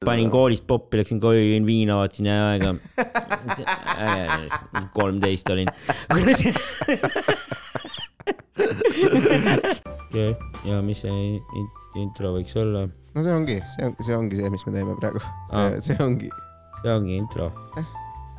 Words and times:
panin 0.00 0.30
koolist 0.32 0.64
poppi, 0.64 0.96
läksin 0.96 1.18
koju, 1.20 1.42
jõin 1.44 1.66
viina, 1.68 1.98
vaatasin 2.00 2.24
aega. 2.32 2.70
kolmteist 4.96 5.44
olin. 5.52 5.68
ja 10.70 10.80
mis 10.80 11.04
see 11.04 11.12
in- 11.12 11.68
intro 12.00 12.32
võiks 12.38 12.56
olla? 12.56 12.88
no 12.88 13.20
see 13.26 13.34
ongi, 13.42 13.58
see 13.76 13.84
on, 13.90 13.92
see 14.00 14.16
ongi 14.16 14.40
see, 14.40 14.48
mis 14.56 14.64
me 14.64 14.72
teeme 14.78 14.96
praegu. 15.04 15.20
See 15.84 16.00
ongi 16.00 16.32
see 16.80 16.96
ongi 16.96 17.20
intro. 17.20 17.52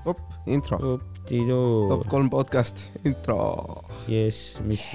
op, 0.10 0.18
intro, 0.50 0.98
top 1.30 2.10
kolm 2.10 2.34
podcast, 2.34 2.90
intro. 3.06 3.38
jess, 4.10 4.58
mis, 4.66 4.90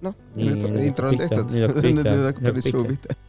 noh, 0.00 0.16
nüüd 0.40 0.64
on 0.64 0.80
intro 0.80 1.12
on 1.12 1.20
tehtud, 1.20 1.52
nüüd 1.52 2.08
hakkab 2.08 2.40
päris 2.54 2.72
suu 2.72 2.88
pihta. 2.88 3.20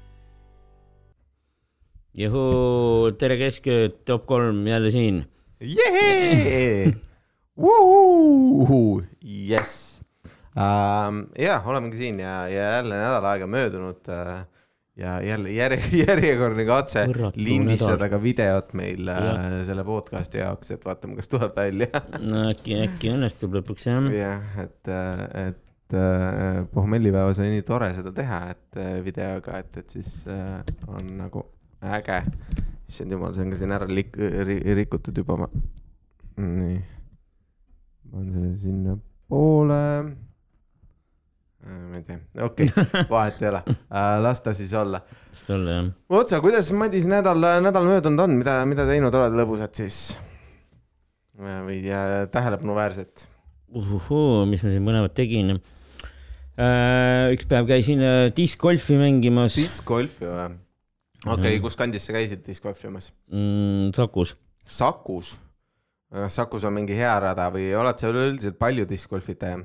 juhuu, 2.18 3.12
tere 3.20 3.38
keskööd, 3.40 4.02
top 4.08 4.26
kolm 4.30 4.66
jälle 4.68 4.92
siin. 4.92 5.24
jess. 9.22 10.02
ja 11.40 11.62
olemegi 11.66 11.98
siin 11.98 12.20
ja, 12.20 12.48
ja 12.52 12.72
jälle 12.78 12.98
nädal 13.00 13.28
aega 13.30 13.48
möödunud 13.48 14.10
äh, 14.12 14.42
ja 15.00 15.22
jälle 15.24 15.54
järje, 15.56 15.80
järjekordne 16.08 16.66
katse 16.68 17.06
Võrratu 17.08 17.40
lindistada 17.40 18.10
ka 18.12 18.20
videot 18.24 18.74
meil 18.76 19.08
äh, 19.14 19.22
Jah. 19.30 19.46
selle 19.70 19.86
podcast'i 19.88 20.42
jaoks, 20.42 20.74
et 20.76 20.84
vaatame, 20.86 21.16
kas 21.22 21.32
tuleb 21.32 21.56
välja. 21.56 21.88
no 22.20 22.50
äkki, 22.50 22.82
äkki 22.90 23.14
õnnestub 23.14 23.56
lõpuks 23.62 23.88
jah. 23.88 24.12
jah, 24.18 24.60
et, 24.66 24.92
et 25.46 25.96
äh, 25.96 26.60
pohmellipäevas 26.74 27.40
oli 27.40 27.56
nii 27.56 27.66
tore 27.68 27.94
seda 27.96 28.12
teha, 28.20 28.44
et 28.52 28.84
videoga, 29.08 29.64
et, 29.64 29.84
et 29.86 30.00
siis 30.00 30.26
on 30.28 31.16
nagu 31.22 31.48
äge. 31.82 32.24
issand 32.88 33.12
jumal, 33.12 33.34
see 33.34 33.46
on 33.46 33.54
ka 33.54 33.60
siin 33.60 33.76
ära 33.76 33.88
lik-, 33.90 34.18
rikutud 34.82 35.18
juba 35.18 35.48
nii. 36.38 36.82
panen 38.12 38.34
selle 38.34 38.52
sinnapoole. 38.62 39.82
ma 41.62 42.00
ei 42.00 42.04
tea, 42.08 42.20
okei 42.42 42.72
okay, 42.72 43.06
vahet 43.14 43.42
ei 43.42 43.52
ole, 43.52 43.62
las 44.26 44.42
ta 44.42 44.54
siis 44.58 44.74
olla. 44.74 45.02
sulle 45.46 45.78
jah. 45.78 45.92
otsa, 46.10 46.42
kuidas 46.42 46.72
Madis 46.74 47.08
nädal, 47.10 47.42
nädal 47.64 47.88
möödunud 47.88 48.26
on, 48.26 48.38
mida, 48.42 48.62
mida 48.66 48.88
teinud 48.90 49.14
oled 49.14 49.38
lõbusat 49.42 49.84
siis? 49.84 50.02
või 51.42 51.82
äh, 51.90 52.26
tähelepanuväärset? 52.32 53.28
uhuhuu, 53.72 54.46
mis 54.50 54.64
ma 54.66 54.74
siin 54.74 54.88
põnevat 54.88 55.16
tegin. 55.16 55.56
üks 57.32 57.48
päev 57.50 57.70
käisin 57.70 58.04
äh, 58.04 58.26
diskgolfi 58.36 58.98
mängimas 59.00 59.56
diskgolfi 59.58 60.28
või? 60.28 60.52
Okei 61.26 61.38
okay,, 61.38 61.60
kus 61.64 61.78
kandis 61.80 62.08
sa 62.08 62.16
käisid 62.18 62.44
diskgolfimas? 62.46 63.12
mm, 63.32 63.92
Sakus. 63.98 64.36
Sakus? 64.66 65.36
kas 66.12 66.36
Sakus 66.36 66.66
on 66.68 66.76
mingi 66.76 66.96
hea 66.98 67.14
rada 67.24 67.48
või 67.54 67.70
oled 67.78 68.02
sa 68.02 68.10
üleüldiselt 68.12 68.58
palju 68.62 68.88
diskgolfitaja? 68.90 69.62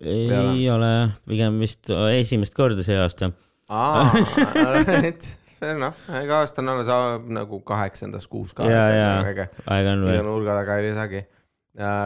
ei 0.00 0.28
Peale. 0.30 0.54
ole, 0.74 0.92
pigem 1.26 1.58
vist 1.62 1.90
esimest 2.12 2.54
korda 2.54 2.84
see 2.86 2.98
aasta. 2.98 3.32
aa, 3.68 4.04
et 5.08 5.26
fair 5.58 5.74
enough, 5.74 6.04
ega 6.20 6.42
aasta 6.42 6.62
on 6.62 6.74
alles 6.74 6.90
a- 6.92 7.18
nagu 7.38 7.60
kaheksandas 7.66 8.28
kuus 8.30 8.54
ka. 8.54 8.68
ja, 8.70 8.84
ja 8.94 9.08
aega 9.24 9.94
on 9.96 10.06
veel. 10.06 10.22
nurga 10.26 10.60
taga 10.60 10.78
ei 10.78 10.90
lisagi. 10.90 11.24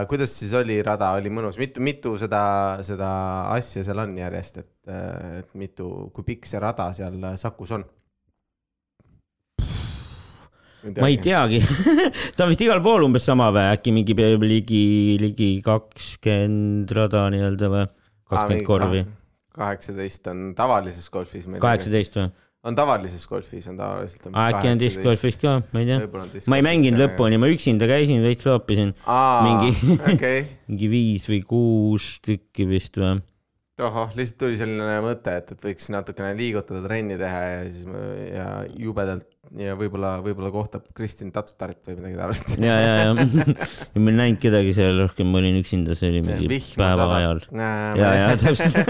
kuidas 0.09 0.33
siis 0.39 0.53
oli 0.57 0.79
rada, 0.85 1.11
oli 1.17 1.31
mõnus, 1.33 1.57
mitu, 1.61 1.81
mitu 1.81 2.15
seda, 2.21 2.43
seda 2.85 3.09
asja 3.55 3.83
seal 3.85 4.01
on 4.05 4.15
järjest, 4.17 4.61
et, 4.63 4.71
et 5.41 5.53
mitu, 5.57 5.89
kui 6.13 6.25
pikk 6.33 6.49
see 6.49 6.61
rada 6.61 6.91
seal 6.93 7.17
Sakus 7.41 7.73
on? 7.77 7.85
Ma 10.99 11.09
ei. 11.09 11.17
teagi 11.21 11.59
ta 12.35 12.45
on 12.45 12.53
vist 12.53 12.63
igal 12.65 12.81
pool 12.83 13.07
umbes 13.07 13.25
sama 13.27 13.49
või, 13.55 13.65
äkki 13.77 13.93
mingi 13.95 14.15
ligi, 14.43 14.85
ligi 15.21 15.49
kakskümmend 15.65 16.91
rada 16.95 17.27
nii-öelda 17.33 17.73
või? 17.73 17.85
kakskümmend 18.29 18.67
korvi., 18.67 19.03
kaheksateist 19.53 20.31
on 20.33 20.49
tavalises 20.57 21.09
golfis. 21.13 21.47
kaheksateist 21.61 22.19
või? 22.19 22.31
on 22.63 22.75
tavalises 22.75 23.25
golfis 23.27 23.67
on 23.67 23.77
tavaliselt. 23.77 24.29
äkki 24.31 24.71
on 24.71 24.79
diskgolfis 24.79 25.37
ka, 25.41 25.57
ma 25.73 25.83
ei 25.83 25.89
tea. 25.89 25.99
ma 26.47 26.59
ei 26.59 26.65
mänginud. 26.65 27.01
lõpuni, 27.01 27.39
ma 27.41 27.49
üksinda 27.51 27.89
käisin, 27.89 28.23
veits 28.23 28.47
loopisin, 28.47 28.93
mingi- 29.43 29.97
okei, 30.13 30.45
mingi 30.71 30.89
viis 30.91 31.27
või 31.31 31.41
kuus 31.47 32.17
tükki 32.23 32.67
vist 32.69 32.99
või. 32.99 33.19
tohoh, 33.79 34.11
lihtsalt 34.17 34.39
tuli 34.43 34.57
selline 34.59 34.97
mõte, 35.03 35.33
et, 35.41 35.53
et 35.55 35.63
võiks 35.65 35.89
natukene 35.93 36.33
liigutada, 36.37 36.83
trenni 36.85 37.17
teha 37.19 37.39
ja 37.47 37.61
siis 37.65 37.87
ma- 37.89 38.03
ja 38.27 38.47
jubedalt 38.77 39.27
ja 39.59 39.75
võib-olla, 39.77 40.15
võib-olla 40.25 40.51
kohtab 40.53 40.85
Kristin 40.97 41.33
Tatarit 41.33 41.81
või 41.89 41.97
midagi 41.99 42.19
taolist. 42.21 42.55
ja, 42.61 42.77
ja, 42.79 42.93
ja 43.09 43.13
ma 43.15 44.13
ei 44.13 44.19
näinud 44.21 44.41
kedagi 44.41 44.75
seal 44.77 45.01
rohkem, 45.03 45.29
ma 45.33 45.41
olin 45.41 45.59
üksinda, 45.61 45.97
see 45.97 46.13
oli 46.13 46.23
mingi 46.25 46.61
päeva 46.77 47.09
ajal. 47.19 47.43
ja, 47.53 48.13
ja 48.21 48.31
täpselt. 48.41 48.77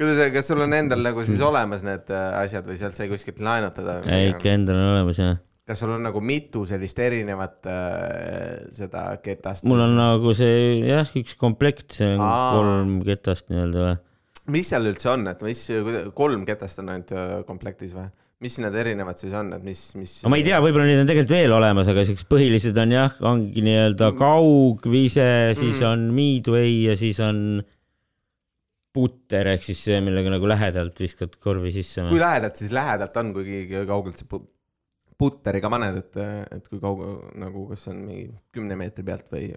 kuidas, 0.00 0.20
kas 0.32 0.48
sul 0.50 0.62
on 0.64 0.74
endal 0.76 1.02
nagu 1.04 1.22
siis 1.26 1.40
olemas 1.44 1.84
need 1.86 2.10
äh, 2.14 2.40
asjad 2.40 2.66
või 2.68 2.78
sealt 2.80 2.96
sai 2.96 3.08
kuskilt 3.10 3.40
laenutada? 3.44 4.00
ei, 4.08 4.30
ikka 4.34 4.54
endal 4.56 4.78
on 4.78 4.92
olemas 4.94 5.20
jah. 5.20 5.38
Kas 5.70 5.78
sul 5.84 5.92
on 5.94 6.02
nagu 6.02 6.18
mitu 6.24 6.64
sellist 6.66 6.98
erinevat 6.98 7.66
äh, 7.70 8.56
seda 8.74 9.04
ketast? 9.22 9.64
mul 9.70 9.82
on 9.86 9.94
nagu 9.98 10.34
see 10.34 10.80
jah, 10.88 11.06
üks 11.20 11.36
komplekt, 11.38 11.92
see 12.00 12.16
on 12.16 12.24
Aa. 12.26 12.46
kolm 12.56 12.96
ketast 13.06 13.46
nii-öelda 13.52 13.84
või. 13.86 13.98
mis 14.56 14.70
seal 14.72 14.90
üldse 14.90 15.12
on, 15.12 15.28
et 15.30 15.44
mis, 15.46 15.62
kolm 16.18 16.42
ketast 16.48 16.82
on 16.82 16.90
ainult 16.96 17.14
äh, 17.14 17.36
komplektis 17.46 17.94
või? 17.94 18.08
mis 18.40 18.54
need 18.64 18.72
erinevad 18.80 19.18
siis 19.20 19.34
on, 19.36 19.50
et 19.52 19.64
mis, 19.66 19.80
mis? 20.00 20.14
ma 20.24 20.38
ei 20.40 20.44
tea, 20.46 20.58
võib-olla 20.64 20.86
neid 20.88 21.02
on 21.02 21.08
tegelikult 21.10 21.34
veel 21.36 21.52
olemas, 21.52 21.90
aga 21.92 22.06
siuksed 22.08 22.28
põhilised 22.30 22.78
on 22.80 22.94
jah, 22.96 23.18
ongi 23.28 23.64
nii-öelda 23.66 24.14
kaugvise, 24.16 25.26
siis 25.58 25.76
Mhm. 25.82 25.90
on 25.90 26.06
midway 26.16 26.70
ja 26.88 26.96
siis 26.96 27.20
on 27.20 27.42
putter 28.96 29.46
ehk 29.52 29.62
siis 29.62 29.84
see, 29.86 29.98
millega 30.02 30.32
nagu 30.32 30.48
lähedalt 30.50 30.98
viskad 30.98 31.36
korvi 31.42 31.70
sisse. 31.74 32.02
kui 32.10 32.18
lähedalt 32.18 32.58
siis 32.58 32.72
lähedalt 32.74 33.20
on, 33.22 33.34
kui 33.36 33.60
kaugelt 33.86 34.18
sa 34.18 34.26
put- 35.20 35.40
putteriga 35.40 35.70
paned, 35.72 36.00
et, 36.00 36.18
et 36.56 36.66
kui 36.68 36.80
kaugel 36.82 37.20
nagu, 37.40 37.66
kas 37.70 37.86
on 37.92 38.02
mingi 38.06 38.28
kümne 38.54 38.76
meetri 38.78 39.04
pealt 39.06 39.28
või, 39.32 39.50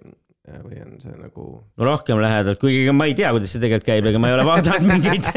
või 0.63 0.79
on 0.83 0.97
see 1.01 1.13
nagu? 1.15 1.45
no 1.63 1.87
rohkem 1.87 2.19
lähedalt, 2.23 2.59
kuigi 2.61 2.91
ma 2.95 3.07
ei 3.09 3.15
tea, 3.17 3.31
kuidas 3.35 3.53
see 3.55 3.63
tegelikult 3.63 3.87
käib, 3.87 4.09
ega 4.11 4.21
ma 4.21 4.31
ei 4.31 4.37
ole 4.37 4.45
vaadanud 4.47 4.89
mingeid 4.89 5.29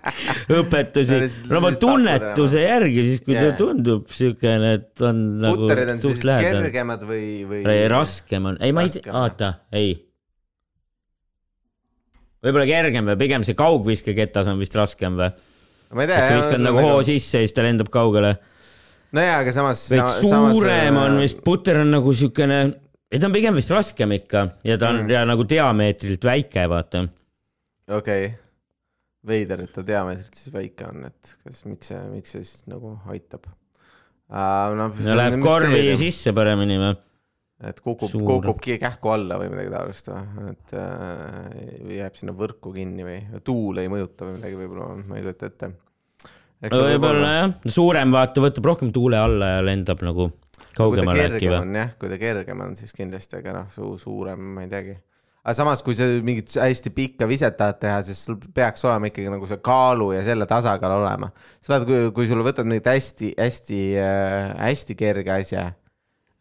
õpetusi 0.60 1.20
No 1.48 1.58
no 1.58 1.62
ma 1.64 1.72
tunnetuse 1.76 2.32
pakkuda 2.34 2.64
järgi, 2.64 3.04
siis 3.10 3.24
kui 3.26 3.36
ta 3.38 3.52
tundub 3.58 4.08
siukene, 4.12 4.72
et 4.80 5.04
on 5.04 5.22
nagu 5.44 5.62
putterid 5.62 5.94
on 5.94 6.02
siis 6.02 6.24
lähedal. 6.26 6.64
kergemad 6.64 7.06
või, 7.08 7.28
või? 7.50 7.62
raskem 7.92 8.50
on, 8.52 8.60
ei, 8.64 8.74
ma 8.76 8.86
ei 8.86 8.94
tea, 8.96 9.14
oota, 9.20 9.52
ei. 9.76 9.94
võib-olla 12.44 12.68
kergem 12.68 13.12
või 13.12 13.20
pigem 13.24 13.44
see 13.46 13.56
kaugviskeketas 13.58 14.48
on 14.52 14.60
vist 14.60 14.76
raskem 14.80 15.20
või? 15.20 15.32
ma 15.94 16.02
ei 16.02 16.08
et 16.08 16.16
tea. 16.16 16.26
sa 16.28 16.40
viskad 16.40 16.64
nagu 16.64 16.82
hoo 16.82 16.98
sisse 17.06 17.40
ja 17.40 17.46
siis 17.46 17.54
ta 17.56 17.64
lendab 17.66 17.90
kaugele. 17.92 18.34
nojaa, 19.14 19.40
aga 19.42 19.52
samas. 19.54 19.84
veits 19.92 20.22
suurem 20.28 20.98
on 21.00 21.18
vist, 21.22 21.42
puter 21.46 21.80
on 21.82 21.92
nagu 21.94 22.14
siukene, 22.16 22.60
ei 23.10 23.20
ta 23.22 23.28
on 23.30 23.36
pigem 23.36 23.58
vist 23.58 23.72
raskem 23.74 24.14
ikka 24.16 24.46
ja 24.66 24.78
ta 24.80 24.90
on 24.92 25.04
Mm. 25.04 25.12
ja 25.14 25.24
nagu 25.28 25.46
diameetrilt 25.48 26.24
väike, 26.24 26.66
vaata. 26.70 27.04
okei 27.88 28.26
okay.. 28.26 28.38
veider, 29.26 29.64
et 29.64 29.72
ta 29.72 29.84
diameetrilt 29.86 30.34
siis 30.40 30.54
väike 30.54 30.88
on, 30.90 31.04
et 31.10 31.36
kas, 31.44 31.64
miks 31.68 31.92
see, 31.92 32.02
miks 32.12 32.36
see 32.36 32.44
siis 32.44 32.66
nagu 32.70 32.96
aitab 33.12 33.46
uh,? 33.48 34.74
no, 34.76 34.90
ja 35.04 35.16
läheb 35.18 35.40
korvi. 35.44 35.96
sisse 36.00 36.32
paremini 36.36 36.78
või? 36.80 36.94
et 37.64 37.78
kukub, 37.80 38.10
Suur. 38.10 38.26
kukub 38.28 38.58
ki- 38.60 38.78
kähku 38.82 39.12
alla 39.14 39.38
või 39.40 39.52
midagi 39.52 39.70
taolist 39.72 40.10
või, 40.10 40.50
et 40.50 40.74
äh, 40.76 41.96
jääb 42.00 42.18
sinna 42.18 42.34
võrku 42.36 42.72
kinni 42.74 43.06
või 43.06 43.42
tuul 43.46 43.78
ei 43.80 43.88
mõjuta 43.92 44.26
või 44.26 44.38
midagi 44.40 44.58
võib-olla, 44.58 44.88
ma 45.06 45.16
ei 45.20 45.24
kujuta 45.24 45.48
ette. 45.52 45.70
Võib-olla 46.62 47.32
jah, 47.38 47.54
suurem 47.70 48.12
vaata 48.14 48.40
võtab 48.44 48.64
rohkem 48.72 48.92
tuule 48.94 49.18
alla 49.20 49.56
ja 49.58 49.64
lendab 49.66 50.00
nagu 50.06 50.30
kaugemale 50.76 51.26
äkki 51.26 51.40
kergem 51.40 51.50
või? 51.52 51.58
on 51.66 51.74
jah, 51.80 51.90
kui 51.98 52.08
ta 52.12 52.18
kergem 52.20 52.60
on, 52.64 52.76
siis 52.78 52.94
kindlasti, 52.96 53.40
aga 53.42 53.52
noh, 53.60 53.66
su 53.72 53.90
suurem, 54.00 54.40
ma 54.56 54.64
ei 54.64 54.70
teagi. 54.72 54.94
aga 55.44 55.52
samas, 55.58 55.82
kui 55.84 55.94
sa 55.98 56.06
mingit 56.24 56.48
hästi 56.56 56.90
pikka 56.94 57.28
viset 57.28 57.56
tahad 57.58 57.78
teha, 57.82 58.00
siis 58.06 58.22
sul 58.26 58.38
peaks 58.54 58.84
olema 58.88 59.10
ikkagi 59.10 59.28
nagu 59.34 59.46
see 59.50 59.58
kaalu 59.60 60.12
ja 60.16 60.22
selle 60.24 60.46
tasakaal 60.50 60.96
olema. 61.02 61.28
sa 61.60 61.74
vaata, 61.74 61.86
kui, 61.90 62.10
kui 62.16 62.30
sulle 62.30 62.46
võtad 62.46 62.64
mingit 62.70 62.88
hästi-hästi 62.94 63.80
äh,, 64.00 64.54
hästi 64.64 64.96
kerge 64.98 65.34
asja, 65.36 65.66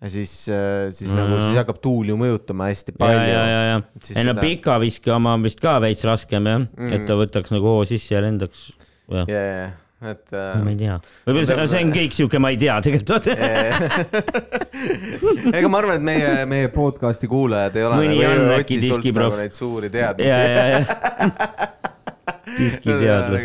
siis, 0.08 0.32
siis 0.48 1.12
mm. 1.12 1.18
nagu, 1.20 1.36
Mhm. 1.36 1.44
siis 1.50 1.58
hakkab 1.62 1.82
tuul 1.84 2.10
ju 2.14 2.18
mõjutama 2.20 2.72
hästi 2.72 2.94
ja, 2.96 2.98
palju. 3.04 3.28
ja, 3.34 3.44
ja, 3.52 3.62
ja, 3.74 3.78
Siis 4.02 4.18
ei 4.18 4.26
no 4.30 4.34
seda- 4.38 4.42
pikaviske 4.48 5.12
oma 5.14 5.34
on 5.38 5.44
vist 5.44 5.60
ka 5.64 5.78
veits 5.84 6.04
raskem 6.08 6.48
jah 6.50 6.60
mm., 6.64 6.92
et 6.96 7.06
ta 7.10 7.20
võtaks 7.20 7.52
nagu 7.54 7.66
hoo 7.76 7.86
sisse 7.86 8.16
ja 8.16 8.22
lendaks. 8.24 8.70
jah, 9.12 9.28
ja, 9.28 9.44
ja, 9.52 9.72
et 10.12 10.34
ma 10.34 10.70
ei 10.70 10.76
äh, 10.76 10.80
tea, 10.80 10.96
võib-olla 11.28 11.48
see, 11.48 11.68
see 11.72 11.82
on 11.86 11.92
kõik 11.96 12.14
siuke, 12.18 12.38
ma 12.44 12.48
ei 12.54 12.60
tea 12.62 12.76
tegelikult. 12.84 13.26
ega 15.58 15.68
ma 15.72 15.78
arvan, 15.82 15.96
et 16.00 16.06
meie, 16.08 16.32
meie 16.50 16.68
podcast'i 16.74 17.28
kuulajad 17.32 17.74
ei 17.80 17.84
ole 17.88 17.96
Mõni 18.02 18.18
nagu, 18.20 18.32
on 18.32 18.38
äkki 18.60 18.76
diskiproff. 18.84 19.32
nagu 19.32 19.40
neid 19.44 19.54
suuri 19.58 19.88
teadmisi. 19.94 20.42
diskiteadlus. 22.60 23.42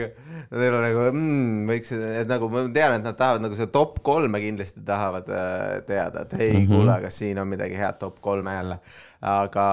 Neil 0.49 0.73
on 0.73 0.81
nagu 0.81 1.03
mm, 1.11 1.65
võiks, 1.69 1.91
et 1.93 2.29
nagu 2.31 2.47
ma 2.49 2.63
tean, 2.73 2.95
et 2.97 3.03
nad 3.05 3.17
tahavad 3.19 3.43
nagu 3.45 3.57
seda 3.59 3.69
top 3.75 3.99
kolme 4.07 4.41
kindlasti 4.41 4.81
tahavad 4.87 5.27
äh, 5.29 5.83
teada, 5.85 6.23
et 6.25 6.33
ei 6.39 6.55
mm 6.55 6.63
-hmm. 6.63 6.71
kuule, 6.73 6.95
kas 7.03 7.19
siin 7.21 7.39
on 7.43 7.49
midagi 7.51 7.77
head 7.77 7.99
top 8.01 8.17
kolme 8.25 8.55
jälle. 8.55 8.79
aga, 9.21 9.67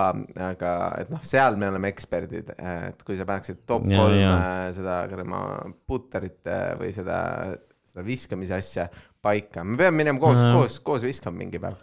aga 0.50 0.74
et 1.00 1.10
noh, 1.10 1.22
seal 1.22 1.56
me 1.56 1.70
oleme 1.70 1.88
eksperdid, 1.94 2.50
et 2.60 3.04
kui 3.04 3.16
sa 3.18 3.26
paneksid 3.26 3.64
top 3.66 3.86
Ja, 3.88 3.98
kolme 4.02 4.22
ja. 4.22 4.72
seda 4.74 5.08
kuradi 5.08 5.30
putterit 5.88 6.42
või 6.80 6.92
seda, 6.92 7.20
seda 7.86 8.06
viskamise 8.06 8.56
asja 8.56 8.88
paika, 9.22 9.64
me 9.64 9.78
peame 9.78 9.98
minema 10.04 10.20
koos 10.20 10.40
Ahah., 10.44 10.54
koos, 10.60 10.80
koos 10.80 11.04
viskama 11.04 11.38
mingi 11.38 11.60
päev. 11.60 11.76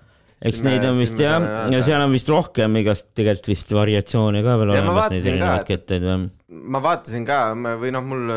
eks 0.43 0.61
neid 0.63 0.85
on 0.85 0.99
vist 0.99 1.19
jah, 1.19 1.71
ja 1.71 1.83
seal 1.83 2.03
on 2.03 2.13
vist 2.13 2.29
rohkem 2.29 2.77
igast 2.77 3.15
tegelikult 3.15 3.49
vist 3.49 3.73
variatsioone 3.73 4.43
ka 4.43 4.59
veel 4.59 4.71
olemas, 4.75 5.11
neid 5.11 5.27
erinevaid 5.27 5.61
et- 5.61 5.67
ketteid 5.67 6.03
või? 6.03 6.31
ma 6.49 6.83
vaatasin 6.83 7.25
ka 7.25 7.55
või 7.55 7.93
noh, 7.95 8.03
mul 8.05 8.31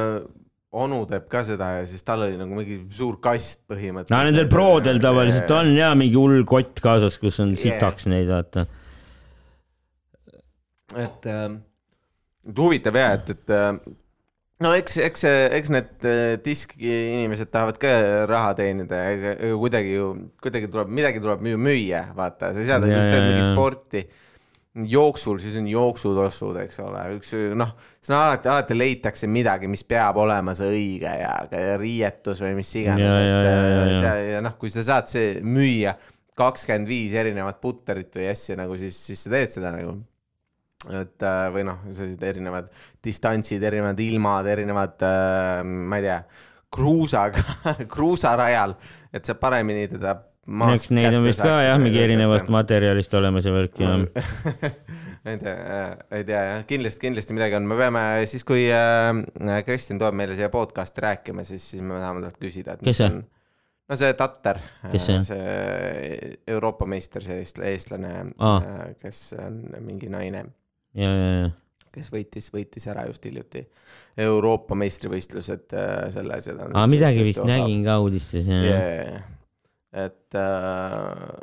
onu 0.75 1.01
teeb 1.09 1.27
ka 1.31 1.41
seda 1.47 1.71
ja 1.77 1.83
siis 1.87 2.03
tal 2.05 2.25
oli 2.27 2.37
nagu 2.39 2.57
mingi 2.57 2.79
suur 2.93 3.17
kast 3.23 3.61
põhimõtteliselt. 3.71 4.15
no 4.15 4.23
nendel 4.27 4.49
prodel 4.51 4.99
tavaliselt 5.03 5.51
on 5.55 5.71
ja 5.75 5.91
mingi 5.97 6.17
hull 6.19 6.43
kott 6.49 6.81
kaasas, 6.83 7.19
kus 7.21 7.39
on 7.43 7.53
Yeah. 7.55 7.61
sitaks 7.77 8.09
neid, 8.11 8.27
vaata. 8.29 8.65
et 10.95 11.29
äh, 11.31 11.45
huvitav 12.57 12.97
ja, 12.99 13.13
et, 13.17 13.31
et 13.33 13.53
äh, 13.55 13.71
no 14.63 14.73
eks, 14.77 14.97
eks, 15.03 15.25
eks 15.59 15.71
need 15.73 16.05
äh, 16.07 16.35
diski 16.43 16.91
inimesed 16.91 17.51
tahavad 17.53 17.79
ka 17.81 17.95
raha 18.29 18.53
teenida, 18.59 19.01
ega 19.15 19.33
kuidagi 19.59 19.95
ju, 19.95 20.11
kuidagi 20.43 20.69
tuleb, 20.71 20.91
midagi 21.01 21.23
tuleb 21.23 21.43
ju 21.51 21.59
müüa, 21.59 22.05
vaata, 22.17 22.53
sa 22.53 22.63
ei 22.63 22.69
saa, 22.69 22.83
kui 22.83 22.93
Ja, 22.93 23.01
sa 23.01 23.09
ja, 23.09 23.15
teed 23.15 23.27
mingi 23.31 23.43
ja. 23.43 23.49
sporti 23.53 24.05
jooksul, 24.75 25.37
siis 25.39 25.55
on 25.59 25.67
jooksutossud, 25.71 26.57
eks 26.65 26.79
ole, 26.83 27.03
üks 27.15 27.29
noh, 27.55 27.69
siin 28.03 28.17
alati, 28.17 28.49
alati 28.51 28.75
leitakse 28.75 29.27
midagi, 29.31 29.69
mis 29.71 29.85
peab 29.87 30.17
olema 30.19 30.51
see 30.57 30.67
õige 30.73 31.13
ja 31.21 31.37
riietus 31.79 32.41
või 32.43 32.57
mis 32.57 32.73
iganes, 32.81 33.05
Ja, 33.05 33.13
ja, 33.21 33.37
ja, 33.45 33.53
ja, 33.53 33.85
ja. 33.85 34.01
see- 34.01 34.33
ja 34.33 34.41
noh, 34.43 34.57
kui 34.59 34.73
sa 34.73 34.83
saad 34.83 35.07
see 35.11 35.39
müüa 35.47 35.95
kakskümmend 36.35 36.89
viis 36.91 37.13
erinevat 37.15 37.61
putterit 37.63 38.11
või 38.19 38.27
asja 38.33 38.57
nagu 38.59 38.75
siis, 38.75 38.97
siis 39.07 39.23
sa 39.23 39.31
teed 39.31 39.53
seda 39.55 39.71
nagu 39.71 39.95
et 40.91 41.23
äh, 41.23 41.45
või 41.55 41.63
noh, 41.65 41.79
sellised 41.89 42.21
erinevad 42.27 42.67
distantsid, 43.03 43.63
erinevad 43.63 43.99
ilmad, 44.03 44.45
erinevad 44.51 45.01
äh,, 45.07 45.63
ma 45.63 45.97
ei 45.97 46.03
tea, 46.09 46.19
kruusaga, 46.75 47.41
kruusarajal, 47.93 48.75
et 49.15 49.25
sa 49.25 49.33
paremini 49.39 49.87
teda 49.95 50.17
eks 50.45 50.89
neid 50.93 51.15
on 51.17 51.25
vist 51.25 51.41
ka 51.41 51.55
jah, 51.63 51.77
mingi 51.81 52.01
erinevast 52.03 52.49
materjalist 52.53 53.13
olemas 53.17 53.47
ja 53.47 53.53
värk 53.55 53.79
ja. 53.81 53.93
ei 55.31 55.39
tea, 55.41 55.55
ei 56.13 56.25
tea 56.27 56.41
jah, 56.51 56.65
kindlasti, 56.69 57.01
kindlasti 57.07 57.37
midagi 57.37 57.57
on, 57.57 57.65
me 57.69 57.77
peame 57.79 58.03
siis, 58.29 58.45
kui 58.47 58.67
äh, 58.69 59.63
Kristjan 59.65 60.01
tuleb 60.01 60.17
meile 60.21 60.37
siia 60.37 60.51
podcast'i 60.53 61.01
rääkima, 61.05 61.45
siis, 61.47 61.65
siis 61.73 61.81
me 61.85 61.97
tahame 61.97 62.21
talt 62.27 62.37
küsida, 62.41 62.77
et 62.77 62.85
Kes 62.85 63.01
see? 63.01 63.09
on 63.09 63.23
no 63.89 63.97
see 63.99 64.13
Tatter, 64.17 64.61
Kes 64.91 65.09
see 65.09 65.19
see 65.27 66.31
Euroopa 66.55 66.87
meister, 66.89 67.25
see 67.25 67.41
eest- 67.43 67.61
eestlane 67.65 68.13
Aa. 68.37 68.57
äh, 68.57 68.87
kes 69.01 69.27
on 69.41 69.61
mingi 69.85 70.09
naine 70.13 70.45
ja, 70.93 71.09
ja, 71.09 71.29
ja. 71.41 71.53
kes 71.95 72.11
võitis, 72.13 72.51
võitis 72.53 72.85
ära 72.91 73.07
just 73.09 73.25
hiljuti 73.25 73.65
Euroopa 74.25 74.77
meistrivõistlused 74.77 75.73
äh, 75.77 75.95
selles 76.13 76.49
aa, 76.53 76.85
midagi 76.91 77.25
17 77.25 77.29
vist 77.29 77.41
osa- 77.43 77.49
nägin 77.55 77.85
ka 77.87 77.97
uudistes 78.05 78.49
ja 78.49 78.61
yeah.. 78.61 79.31
Et 79.95 80.37
äh, 80.39 81.35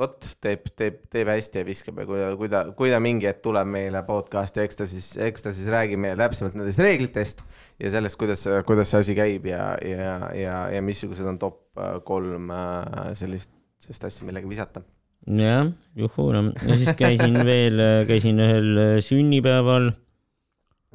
vot 0.00 0.24
teeb, 0.42 0.68
teeb, 0.78 1.00
teeb 1.12 1.28
hästi 1.30 1.60
ja 1.60 1.66
viskab 1.66 1.98
ja 2.00 2.06
kui 2.08 2.20
ta, 2.20 2.28
kui 2.38 2.50
ta, 2.52 2.60
kui 2.76 2.92
ta 2.92 3.00
mingi 3.02 3.28
hetk 3.28 3.42
tuleb 3.44 3.68
meile 3.70 4.02
podcast'i, 4.06 4.62
eks 4.64 4.80
ta 4.80 4.86
siis, 4.88 5.10
eks 5.20 5.44
ta 5.44 5.52
siis 5.56 5.68
räägib 5.72 6.00
meile 6.00 6.16
täpsemalt 6.20 6.56
nendest 6.58 6.80
reeglitest 6.82 7.42
ja 7.82 7.92
sellest, 7.92 8.18
kuidas, 8.20 8.46
kuidas 8.68 8.92
see 8.92 9.02
asi 9.04 9.16
käib 9.18 9.48
ja, 9.50 9.74
ja, 9.84 10.14
ja, 10.36 10.62
ja 10.74 10.84
missugused 10.84 11.28
on 11.28 11.40
top 11.42 11.60
äh, 11.80 11.98
kolm 12.06 12.48
äh, 12.54 13.10
sellist, 13.18 13.52
sellist 13.82 14.08
asja, 14.08 14.28
millega 14.28 14.48
visata. 14.50 14.84
jah, 15.26 15.68
juhuu 15.98 16.30
noh, 16.36 16.52
ja 16.64 16.80
siis 16.80 16.96
käisin 16.98 17.36
veel, 17.50 17.84
käisin 18.08 18.40
ühel 18.40 18.70
äh, 18.86 18.94
sünnipäeval. 19.04 19.92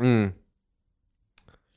mm.. 0.01 0.33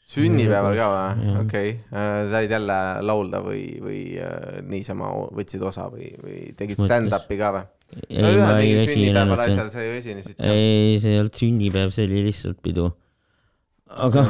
Sünnipäeval 0.08 0.76
ka 0.78 0.86
või 0.92 1.32
okei 1.42 1.72
okay., 1.76 2.28
said 2.30 2.52
jälle 2.52 2.76
laulda 3.04 3.42
või, 3.44 3.64
või 3.82 4.00
äh, 4.22 4.62
niisama 4.64 5.10
võtsid 5.36 5.64
osa 5.68 5.88
või, 5.92 6.14
või 6.22 6.38
tegid 6.56 6.80
stand-up'i 6.80 7.36
ka 7.40 7.50
või? 7.56 7.66
ei, 8.08 8.38
ma 8.40 8.54
ei 8.60 8.72
esinenud 8.84 9.42
asjal 9.44 9.68
sa 9.72 9.84
ju 9.84 9.98
esinesid 9.98 10.40
ei, 10.40 10.96
see 11.02 11.12
ei 11.12 11.20
olnud 11.20 11.36
sünnipäev, 11.42 11.92
see 11.92 12.08
oli 12.08 12.24
lihtsalt 12.28 12.60
pidu. 12.64 12.88
aga, 14.08 14.24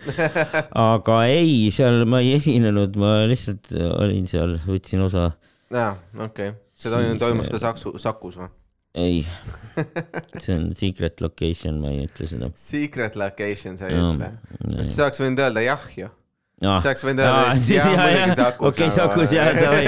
aga 0.88 1.20
ei, 1.28 1.54
seal 1.74 2.04
ma 2.08 2.24
ei 2.24 2.34
esinenud, 2.38 2.96
ma 3.00 3.16
lihtsalt 3.28 3.72
olin 3.76 4.28
seal, 4.30 4.56
võtsin 4.64 5.04
osa. 5.04 5.30
jaa, 5.68 5.94
okei 6.16 6.54
okay.. 6.54 6.60
see 6.80 7.16
toimus, 7.20 7.48
äh, 7.50 7.56
ka 7.56 7.64
Saksu, 7.68 7.96
Sakus 8.00 8.40
või? 8.40 8.52
ei, 8.96 9.24
see 10.44 10.54
on 10.56 10.68
secret 10.78 11.20
location, 11.24 11.80
ma 11.82 11.90
ei 11.94 12.04
ütle 12.08 12.26
seda. 12.30 12.50
Secret 12.58 13.16
location 13.20 13.78
sa 13.80 13.88
ei 13.90 13.96
Jaa. 13.98 14.12
ütle. 14.12 14.84
sa 14.86 15.06
oleks 15.08 15.20
võinud 15.22 15.42
öelda 15.46 15.64
jah 15.64 15.88
ju. 15.98 16.10
Ah. 16.64 16.78
sa 16.80 16.92
oleks 16.92 17.02
võinud 17.04 17.20
öelda 17.20 17.40
lihtsalt 17.50 17.74
jah, 17.74 17.88
muidugi 17.98 18.36
Sakus. 18.38 18.68
okei, 18.70 18.90
Sakus 18.94 19.32
jah, 19.34 19.50
davai. 19.58 19.86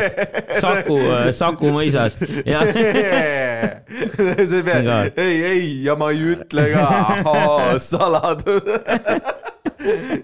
Saku, 0.60 0.96
Saku 1.40 1.70
mõisas, 1.76 2.18
jah. 2.44 2.66
sa 2.66 4.58
ei 4.58 4.64
pea 4.66 4.80
Ka., 4.84 4.98
ei, 5.22 5.36
ei 5.52 5.68
ja 5.86 5.94
ma 5.96 6.10
ei 6.12 6.20
ütle 6.34 6.66
ka, 6.74 6.84
saladus. 7.80 8.66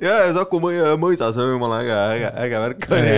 ja, 0.03 0.19
ja 0.27 0.31
Saku 0.37 0.61
mõi- 0.65 0.83
mõisas 1.01 1.39
jumala 1.39 1.81
äge, 1.85 1.99
äge, 2.19 2.33
äge 2.47 2.65
värk 2.67 2.89
oli 2.99 3.15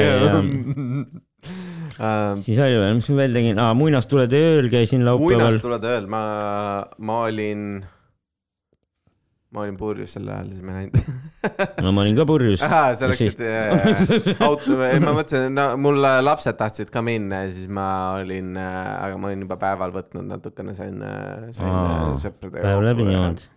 Äge,. 1.99 2.43
siis 2.45 2.59
oli 2.59 2.79
veel, 2.81 2.95
mis 2.99 3.09
ma 3.11 3.17
veel 3.23 3.37
tegin, 3.39 3.59
aa, 3.63 3.75
muinastulede 3.79 4.41
ööl 4.53 4.71
käisin 4.73 5.05
laupäeval. 5.07 5.45
muinastuled 5.45 5.85
ööl, 5.91 6.09
ma, 6.11 6.23
ma 6.99 7.19
olin, 7.29 7.67
ma 9.55 9.63
olin 9.63 9.77
purjus 9.79 10.17
sel 10.17 10.27
ajal, 10.29 10.51
siis 10.51 10.65
ma 10.65 10.75
ei 10.75 10.89
näinud. 10.89 11.23
no 11.85 11.93
ma 11.95 12.05
olin 12.05 12.19
ka 12.19 12.27
purjus. 12.29 12.65
sa 12.65 13.11
läksid 13.11 13.43
auto, 14.39 14.81
ei 14.89 15.03
ma 15.05 15.15
mõtlesin, 15.15 15.55
no 15.55 15.69
mul 15.81 16.03
lapsed 16.03 16.59
tahtsid 16.61 16.91
ka 16.95 17.05
minna 17.05 17.45
ja 17.45 17.55
siis 17.55 17.71
ma 17.71 17.87
olin, 18.19 18.55
aga 18.59 19.15
ma 19.21 19.31
olin 19.31 19.47
juba 19.47 19.61
päeval 19.61 19.95
võtnud 19.95 20.29
natukene, 20.35 20.75
sain, 20.77 20.99
sain 21.55 21.71
Aa, 21.71 22.11
äh, 22.11 22.19
sõpradega. 22.27 22.67
päev 22.67 22.85
läbi 22.91 23.09
joonud. 23.13 23.49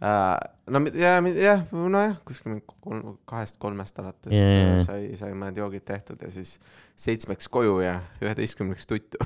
No 0.00 0.80
mi- 0.80 0.92
ja, 0.96 1.18
jah, 1.20 1.64
nojah, 1.72 2.14
kuskil 2.24 2.60
kolm, 2.80 3.18
kahest-kolmest 3.28 3.98
alates 4.00 4.32
yeah. 4.32 4.78
sai, 4.84 5.10
sai 5.18 5.34
mõned 5.36 5.60
joogid 5.60 5.84
tehtud 5.84 6.22
ja 6.24 6.30
siis 6.32 6.54
seitsmeks 7.00 7.50
koju 7.52 7.76
ja 7.84 7.98
üheteistkümneks 8.24 8.88
tuttu 8.88 9.20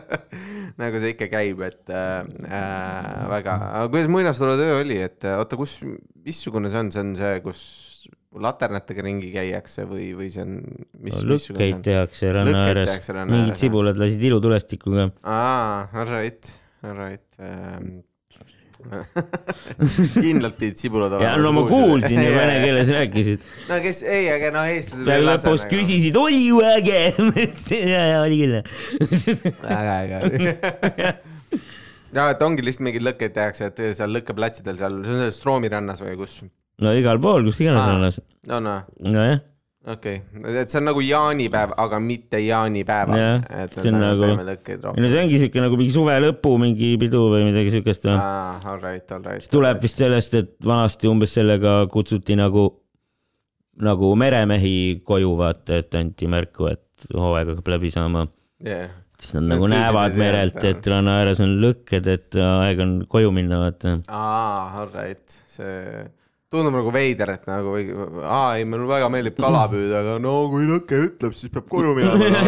nagu 0.82 1.02
see 1.02 1.14
ikka 1.14 1.30
käib, 1.30 1.62
et 1.68 1.94
äh, 1.94 2.18
äh, 2.48 3.22
väga, 3.30 3.56
aga 3.68 3.86
kuidas 3.94 4.10
muinasjututöö 4.10 4.80
oli, 4.80 4.98
et 5.06 5.22
äh, 5.28 5.38
oota, 5.38 5.58
kus, 5.60 5.78
missugune 6.26 6.72
see 6.72 6.82
on, 6.82 6.90
see 6.94 7.06
on 7.06 7.16
see, 7.18 7.34
kus 7.46 7.62
laternatega 8.42 9.04
ringi 9.06 9.30
käiakse 9.30 9.84
või, 9.86 10.12
või 10.18 10.30
see 10.34 10.42
on, 10.42 10.62
mis, 10.98 11.20
see 11.20 11.28
lõkkeid 11.30 11.82
tehakse 11.84 12.32
ranna 12.34 12.68
ääres 12.72 12.96
mingid 13.22 13.54
jah. 13.54 13.58
sibulad 13.60 14.00
lasid 14.02 14.30
ilutulestikuga. 14.32 15.12
aa, 15.22 15.92
alright, 16.02 16.56
alright 16.82 17.28
ähm.. 17.38 18.00
kindlalt 20.24 20.56
pidid 20.58 20.80
sibulad 20.80 21.14
olema. 21.16 21.36
no 21.42 21.52
ma 21.56 21.64
kuulsin 21.68 22.18
ju 22.18 22.30
vene 22.34 22.56
keeles 22.64 22.90
rääkisid. 22.94 23.44
no 23.68 23.78
kes, 23.84 24.02
ei, 24.06 24.28
aga 24.34 24.50
no 24.54 24.64
eestlased 24.70 25.10
ja 25.10 25.18
lõpus. 25.26 25.66
küsisid, 25.70 26.18
oli 26.18 26.42
ju 26.46 26.62
äge. 26.66 27.02
ja, 27.92 28.02
ja 28.12 28.22
oli 28.24 28.40
küll. 28.42 28.58
väga 29.62 30.00
äge. 30.00 31.12
ja, 32.12 32.26
et 32.26 32.42
ongi 32.48 32.66
lihtsalt 32.66 32.88
mingeid 32.88 33.06
lõkkeid 33.10 33.36
tehakse, 33.38 33.70
et 33.72 33.86
seal 33.98 34.12
lõkkeplatsidel 34.18 34.80
seal, 34.80 35.00
see 35.06 35.16
on 35.16 35.24
selles 35.24 35.40
Stroomi 35.40 35.72
rannas 35.72 36.02
või 36.04 36.18
kus? 36.20 36.40
no 36.82 36.94
igal 36.98 37.22
pool, 37.22 37.46
kus 37.48 37.62
iganes 37.64 37.88
rannas. 37.94 38.20
no, 38.50 38.60
no 38.64 38.78
nojah, 39.06 39.42
okei 39.86 40.20
okay., 40.38 40.56
et 40.62 40.70
see 40.70 40.78
on 40.78 40.86
nagu 40.86 41.00
jaanipäev, 41.02 41.72
aga 41.82 41.98
mitte 42.02 42.38
jaanipäeval. 42.42 43.18
Jah, 43.18 43.42
et 43.64 43.74
see 43.74 43.90
on 43.90 43.98
nagu- 44.02 44.28
ei 44.30 45.02
no 45.02 45.08
see 45.10 45.22
ongi 45.24 45.40
siuke 45.42 45.64
nagu 45.64 45.78
mingi 45.80 45.94
suve 45.94 46.14
lõpu 46.22 46.54
mingi 46.62 46.92
pidu 47.02 47.24
või 47.32 47.48
midagi 47.48 47.74
siukest. 47.74 48.06
aa, 48.12 48.60
all 48.70 48.78
right, 48.84 49.10
all 49.12 49.24
right. 49.26 49.48
tuleb 49.50 49.82
vist 49.82 49.98
sellest, 49.98 50.34
et 50.38 50.54
vanasti 50.64 51.10
umbes 51.10 51.34
sellega 51.34 51.80
kutsuti 51.90 52.36
nagu, 52.38 52.68
nagu 53.82 54.14
meremehi 54.18 55.02
koju 55.04 55.34
vaata, 55.40 55.80
et 55.82 55.94
anti 55.98 56.30
märku, 56.30 56.70
et 56.70 57.08
hooaeg 57.14 57.54
hakkab 57.54 57.72
läbi 57.74 57.90
saama. 57.90 58.26
yeah.. 58.64 58.90
siis 59.18 59.34
nad 59.38 59.50
nagu 59.56 59.66
tüübid 59.66 59.74
näevad 59.80 60.16
merelt, 60.18 60.56
et- 60.62 60.78
et 60.78 60.86
ranna 60.94 61.18
ääres 61.24 61.40
on 61.42 61.58
lõkked, 61.62 62.06
et 62.06 62.38
aeg 62.38 62.80
on 62.86 62.96
koju 63.10 63.34
minna, 63.34 63.58
vaata. 63.66 63.98
aa, 64.08 64.80
all 64.82 64.90
right, 64.94 65.26
see 65.26 66.06
tundub 66.52 66.76
nagu 66.76 66.92
veider, 66.92 67.32
et 67.38 67.48
nagu 67.48 67.72
või, 67.74 67.86
aa 68.22 68.58
ei, 68.58 68.66
mulle 68.68 68.88
väga 68.90 69.08
meeldib 69.12 69.40
kala 69.40 69.64
püüda, 69.72 70.02
aga 70.02 70.18
no 70.22 70.36
kui 70.52 70.68
lõke 70.68 71.00
ütleb, 71.08 71.34
siis 71.36 71.52
peab 71.54 71.66
koju 71.70 71.94
minema. 71.96 72.44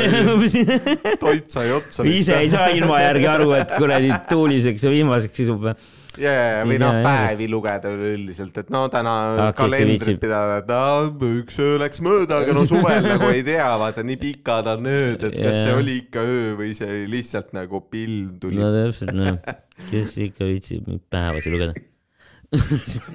toit 1.24 1.48
sai 1.52 1.72
otsa. 1.74 2.06
ise 2.08 2.38
ei 2.42 2.52
saa 2.52 2.70
ilma 2.76 3.00
järgi 3.00 3.28
aru, 3.32 3.52
et 3.56 3.76
kuradi 3.78 4.12
tuuliseks 4.28 4.84
ja 4.84 4.92
vihmaseks 4.92 5.44
isub. 5.46 5.64
ja, 5.70 6.28
ja, 6.28 6.44
ja 6.58 6.60
või 6.68 6.76
noh, 6.82 7.00
päevi 7.06 7.48
lugeda 7.50 7.94
üleüldiselt, 7.94 8.60
et 8.60 8.70
no 8.74 8.84
täna 8.92 9.16
Ah, 9.46 9.54
kalendrit 9.56 10.20
pidada, 10.22 10.60
et 10.60 10.70
aa, 10.76 11.08
üks 11.30 11.58
öö 11.64 11.80
läks 11.82 12.04
mööda, 12.04 12.42
aga 12.44 12.58
no 12.58 12.66
suvel 12.68 13.08
nagu 13.14 13.32
ei 13.32 13.42
tea, 13.46 13.70
vaata 13.80 14.04
nii 14.06 14.20
pikad 14.20 14.68
on 14.76 14.92
ööd, 14.92 15.26
et 15.30 15.40
kas 15.40 15.64
see 15.64 15.74
oli 15.80 15.98
ikka 16.04 16.22
öö 16.28 16.54
või 16.60 16.76
see 16.76 16.92
oli 16.92 17.10
lihtsalt 17.16 17.56
nagu 17.56 17.80
pilv 17.88 18.36
tuli 18.44 18.60
no 18.60 18.70
täpselt, 18.76 19.16
noh. 19.16 19.42
kes 19.88 20.16
ikka 20.28 20.52
viitsib 20.52 20.92
päevasi 21.08 21.56
lugeda. 21.56 21.74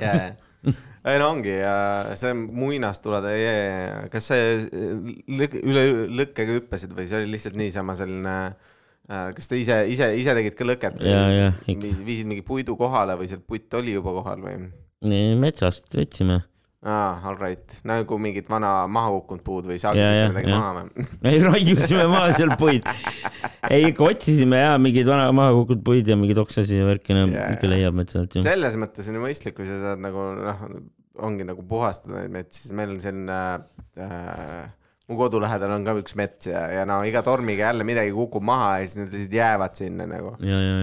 ja, 0.01 0.11
ja, 0.11 0.29
ei 1.09 1.19
no 1.21 1.29
ongi 1.33 1.53
ja 1.53 1.75
see 2.19 2.33
muinastulede 2.35 3.31
jee, 3.39 4.09
kas 4.11 4.27
see 4.31 4.57
lük- 5.39 5.59
üle 5.61 5.85
lõkkega 6.19 6.57
hüppasid 6.59 6.91
või 6.97 7.07
see 7.07 7.21
oli 7.21 7.31
lihtsalt 7.37 7.55
niisama 7.59 7.95
selline 7.97 8.35
äh, 8.49 9.29
kas 9.37 9.47
te 9.47 9.59
ise, 9.61 9.79
ise, 9.93 10.11
ise 10.19 10.35
tegid 10.37 10.57
ka 10.59 10.67
lõket. 10.67 10.99
Viis- 11.85 12.03
viisid 12.05 12.27
mingi 12.29 12.43
puidu 12.45 12.75
kohale 12.79 13.15
või 13.19 13.31
sealt 13.31 13.47
puit 13.47 13.73
oli 13.79 13.95
juba 13.95 14.13
kohal 14.19 14.43
või? 14.43 14.57
metsast 15.39 15.87
võtsime. 15.95 16.41
aa, 16.85 17.19
all 17.27 17.35
right, 17.35 17.79
nagu 17.87 18.17
mingit 18.21 18.47
vana 18.51 18.71
maha 18.87 19.11
kukkunud 19.17 19.43
puud 19.43 19.67
või 19.67 19.79
saagisite 19.81 20.29
midagi 20.31 20.53
ja. 20.53 20.59
maha 20.61 20.71
või? 20.77 21.07
ei, 21.31 21.41
raiusime 21.43 22.05
maha 22.11 22.31
seal 22.37 22.55
puid. 22.59 22.87
ei, 23.67 23.89
ikka 23.89 24.07
otsisime 24.07 24.61
ja 24.61 24.77
mingeid 24.81 25.09
vana 25.09 25.27
maha 25.35 25.57
kukkunud 25.57 25.83
puid 25.89 26.07
ja 26.07 26.17
mingeid 26.19 26.39
oksasid 26.45 26.79
ja 26.79 26.87
värki, 26.87 27.17
no 27.17 27.27
ikka 27.27 27.67
jaa. 27.67 27.73
leiab 27.75 27.99
metsalt 27.99 28.39
ju. 28.39 28.45
selles 28.45 28.79
mõttes 28.79 29.11
on 29.11 29.19
ju 29.19 29.25
mõistlik, 29.27 29.57
kui 29.59 29.67
sa 29.67 29.79
saad 29.83 30.03
nagu 30.07 30.31
noh, 30.39 30.65
ongi 31.27 31.47
nagu 31.47 31.67
puhastada 31.67 32.21
neid 32.21 32.35
metsi, 32.37 32.63
siis 32.63 32.75
meil 32.79 32.95
on 32.95 33.03
selline 33.03 33.39
äh, 33.99 34.67
mu 35.09 35.17
kodu 35.19 35.41
lähedal 35.41 35.73
on 35.73 35.85
ka 35.87 35.95
üks 35.99 36.15
mets 36.19 36.47
ja, 36.47 36.63
ja 36.71 36.87
no 36.87 36.99
iga 37.07 37.23
tormiga 37.25 37.69
jälle 37.69 37.85
midagi 37.87 38.11
kukub 38.15 38.45
maha 38.45 38.75
ja 38.79 38.87
siis 38.87 39.01
need 39.01 39.15
lihtsalt 39.15 39.37
jäävad 39.39 39.79
sinna 39.79 40.07
nagu. 40.09 40.35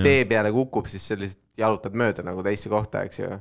tee 0.04 0.24
peale 0.28 0.50
kukub, 0.54 0.88
siis 0.90 1.06
sa 1.08 1.18
lihtsalt 1.18 1.44
jalutad 1.56 1.94
mööda 1.96 2.24
nagu 2.26 2.42
teisse 2.44 2.68
kohta, 2.68 3.04
eks 3.06 3.22
ju. 3.22 3.36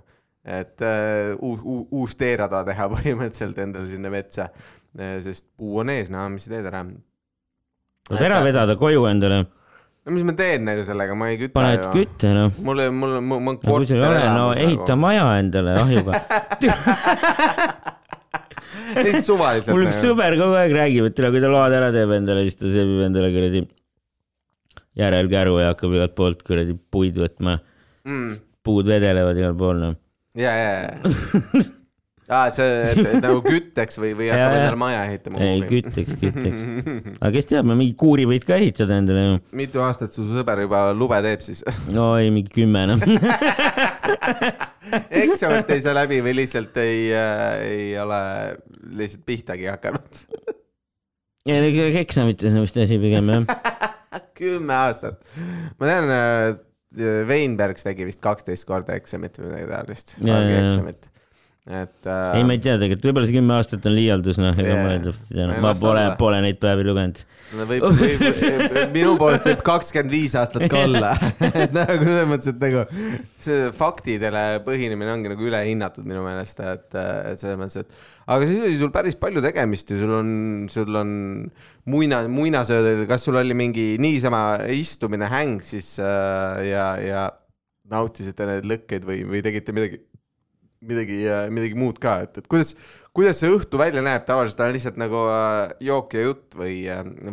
Et 0.46 0.86
äh, 0.86 1.34
uus, 1.42 1.60
uus 1.66 2.16
teerada 2.20 2.64
teha 2.68 2.88
põhimõtteliselt 2.94 3.60
endale 3.66 3.90
sinna 3.90 4.14
metsa. 4.14 4.50
sest 4.96 5.46
puu 5.58 5.82
on 5.82 5.92
ees, 5.92 6.12
no 6.14 6.24
mis 6.32 6.46
sa 6.48 6.56
teed 6.56 6.70
ära. 6.72 6.86
tuleb 8.08 8.28
ära 8.30 8.42
vedada 8.46 8.78
koju 8.80 9.08
endale, 9.10 9.42
no 10.06 10.14
mis 10.16 10.24
ma 10.28 10.36
teen 10.38 10.68
nagu 10.70 10.86
sellega, 10.88 11.18
ma 11.18 11.32
ei 11.34 11.40
küta 11.42 11.58
paned 11.58 11.90
kütte, 11.96 12.32
noh. 12.38 12.54
mul, 12.64 12.86
mul, 12.94 13.18
mul, 13.20 13.42
mul 13.42 13.56
on 13.56 13.60
no 13.60 13.74
kui 13.80 13.90
sul 13.90 14.00
ei 14.00 14.08
ole, 14.12 14.24
no 14.38 14.46
ehita 14.54 14.96
maja 15.00 15.25
endale 15.42 15.75
ahjuga. 15.82 16.22
lihtsalt 18.96 19.25
suvaliselt. 19.25 19.74
mul 19.74 19.88
üks 19.90 20.00
sõber 20.04 20.38
kogu 20.40 20.56
aeg 20.60 20.75
räägib, 20.75 21.10
et 21.10 21.20
kui 21.20 21.42
ta 21.44 21.50
load 21.52 21.75
ära 21.75 21.90
teeb 21.96 22.14
endale, 22.16 22.46
siis 22.48 22.60
ta 22.60 22.72
sebib 22.72 23.02
endale 23.08 23.32
kuradi 23.34 23.66
järelkäru 25.00 25.60
ja 25.60 25.74
hakkab 25.74 25.96
igalt 25.98 26.16
poolt 26.18 26.44
kuradi 26.48 26.78
puid 26.92 27.18
võtma. 27.20 27.58
mm.. 28.08 28.42
puud 28.66 28.90
vedelevad 28.90 29.42
igal 29.42 29.56
pool, 29.58 29.82
noh. 29.82 29.98
ja, 30.36 30.51
ja, 30.51 30.72
ja. 30.84 31.63
aa, 32.36 32.50
et 32.50 32.58
see, 32.58 33.18
nagu 33.22 33.42
kütteks 33.46 34.00
või, 34.01 34.13
või 34.18 34.30
hakkab 34.34 34.56
endale 34.58 34.80
maja 34.82 35.04
ehitama. 35.08 35.42
ei, 35.46 35.62
kütteks, 35.70 36.18
kütteks. 36.22 36.63
aga 37.22 37.32
kes 37.36 37.50
teab, 37.51 37.70
mingi 37.70 37.94
kuuri 38.00 38.25
võid 38.30 38.48
ka 38.48 38.58
ehitada 38.58 38.98
endale 39.01 39.25
ju. 39.25 39.38
mitu 39.62 39.84
aastat 39.86 40.15
su 40.15 40.25
sõber 40.30 40.63
juba 40.65 40.88
lube 40.98 41.20
teeb 41.25 41.46
siis? 41.46 41.62
no 41.94 42.13
ei, 42.20 42.32
mingi 42.34 42.51
kümme 42.56 42.86
noh. 42.92 43.06
eksamit 45.24 45.72
ei 45.75 45.86
saa 45.86 45.96
läbi 45.98 46.22
või 46.25 46.38
lihtsalt 46.42 46.77
ei 46.82 47.10
äh,, 47.13 47.65
ei 47.70 47.88
ole 48.01 48.22
lihtsalt 48.98 49.25
pihtagi 49.27 49.70
hakanud? 49.72 50.22
eksamites 51.46 52.56
on 52.56 52.65
vist 52.65 52.77
asi 52.82 52.98
pigem 53.01 53.30
jah. 53.30 53.44
kümme 54.38 54.74
aastat. 54.88 55.22
ma 55.77 55.92
tean 55.92 56.10
äh,, 56.10 56.56
Weinbergs 57.30 57.86
tegi 57.86 58.08
vist 58.08 58.22
kaksteist 58.24 58.68
korda 58.70 58.96
eksamit 59.00 59.40
või 59.40 59.52
midagi 59.52 59.72
taolist. 59.72 60.16
Ja, 60.22 60.40
ja, 60.40 60.50
ja. 60.50 60.64
eksamit. 60.70 61.10
Et 61.65 62.05
äh, 62.05 62.36
ei, 62.38 62.43
ma 62.45 62.53
ei 62.53 62.60
tea 62.62 62.75
tegelikult, 62.77 63.07
võib-olla 63.07 63.25
see 63.25 63.36
kümme 63.39 63.55
aastat 63.55 63.86
on 63.89 63.95
liialdus, 63.98 64.38
noh, 64.38 64.51
ega 64.53 64.75
Jaa. 64.75 64.81
ma 64.86 64.91
ei 64.93 65.00
tea, 65.01 65.48
ma 65.63 65.72
pole 65.79 66.03
pole 66.19 66.41
neid 66.45 66.60
päevi 66.62 66.86
lugenud. 66.86 67.22
no 67.57 67.65
võib, 67.72 67.88
võib, 67.89 68.22
võib, 68.22 68.75
minu 69.00 69.15
poolest 69.17 69.48
võib 69.50 69.63
kakskümmend 69.65 70.13
viis 70.13 70.36
aastat 70.38 70.67
ka 70.69 70.84
olla. 70.86 71.15
et 71.63 71.74
nagu 71.74 72.05
selles 72.05 72.29
mõttes, 72.29 72.51
et 72.53 72.62
nagu 72.62 72.86
see 73.48 73.72
faktidele 73.79 74.45
põhinemine 74.67 75.15
ongi 75.15 75.34
nagu 75.34 75.50
ülehinnatud 75.50 76.05
minu 76.05 76.22
meelest, 76.27 76.62
et, 76.62 76.86
et 77.31 77.41
selles 77.41 77.57
mõttes, 77.57 77.81
et 77.81 78.29
aga 78.38 78.51
siis 78.51 78.62
oli 78.69 78.77
sul 78.84 78.93
päris 78.93 79.17
palju 79.17 79.41
tegemist 79.45 79.89
ju, 79.89 80.03
sul 80.03 80.13
on, 80.19 80.29
sul 80.69 81.01
on 81.01 81.15
muina, 81.89 82.22
muinasöödel, 82.29 83.07
kas 83.10 83.25
sul 83.25 83.41
oli 83.41 83.57
mingi 83.57 83.95
niisama 84.01 84.67
istumine 84.69 85.34
häng 85.34 85.65
siis 85.65 85.95
äh, 85.98 86.62
ja, 86.69 86.91
ja 87.01 87.25
nautisite 87.89 88.45
neid 88.50 88.69
lõkkeid 88.69 89.05
või, 89.05 89.24
või 89.29 89.41
tegite 89.45 89.74
midagi, 89.74 90.05
midagi, 90.88 91.18
midagi 91.54 91.77
muud 91.80 92.00
ka, 92.01 92.18
et, 92.25 92.39
et 92.42 92.48
kuidas, 92.51 92.74
kuidas 93.15 93.39
see 93.42 93.51
õhtu 93.54 93.80
välja 93.82 94.04
näeb, 94.06 94.25
tavaliselt 94.27 94.63
on 94.65 94.74
lihtsalt 94.75 95.00
nagu 95.01 95.22
äh, 95.32 95.75
jook 95.88 96.15
ja 96.18 96.25
jutt 96.27 96.58
või, 96.60 96.75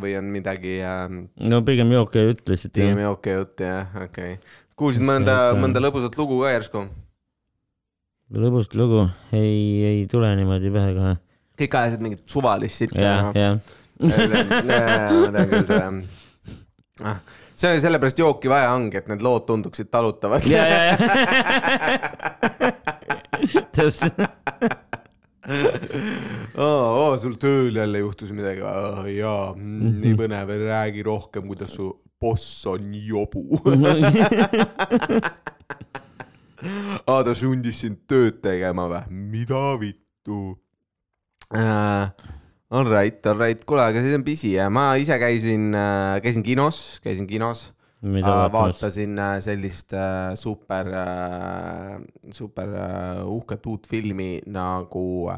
või 0.02 0.12
on 0.18 0.30
midagi 0.34 0.78
äh, 0.86 1.04
no 1.52 1.62
pigem 1.66 1.88
jook 1.94 2.10
ja 2.18 2.26
jutt 2.28 2.44
lihtsalt. 2.52 2.74
pigem 2.78 3.02
jook 3.02 3.22
ja 3.28 3.34
jutt 3.40 3.56
jah, 3.66 3.84
okei 4.06 4.38
okay.. 4.38 4.58
kuulsid 4.78 5.04
mõnda, 5.06 5.34
mõnda 5.58 5.78
lõbusat 5.82 6.14
lugu 6.20 6.34
ka 6.44 6.48
järsku? 6.54 6.80
lõbust 8.32 8.72
lugu, 8.78 9.00
ei, 9.36 9.54
ei 9.90 10.00
tule 10.10 10.30
niimoodi 10.38 10.68
pähe 10.72 10.90
kohe. 10.96 11.14
kõik 11.60 11.72
ajasid 11.82 12.00
mingit 12.04 12.22
suvalist 12.30 12.76
sitta. 12.84 13.02
jah, 13.02 13.22
jah. 13.36 13.54
Ah, 17.02 17.18
see 17.56 17.80
sellepärast 17.80 18.18
jooki 18.20 18.50
vaja 18.52 18.74
ongi, 18.76 18.98
et 19.00 19.08
need 19.10 19.22
lood 19.24 19.46
tunduksid 19.48 19.88
talutavad. 19.90 20.44
täpselt. 23.76 24.18
oo, 26.56 26.84
oo, 27.02 27.18
sul 27.18 27.34
tööl 27.42 27.74
jälle 27.80 28.02
juhtus 28.04 28.30
midagi, 28.34 28.62
jaa, 29.16 29.52
nii 29.56 30.14
põnev, 30.18 30.52
räägi 30.66 31.02
rohkem, 31.06 31.48
kuidas 31.50 31.74
su 31.78 31.90
boss 32.22 32.66
on 32.70 32.92
jobu. 32.94 33.58
aa, 37.10 37.22
ta 37.26 37.34
sundis 37.34 37.82
sind 37.82 38.04
tööd 38.10 38.38
tegema 38.44 38.86
või? 38.90 39.02
mida 39.32 39.64
vittu 39.82 40.54
uh,? 41.54 42.06
All 42.72 42.88
right, 42.88 43.20
all 43.28 43.36
right, 43.36 43.60
kuule, 43.68 43.82
aga 43.84 44.00
see 44.00 44.14
on 44.16 44.22
pisi 44.24 44.54
ja 44.54 44.70
ma 44.72 44.94
ise 44.96 45.18
käisin, 45.20 45.74
käisin 46.24 46.40
kinos, 46.46 47.02
käisin 47.04 47.26
kinos? 47.28 47.66
Vaatasin 48.02 49.18
äh, 49.18 49.36
sellist 49.40 49.92
äh, 49.94 50.34
super, 50.34 50.88
super 52.34 52.68
äh, 52.74 53.24
uhket 53.26 53.66
uut 53.66 53.86
filmi 53.86 54.40
nagu 54.46 55.30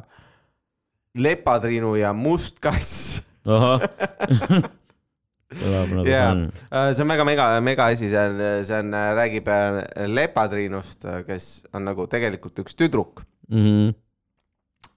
Lepatrinu 1.14 1.94
ja 2.00 2.12
Must 2.12 2.60
kass. 2.60 3.22
Nagu 5.54 6.02
Jaa. 6.08 6.32
see 6.96 7.02
on 7.04 7.08
väga 7.12 7.24
mega, 7.28 7.44
mega 7.62 7.84
asi, 7.92 8.08
see 8.10 8.18
on, 8.18 8.40
see 8.66 8.78
on, 8.80 8.88
räägib 9.14 9.46
Lepatrinust, 10.10 11.04
kes 11.28 11.44
on 11.76 11.84
nagu 11.86 12.08
tegelikult 12.10 12.58
üks 12.64 12.74
tüdruk, 12.74 13.22
Mhm. 13.52 13.92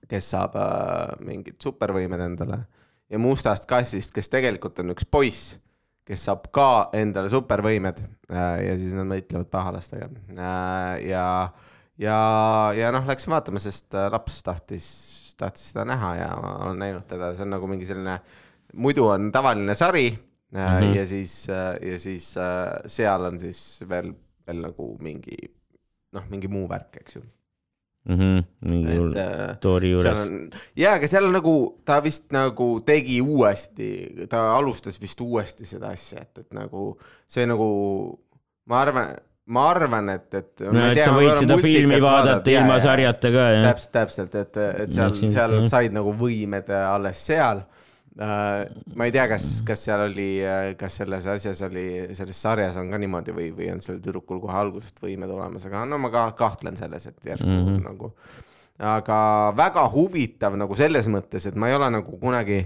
kes 0.09 0.29
saab 0.33 0.55
mingid 1.21 1.59
supervõimed 1.62 2.24
endale. 2.25 2.62
Ja 3.12 3.19
mustast 3.21 3.67
kassist, 3.69 4.13
kes 4.15 4.29
tegelikult 4.33 4.79
on 4.81 4.95
üks 4.95 5.05
poiss, 5.05 5.57
kes 6.07 6.23
saab 6.29 6.47
ka 6.55 6.67
endale 6.95 7.31
supervõimed 7.31 7.99
äh, 8.31 8.59
ja 8.63 8.75
siis 8.79 8.95
nad 8.95 9.09
võitlevad 9.11 9.49
pahalastega 9.51 10.07
äh, 10.07 10.93
ja, 11.09 11.25
ja, 11.99 12.19
ja 12.77 12.91
noh, 12.95 13.07
läksin 13.09 13.35
vaatama, 13.35 13.61
sest 13.63 13.97
äh, 13.97 14.07
laps 14.13 14.39
tahtis, 14.47 14.87
tahtis 15.39 15.71
seda 15.73 15.87
näha 15.89 16.13
ja 16.21 16.29
ma 16.39 16.53
olen 16.67 16.79
näinud 16.85 17.07
teda, 17.09 17.33
see 17.35 17.47
on 17.47 17.53
nagu 17.57 17.69
mingi 17.71 17.89
selline, 17.89 18.19
muidu 18.79 19.09
on 19.11 19.29
tavaline 19.35 19.75
sari 19.77 20.09
mm. 20.13 20.57
-hmm. 20.57 20.95
ja 20.95 21.05
siis 21.05 21.35
ja 21.47 21.99
siis 21.99 22.31
seal 22.97 23.29
on 23.31 23.39
siis 23.39 23.83
veel, 23.89 24.13
veel 24.47 24.63
nagu 24.69 24.93
mingi 25.03 25.37
noh, 26.15 26.23
mingi 26.31 26.47
muu 26.51 26.67
värk, 26.69 27.01
eks 27.01 27.19
ju. 27.19 27.25
Mhm. 28.07 28.43
mingi 28.69 28.93
hull 28.95 29.15
äh, 29.19 29.55
story 29.57 29.91
juures. 29.91 30.51
jaa, 30.79 30.93
aga 30.95 31.09
seal 31.11 31.27
nagu, 31.33 31.53
ta 31.85 31.99
vist 32.03 32.29
nagu 32.31 32.69
tegi 32.87 33.19
uuesti, 33.19 33.89
ta 34.31 34.45
alustas 34.55 34.99
vist 35.01 35.21
uuesti 35.21 35.67
seda 35.67 35.91
asja, 35.95 36.23
et, 36.23 36.45
et 36.45 36.55
nagu 36.55 36.93
see 37.27 37.43
nagu, 37.49 37.67
ma 38.71 38.79
arvan, 38.85 39.11
ma 39.51 39.65
arvan, 39.73 40.13
et, 40.15 40.27
et. 40.39 40.63
no 40.63 40.85
et 40.87 41.01
sa 41.01 41.11
võid 41.15 41.33
seda 41.41 41.57
filmi 41.63 41.99
vaadata 42.03 42.53
ilma. 42.53 42.79
sarjata 42.83 43.33
ka, 43.33 43.49
jah. 43.57 43.67
täpselt, 43.71 43.91
täpselt, 43.99 44.39
et, 44.39 44.61
et 44.85 44.95
seal 44.95 45.17
seal 45.27 45.57
said 45.71 45.95
nagu 45.95 46.15
võimed 46.15 46.71
alles 46.79 47.25
seal. 47.27 47.65
Ma 48.17 49.05
ei 49.05 49.13
tea, 49.13 49.27
kas, 49.29 49.45
kas 49.67 49.83
seal 49.86 50.07
oli, 50.07 50.29
kas 50.79 50.95
selles 51.01 51.27
asjas 51.29 51.62
oli, 51.67 51.86
selles 52.17 52.39
sarjas 52.41 52.79
on 52.81 52.89
ka 52.89 52.97
niimoodi 53.01 53.36
või, 53.36 53.51
või 53.53 53.69
on 53.75 53.83
sellel 53.83 54.01
tüdrukul 54.01 54.41
kohe 54.41 54.57
algusest 54.57 55.03
võimed 55.03 55.29
olemas, 55.29 55.67
aga 55.69 55.83
no 55.86 56.00
ma 56.01 56.09
ka 56.13 56.31
kahtlen 56.39 56.79
selles, 56.79 57.05
et 57.12 57.29
järsku 57.33 57.50
mm. 57.50 57.67
-hmm. 57.67 57.83
nagu 57.86 58.13
aga 58.77 59.19
väga 59.57 59.86
huvitav 59.93 60.57
nagu 60.57 60.75
selles 60.77 61.09
mõttes, 61.09 61.45
et 61.50 61.55
ma 61.55 61.69
ei 61.69 61.77
ole 61.77 61.91
nagu 62.00 62.19
kunagi 62.21 62.65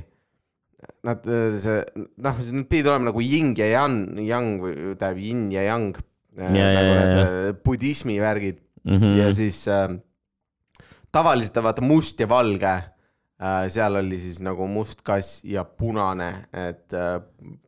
Nad, 1.05 1.25
see, 1.62 1.81
noh, 2.17 2.38
need 2.41 2.65
pidid 2.70 2.88
olema 2.89 3.12
nagu 3.12 3.22
yin 3.22 3.51
ja 3.58 3.67
yang, 3.70 4.17
yang 4.25 4.55
või 4.62 4.74
tähendab 4.98 5.20
yin 5.22 5.43
ja 5.53 5.65
yang. 5.67 5.91
Ja, 6.38 6.48
nagu 6.50 6.93
ja, 6.96 7.01
need 7.03 7.58
budismi 7.65 8.15
värgid 8.22 8.62
mm. 8.88 8.98
-hmm. 8.98 9.17
ja 9.20 9.27
siis 9.36 9.67
äh, 9.67 9.91
tavaliselt 11.12 11.60
vaata 11.60 11.84
must 11.84 12.20
ja 12.24 12.27
valge 12.29 12.72
äh,, 12.72 12.90
seal 13.74 13.95
oli 13.98 14.19
siis 14.21 14.38
nagu 14.45 14.67
must 14.69 15.01
kass 15.05 15.41
ja 15.48 15.63
punane, 15.65 16.29
et 16.53 16.93
äh, 16.93 17.15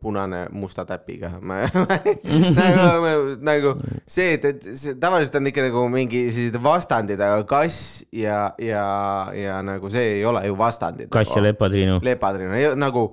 punane 0.01 0.46
musta 0.53 0.86
täpiga. 0.86 1.32
nagu, 1.42 3.34
nagu 3.42 3.74
see, 4.06 4.36
et, 4.38 4.46
et 4.46 4.68
see 4.77 4.94
tavaliselt 5.01 5.39
on 5.42 5.50
ikka 5.50 5.65
nagu 5.65 5.88
mingi 5.94 6.27
sellised 6.30 6.60
vastandid, 6.62 7.22
aga 7.22 7.42
kass 7.50 8.03
ja, 8.13 8.51
ja, 8.62 8.86
ja 9.34 9.60
nagu 9.65 9.89
see 9.94 10.20
ei 10.20 10.25
ole 10.30 10.46
ju 10.46 10.58
vastandid. 10.58 11.10
kass 11.13 11.34
ja 11.36 11.42
lepatriinu. 11.48 12.00
lepatriin, 12.06 12.53
nagu 12.77 13.08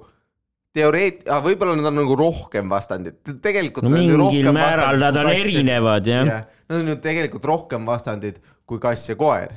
teoreet-, 0.76 1.25
võib-olla 1.45 1.79
nad 1.79 1.90
on 1.90 1.99
nagu 2.02 2.19
rohkem 2.19 2.69
vastandid, 2.71 3.19
tegelikult. 3.43 3.88
no 3.88 3.97
mingil 3.97 4.52
määral 4.55 5.00
nad 5.00 5.17
on. 5.17 5.33
erinevad 5.33 6.07
jah 6.07 6.29
ja.. 6.29 6.38
nad 6.69 6.83
on 6.83 6.93
ju 6.93 7.00
tegelikult 7.02 7.49
rohkem 7.49 7.88
vastandid 7.88 8.38
kui 8.69 8.79
kass 8.83 9.11
ja 9.11 9.17
koer, 9.19 9.57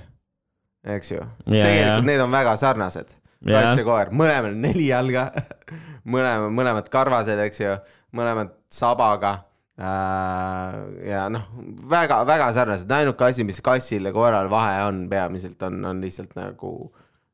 eks 0.84 1.12
ju. 1.12 1.20
Jaa, 1.20 1.54
tegelikult 1.54 1.88
jaa. 1.88 2.08
need 2.10 2.24
on 2.24 2.34
väga 2.34 2.56
sarnased, 2.60 3.16
kass 3.48 3.80
ja 3.80 3.88
koer, 3.88 4.12
mõlemal 4.16 4.56
neli 4.58 4.90
jalga, 4.90 5.30
mõlema, 6.14 6.52
mõlemad 6.54 6.90
karvased, 6.94 7.40
eks 7.48 7.64
ju, 7.64 7.78
mõlemad 8.18 8.54
sabaga. 8.72 9.38
ja 9.78 11.24
noh, 11.34 11.48
väga-väga 11.90 12.52
sarnased, 12.54 12.92
ainuke 12.94 13.26
asi, 13.26 13.46
mis 13.48 13.62
kassil 13.66 14.06
ja 14.06 14.14
koeral 14.14 14.52
vahe 14.52 14.84
on 14.86 15.08
peamiselt 15.10 15.64
on, 15.66 15.80
on 15.90 16.04
lihtsalt 16.04 16.36
nagu 16.38 16.76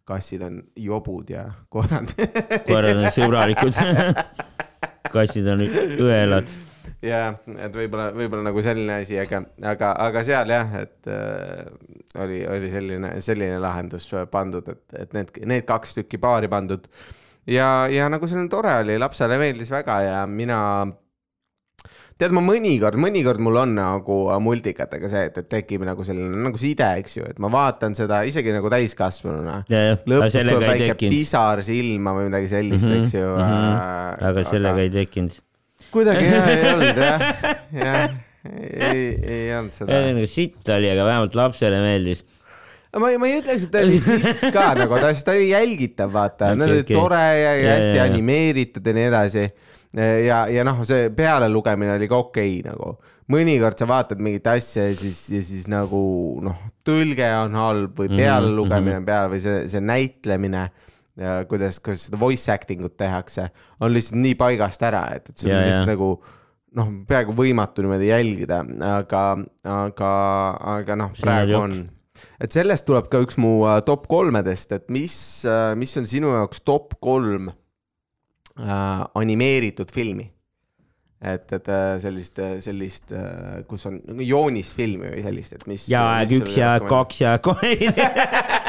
kassid 0.10 0.41
on 0.41 0.62
jobud 0.79 1.29
ja 1.29 1.44
koerad 1.70 2.15
koerad 2.65 2.98
on 2.98 3.12
sõbralikud. 3.13 3.75
kassid 5.15 5.51
on 5.51 5.68
õelad. 5.68 6.50
jah, 7.05 7.36
et 7.55 7.75
võib-olla, 7.75 8.10
võib-olla 8.15 8.50
nagu 8.50 8.63
selline 8.65 9.00
asi, 9.03 9.17
aga, 9.22 9.43
aga, 9.74 9.93
aga 10.08 10.24
seal 10.25 10.53
jah, 10.53 10.75
et 10.81 11.12
äh, 11.12 11.65
oli, 12.24 12.41
oli 12.50 12.72
selline, 12.74 13.13
selline 13.24 13.60
lahendus 13.63 14.10
pandud, 14.31 14.69
et, 14.74 14.86
et 15.05 15.17
need, 15.17 15.36
need 15.50 15.67
kaks 15.69 16.00
tükki 16.00 16.22
paari 16.22 16.51
pandud. 16.51 16.88
ja, 17.50 17.88
ja 17.91 18.10
nagu 18.12 18.27
selline 18.27 18.51
tore 18.51 18.79
oli, 18.84 18.98
lapsele 19.01 19.39
meeldis 19.41 19.72
väga 19.74 20.01
ja 20.05 20.17
mina 20.29 20.60
tead, 22.19 22.34
ma 22.36 22.43
mõnikord, 22.43 23.00
mõnikord 23.00 23.41
mul 23.43 23.62
on 23.62 23.75
nagu 23.77 24.17
multikatega 24.43 25.12
see, 25.12 25.27
et, 25.29 25.38
et 25.39 25.50
tekib 25.50 25.86
nagu 25.88 26.03
selline 26.05 26.41
nagu 26.43 26.60
side, 26.60 26.88
eks 27.01 27.19
ju, 27.19 27.27
et 27.31 27.39
ma 27.41 27.51
vaatan 27.53 27.96
seda 27.98 28.22
isegi 28.27 28.53
nagu 28.55 28.72
täiskasvanuna. 28.72 29.62
ja, 29.72 29.84
aga 29.96 30.13
lõpus 30.13 30.36
tuleb 30.36 30.65
väike 30.65 30.98
pisar 31.05 31.63
silma 31.65 32.15
või 32.17 32.27
midagi 32.27 32.51
sellist 32.51 32.88
mm, 32.88 32.96
-hmm, 32.96 33.05
eks 33.05 33.15
ju 33.15 33.29
mhm. 33.29 33.69
äh, 33.69 34.27
aga 34.31 34.48
sellega 34.48 34.84
ei 34.84 34.91
tekkinud. 34.98 35.39
Kuidagi 35.93 36.25
jah 36.27 36.50
ei 36.51 36.65
olnud 36.74 37.00
jah, 37.03 37.24
jah, 37.83 38.17
ei, 38.50 39.05
ei 39.24 39.45
olnud 39.57 39.75
seda. 39.75 40.01
nagu 40.09 40.27
sitt 40.29 40.74
oli, 40.75 40.89
aga 40.91 41.07
vähemalt 41.07 41.38
lapsele 41.39 41.79
meeldis. 41.83 42.24
ma 42.98 43.12
ei, 43.12 43.19
ma 43.21 43.29
ei 43.29 43.39
ütleks, 43.41 43.67
et 43.67 43.74
ta 43.74 43.83
oli 43.86 44.00
sitt 44.03 44.45
ka 44.55 44.71
nagu, 44.81 45.00
ta, 45.01 45.12
ta 45.13 45.36
oli 45.38 45.51
jälgitav, 45.51 46.12
vaata 46.13 46.53
okay,, 46.53 46.65
okay. 46.65 46.83
okei. 46.86 46.98
tore 46.98 47.21
ja, 47.41 47.53
ja 47.57 47.77
hästi 47.77 47.95
ja, 47.95 48.01
ja. 48.03 48.09
animeeritud 48.12 48.89
ja 48.89 48.98
nii 48.98 49.07
edasi. 49.12 49.45
ja, 50.25 50.43
ja 50.51 50.65
noh, 50.67 50.83
see 50.88 51.07
pealelugemine 51.15 51.95
oli 51.95 52.12
ka 52.12 52.19
okei 52.27 52.59
okay, 52.59 52.67
nagu. 52.67 52.98
mõnikord 53.29 53.77
sa 53.77 53.86
vaatad 53.89 54.21
mingit 54.25 54.48
asja 54.50 54.88
ja 54.89 54.98
siis, 54.98 55.24
ja 55.33 55.41
siis 55.45 55.65
nagu 55.69 56.03
noh, 56.45 56.62
tõlge 56.86 57.27
on 57.43 57.57
halb 57.57 57.98
või 57.98 58.12
Mhm, 58.12 58.21
pealelugemine 58.24 59.01
on 59.01 59.09
peal 59.09 59.33
või 59.33 59.41
see, 59.43 59.65
see 59.69 59.81
näitlemine 59.86 60.69
ja 61.19 61.38
kuidas, 61.49 61.79
kuidas 61.83 62.07
seda 62.07 62.19
voice 62.19 62.51
acting 62.53 62.83
ut 62.88 62.95
tehakse, 62.99 63.49
on 63.83 63.93
lihtsalt 63.93 64.19
nii 64.23 64.35
paigast 64.39 64.83
ära, 64.88 65.05
et, 65.17 65.29
et 65.29 65.38
sul 65.38 65.51
Ja, 65.51 65.59
on 65.59 65.65
ja. 65.65 65.69
lihtsalt 65.69 65.91
nagu 65.91 66.09
noh, 66.79 66.91
peaaegu 67.09 67.35
võimatu 67.38 67.85
niimoodi 67.85 68.11
jälgida, 68.11 68.61
aga, 68.93 69.23
aga, 69.67 70.11
aga 70.77 70.99
noh, 70.99 71.13
praegu 71.19 71.57
on. 71.59 71.77
et 72.41 72.55
sellest 72.55 72.88
tuleb 72.88 73.09
ka 73.11 73.23
üks 73.25 73.39
mu 73.41 73.61
äh, 73.69 73.79
top 73.88 74.07
kolmedest, 74.11 74.75
et 74.77 74.89
mis, 74.93 75.15
mis 75.79 75.95
on 75.99 76.09
sinu 76.09 76.33
jaoks 76.35 76.63
top 76.67 76.99
kolm 77.03 77.51
äh, 77.51 79.05
animeeritud 79.19 79.91
filmi? 79.95 80.29
et, 81.19 81.49
et 81.51 81.67
äh, 81.67 81.98
sellist, 82.00 82.39
sellist, 82.63 83.11
kus 83.67 83.89
on 83.89 84.00
joonisfilmi 84.24 85.17
või 85.17 85.25
sellist, 85.25 85.57
et 85.57 85.67
mis. 85.67 85.89
jääg 85.91 86.37
üks, 86.37 86.55
jääg. 86.61 86.87
kaks, 86.87 87.24
jääg 87.25 87.44
kolm. 87.50 88.67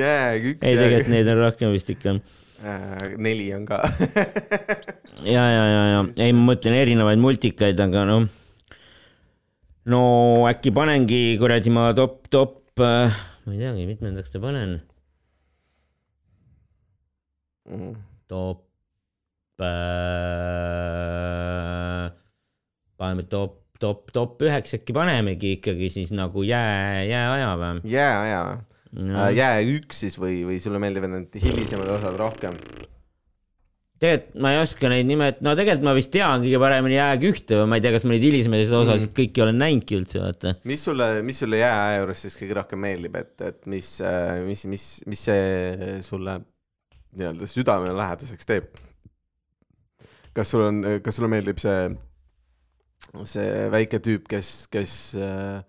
jääg 0.00 0.50
üks, 0.52 0.62
ei, 0.62 0.74
tegelikult 0.74 1.12
neid 1.12 1.30
on 1.32 1.40
rohkem 1.42 1.72
vist 1.74 1.90
ikka. 1.92 2.16
äh, 2.62 3.14
neli 3.20 3.48
on 3.56 3.64
ka 3.68 3.82
ja, 5.34 5.44
ja, 5.44 5.64
ja, 5.64 5.82
ja 5.92 6.00
ei, 6.24 6.32
ma 6.36 6.52
mõtlen 6.52 6.74
erinevaid 6.78 7.20
multikaid, 7.22 7.78
aga 7.82 8.04
noh. 8.08 8.26
no 9.92 10.02
äkki 10.50 10.70
panengi 10.76 11.22
kuradi 11.40 11.70
ma 11.74 11.90
top, 11.96 12.26
top, 12.32 12.60
ma 12.80 13.10
ei 13.52 13.60
teagi, 13.62 13.88
mitmendaks 13.88 14.30
ta 14.32 14.38
panen. 14.42 14.80
Mhm. 17.66 17.96
top 18.30 18.66
äh,, 19.60 19.66
paneme 22.96 23.22
top, 23.26 23.66
top, 23.80 24.10
top 24.12 24.42
üheks 24.42 24.74
äkki 24.76 24.92
panemegi 24.94 25.52
ikkagi 25.58 25.88
siis 25.90 26.12
nagu 26.14 26.42
jää, 26.46 27.02
jääaja 27.08 27.56
või? 27.58 27.80
jääaja 27.90 28.40
või? 28.46 28.75
Jää 29.36 29.62
üks 29.76 30.04
siis 30.04 30.18
või, 30.20 30.42
või 30.48 30.58
sulle 30.62 30.78
meeldivad 30.82 31.10
need 31.12 31.38
hilisemad 31.42 31.88
osad 31.98 32.16
rohkem? 32.20 32.54
tegelikult 33.96 34.34
ma 34.44 34.50
ei 34.52 34.58
oska 34.60 34.90
neid 34.92 35.06
nimetada, 35.08 35.40
no 35.46 35.54
tegelikult 35.56 35.86
ma 35.88 35.94
vist 35.96 36.10
tean 36.12 36.42
kõige 36.44 36.58
paremini 36.60 36.98
jääg 36.98 37.22
ühte 37.30 37.56
või 37.62 37.68
ma 37.70 37.78
ei 37.78 37.84
tea, 37.86 37.92
kas 37.94 38.04
ma 38.04 38.12
neid 38.12 38.26
hilisemaid 38.26 38.72
osasid 38.76 39.08
Mhm. 39.08 39.14
kõiki 39.16 39.42
olen 39.42 39.56
näinudki 39.62 39.96
üldse, 39.96 40.20
vaata. 40.20 40.52
mis 40.68 40.84
sulle, 40.84 41.06
mis 41.24 41.38
sulle 41.40 41.62
jääaja 41.62 42.02
juures 42.02 42.20
siis 42.26 42.36
kõige 42.36 42.58
rohkem 42.58 42.78
meeldib, 42.84 43.16
et, 43.16 43.40
et 43.40 43.66
mis, 43.66 43.88
mis, 44.44 44.64
mis, 44.66 44.84
mis 45.06 45.24
see 45.30 46.02
sulle 46.04 46.34
nii-öelda 47.16 47.48
südamele 47.48 47.96
lähedaseks 47.96 48.46
teeb? 48.46 48.68
kas 50.36 50.50
sul 50.52 50.66
on, 50.66 50.82
kas 51.00 51.16
sulle 51.16 51.30
meeldib 51.32 51.56
see, 51.58 51.88
see 53.24 53.48
väike 53.72 54.02
tüüp, 54.04 54.26
kes, 54.28 54.66
kes 54.68 54.92
äh, 55.16 55.62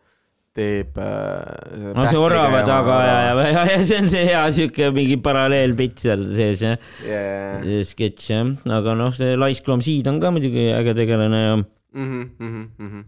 teeb 0.58 0.98
äh, 1.02 1.91
no 1.96 2.06
see 2.10 2.20
orava 2.20 2.63
taga 2.67 2.96
ja, 3.06 3.17
ja, 3.28 3.34
ja, 3.52 3.65
ja 3.72 3.82
see 3.86 4.00
on 4.02 4.10
see 4.12 4.24
hea 4.30 4.46
siuke 4.56 4.89
mingi 4.96 5.20
paralleelpilt 5.24 6.02
seal 6.04 6.24
sees 6.38 6.63
jah, 6.65 6.80
yeah. 7.06 7.60
see 7.65 7.84
sketš 7.91 8.32
jah, 8.34 8.50
aga 8.80 8.96
noh, 8.98 9.13
see 9.17 9.38
Laiskloom 9.38 9.84
Seed 9.86 10.10
on 10.10 10.22
ka 10.24 10.34
muidugi 10.34 10.70
äge 10.74 10.96
tegelane 10.98 11.43
ja. 11.43 11.54
mm. 11.60 12.10
-hmm, 12.10 12.26
mm 12.39 12.89
-hmm. 12.89 13.06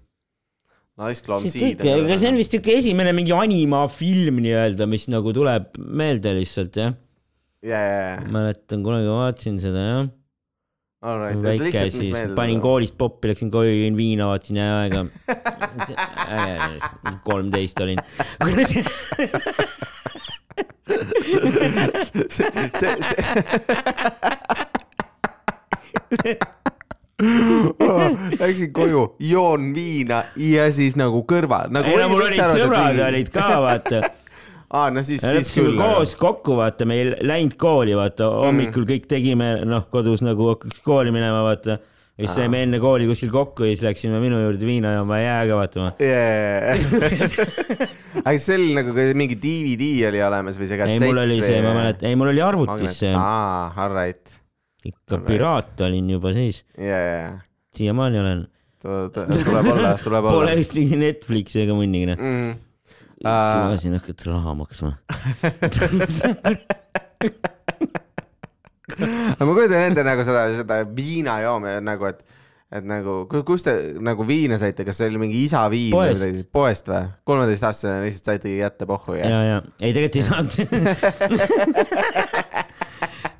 See 0.99 1.53
Seed. 1.53 1.81
aga 1.81 2.17
see 2.19 2.27
on 2.27 2.35
vist 2.35 2.51
siuke 2.51 2.73
esimene 2.75 3.13
mingi 3.15 3.31
animafilm 3.31 4.41
nii-öelda, 4.43 4.87
mis 4.93 5.07
nagu 5.07 5.33
tuleb 5.33 5.77
meelde 5.79 6.35
lihtsalt 6.41 6.75
jah. 6.75 6.93
yeah.. 7.63 8.23
mäletan 8.27 8.83
kunagi 8.83 9.07
vaatasin 9.07 9.61
seda 9.63 9.85
jah 9.89 10.07
Alright, 10.99 11.39
et 11.39 11.61
lihtsalt, 11.63 11.85
mis 11.85 11.93
siis 11.95 12.09
meeldib. 12.11 12.35
panin 12.35 12.59
koolist 12.59 12.97
poppi, 12.99 13.29
läksin 13.31 13.47
koju, 13.53 13.71
jõin 13.71 13.95
viina, 13.95 14.25
vaatasin 14.27 14.57
äge, 14.59 14.99
kolmteist 17.23 17.79
olin. 17.85 18.01
see, 22.27 22.51
see, 22.75 22.95
see. 22.99 23.23
Läksin 28.39 28.73
koju, 28.75 29.15
joon 29.31 29.71
viina 29.75 30.25
ja 30.35 30.67
siis 30.75 30.99
nagu 30.99 31.23
kõrval 31.23 31.71
nagu. 31.71 31.87
ei 31.87 31.95
no 32.03 32.11
mul 32.11 32.27
olid 32.27 32.43
sõbrad 32.43 32.99
olid 33.07 33.31
ka 33.31 33.47
vaata. 33.63 34.03
aa, 34.69 34.89
no 34.93 35.01
siis, 35.05 35.23
siis 35.23 35.49
küll. 35.53 35.77
koos 35.77 36.15
kokku, 36.19 36.55
vaata, 36.59 36.85
me 36.89 36.97
ei 36.99 37.13
läinud 37.25 37.55
kooli, 37.59 37.95
vaata, 37.97 38.27
hommikul 38.45 38.85
kõik 38.89 39.07
tegime, 39.09 39.47
noh, 39.67 39.87
kodus 39.93 40.21
nagu 40.25 40.51
hakkaks 40.51 40.83
kooli 40.85 41.13
minema, 41.15 41.41
vaata. 41.45 41.79
ja 42.19 42.27
siis 42.27 42.35
saime 42.37 42.61
enne 42.65 42.81
kooli 42.83 43.07
kuskil 43.09 43.31
kokku 43.33 43.65
ja 43.65 43.73
siis 43.73 43.85
läksime 43.87 44.19
minu 44.21 44.41
juurde 44.43 44.67
viina 44.67 44.91
jooma 44.93 45.21
ja 45.21 45.29
jääga 45.29 45.59
vaatama. 45.61 45.89
aga 48.25 48.37
see 48.37 48.59
oli 48.59 48.69
nagu 48.77 48.89
mingi 49.17 49.39
DVD 49.39 49.83
oli 50.11 50.21
olemas 50.27 50.59
või 50.59 50.69
see 50.69 50.77
ei, 50.77 50.83
kassett 50.83 51.07
mul 51.07 51.23
oli 51.23 51.41
see, 51.41 51.59
ma 51.65 51.73
mäletan, 51.79 52.05
ei, 52.11 52.19
mul 52.19 52.33
oli 52.35 52.45
arvutis 52.45 53.01
see, 53.01 53.13
aa, 53.17 53.73
alright. 53.85 54.39
ikka 54.85 55.23
piraat 55.25 55.85
olin 55.87 56.13
juba 56.17 56.35
siis, 56.37 56.57
ja. 56.77 57.01
siiamaani 57.77 58.21
olen. 58.21 58.47
tuleb 58.83 59.73
olla, 59.73 59.97
tuleb 60.03 60.23
Pole 60.29 60.43
olla. 60.43 60.57
ühtegi 60.59 60.99
Netflixi 60.99 61.63
ega 61.65 61.73
munnigi, 61.77 62.13
noh. 62.13 62.19
Mm. 62.19 62.57
Suvasin 63.23 63.93
hakata 63.99 64.29
raha 64.31 64.53
maksma. 64.55 64.91
aga 69.35 69.45
ma 69.45 69.53
kujutan 69.55 69.85
ette 69.91 70.03
nagu 70.07 70.23
seda, 70.27 70.43
seda 70.59 70.77
viinajoome 70.95 71.75
nagu, 71.85 72.09
et, 72.09 72.19
et 72.79 72.85
nagu, 72.87 73.21
kus 73.47 73.65
te 73.67 73.73
nagu 74.03 74.25
viina 74.27 74.57
saite, 74.61 74.85
kas 74.87 74.99
see 75.01 75.09
oli 75.11 75.21
mingi 75.25 75.43
isa 75.45 75.65
viin 75.71 75.93
või 75.93 76.09
Poest. 76.09 76.21
midagi, 76.23 76.45
poest 76.59 76.91
või? 76.91 77.03
kolmeteistaastasena 77.29 78.05
lihtsalt 78.05 78.31
saitegi 78.33 78.61
kätte 78.63 78.89
pohhu 78.89 79.17
ja, 79.19 79.29
ja, 79.29 79.41
ja 79.53 79.59
ei 79.81 79.95
tegelikult 79.95 80.19
ei 80.19 80.25
saanud 80.29 80.51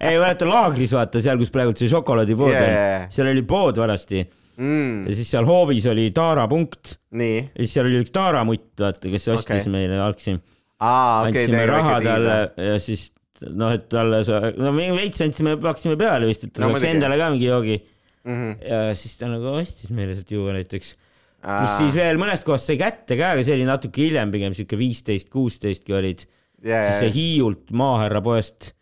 ei 0.10 0.16
mäleta 0.20 0.48
laagris 0.48 0.94
vaata 0.96 1.24
seal, 1.24 1.40
kus 1.42 1.52
praegu 1.54 1.76
see 1.78 1.92
šokolaadipood 1.92 2.54
Jaa, 2.54 2.62
on 2.66 2.74
jaa, 2.76 2.92
jaa. 2.94 3.08
seal 3.16 3.32
oli 3.34 3.44
pood 3.48 3.80
vanasti 3.82 4.24
mm, 4.60 5.08
ja 5.10 5.18
siis 5.18 5.32
seal 5.34 5.48
hoovis 5.50 5.88
oli 5.92 6.10
Taara 6.16 6.48
punkt 6.52 6.98
nii, 7.18 7.38
ja 7.48 7.64
siis 7.64 7.78
seal 7.78 7.90
oli 7.90 8.02
üks 8.04 8.14
Taara 8.16 8.46
mutt, 8.48 8.72
vaata, 8.80 9.12
kes 9.12 9.30
ostis 9.36 9.64
okay. 9.64 9.74
meile 9.74 10.02
algsi 10.04 10.36
andsime 10.80 11.64
okay,, 11.64 11.70
raha 11.70 12.00
talle 12.04 12.38
ja 12.70 12.80
siis 12.84 13.10
noh, 13.48 13.72
et 13.76 13.88
talle 13.92 14.22
no 14.60 14.74
me 14.76 14.90
veits 14.96 15.22
andsime, 15.24 15.56
maksime 15.64 15.98
peale 16.00 16.28
vist, 16.30 16.48
et 16.48 16.56
ta 16.56 16.64
No 16.64 16.74
saaks 16.74 16.88
endale 16.92 17.20
ka 17.20 17.30
mingi 17.34 17.48
joogi 17.48 17.78
mm. 17.80 18.34
-hmm. 18.34 18.58
ja 18.70 18.96
siis 18.96 19.18
ta 19.20 19.30
nagu 19.32 19.54
ostis 19.60 19.92
meile 19.96 20.16
sealt 20.16 20.32
juua 20.32 20.56
näiteks. 20.56 20.96
pluss 21.44 21.78
siis 21.80 21.96
veel 21.96 22.20
mõnest 22.20 22.48
kohast 22.48 22.68
sai 22.68 22.78
kätte 22.80 23.18
ka, 23.20 23.34
aga 23.36 23.46
see 23.46 23.56
oli 23.56 23.68
natuke 23.68 24.04
hiljem, 24.04 24.32
pigem 24.32 24.56
siuke 24.58 24.78
viisteist, 24.78 25.30
kuusteistki 25.30 25.96
olid. 25.96 26.26
yeah, 26.66 26.90
siis 26.90 27.06
see 27.06 27.16
Hiiult 27.16 27.72
Maahärra 27.72 28.22
poest, 28.22 28.74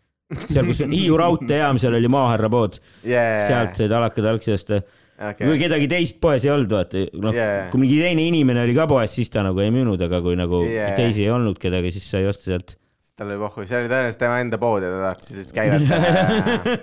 seal, 0.48 0.66
kus 0.66 0.82
on 0.82 0.94
Hiiu 0.94 1.18
raudteejaam, 1.20 1.78
seal 1.78 1.94
oli 1.94 2.10
Maahärra 2.10 2.50
pood, 2.50 2.80
yeah, 3.06 3.46
sealt 3.46 3.78
said 3.78 3.94
alakad 3.94 4.26
algsi 4.26 4.52
osta. 4.56 4.82
Okay. 5.18 5.46
kui 5.46 5.60
kedagi 5.60 5.88
teist 5.90 6.18
poes 6.22 6.46
ei 6.46 6.52
olnud, 6.54 6.70
vaata, 6.72 7.04
noh 7.22 7.36
Jaa. 7.36 7.68
kui 7.72 7.82
mingi 7.82 7.98
teine 8.00 8.26
inimene 8.30 8.64
oli 8.66 8.76
ka 8.76 8.88
poes, 8.90 9.14
siis 9.18 9.32
ta 9.34 9.44
nagu 9.46 9.62
ei 9.64 9.72
müünud, 9.74 10.00
aga 10.08 10.20
kui 10.24 10.38
nagu 10.38 10.62
Jaa. 10.66 10.92
teisi 10.98 11.24
ei 11.26 11.32
olnud 11.34 11.58
kedagi, 11.62 11.92
siis 11.96 12.08
sai 12.10 12.28
osta 12.30 12.52
sealt. 12.52 12.76
tal 13.18 13.32
oli 13.32 13.40
pohhu, 13.42 13.66
see 13.66 13.80
oli 13.80 13.90
tõenäoliselt 13.90 14.22
tema 14.22 14.40
enda 14.44 14.60
pood 14.62 14.84
ja 14.86 14.92
ta 14.94 15.00
tahtis 15.08 15.38
lihtsalt 15.40 15.56
käivata. 15.58 16.78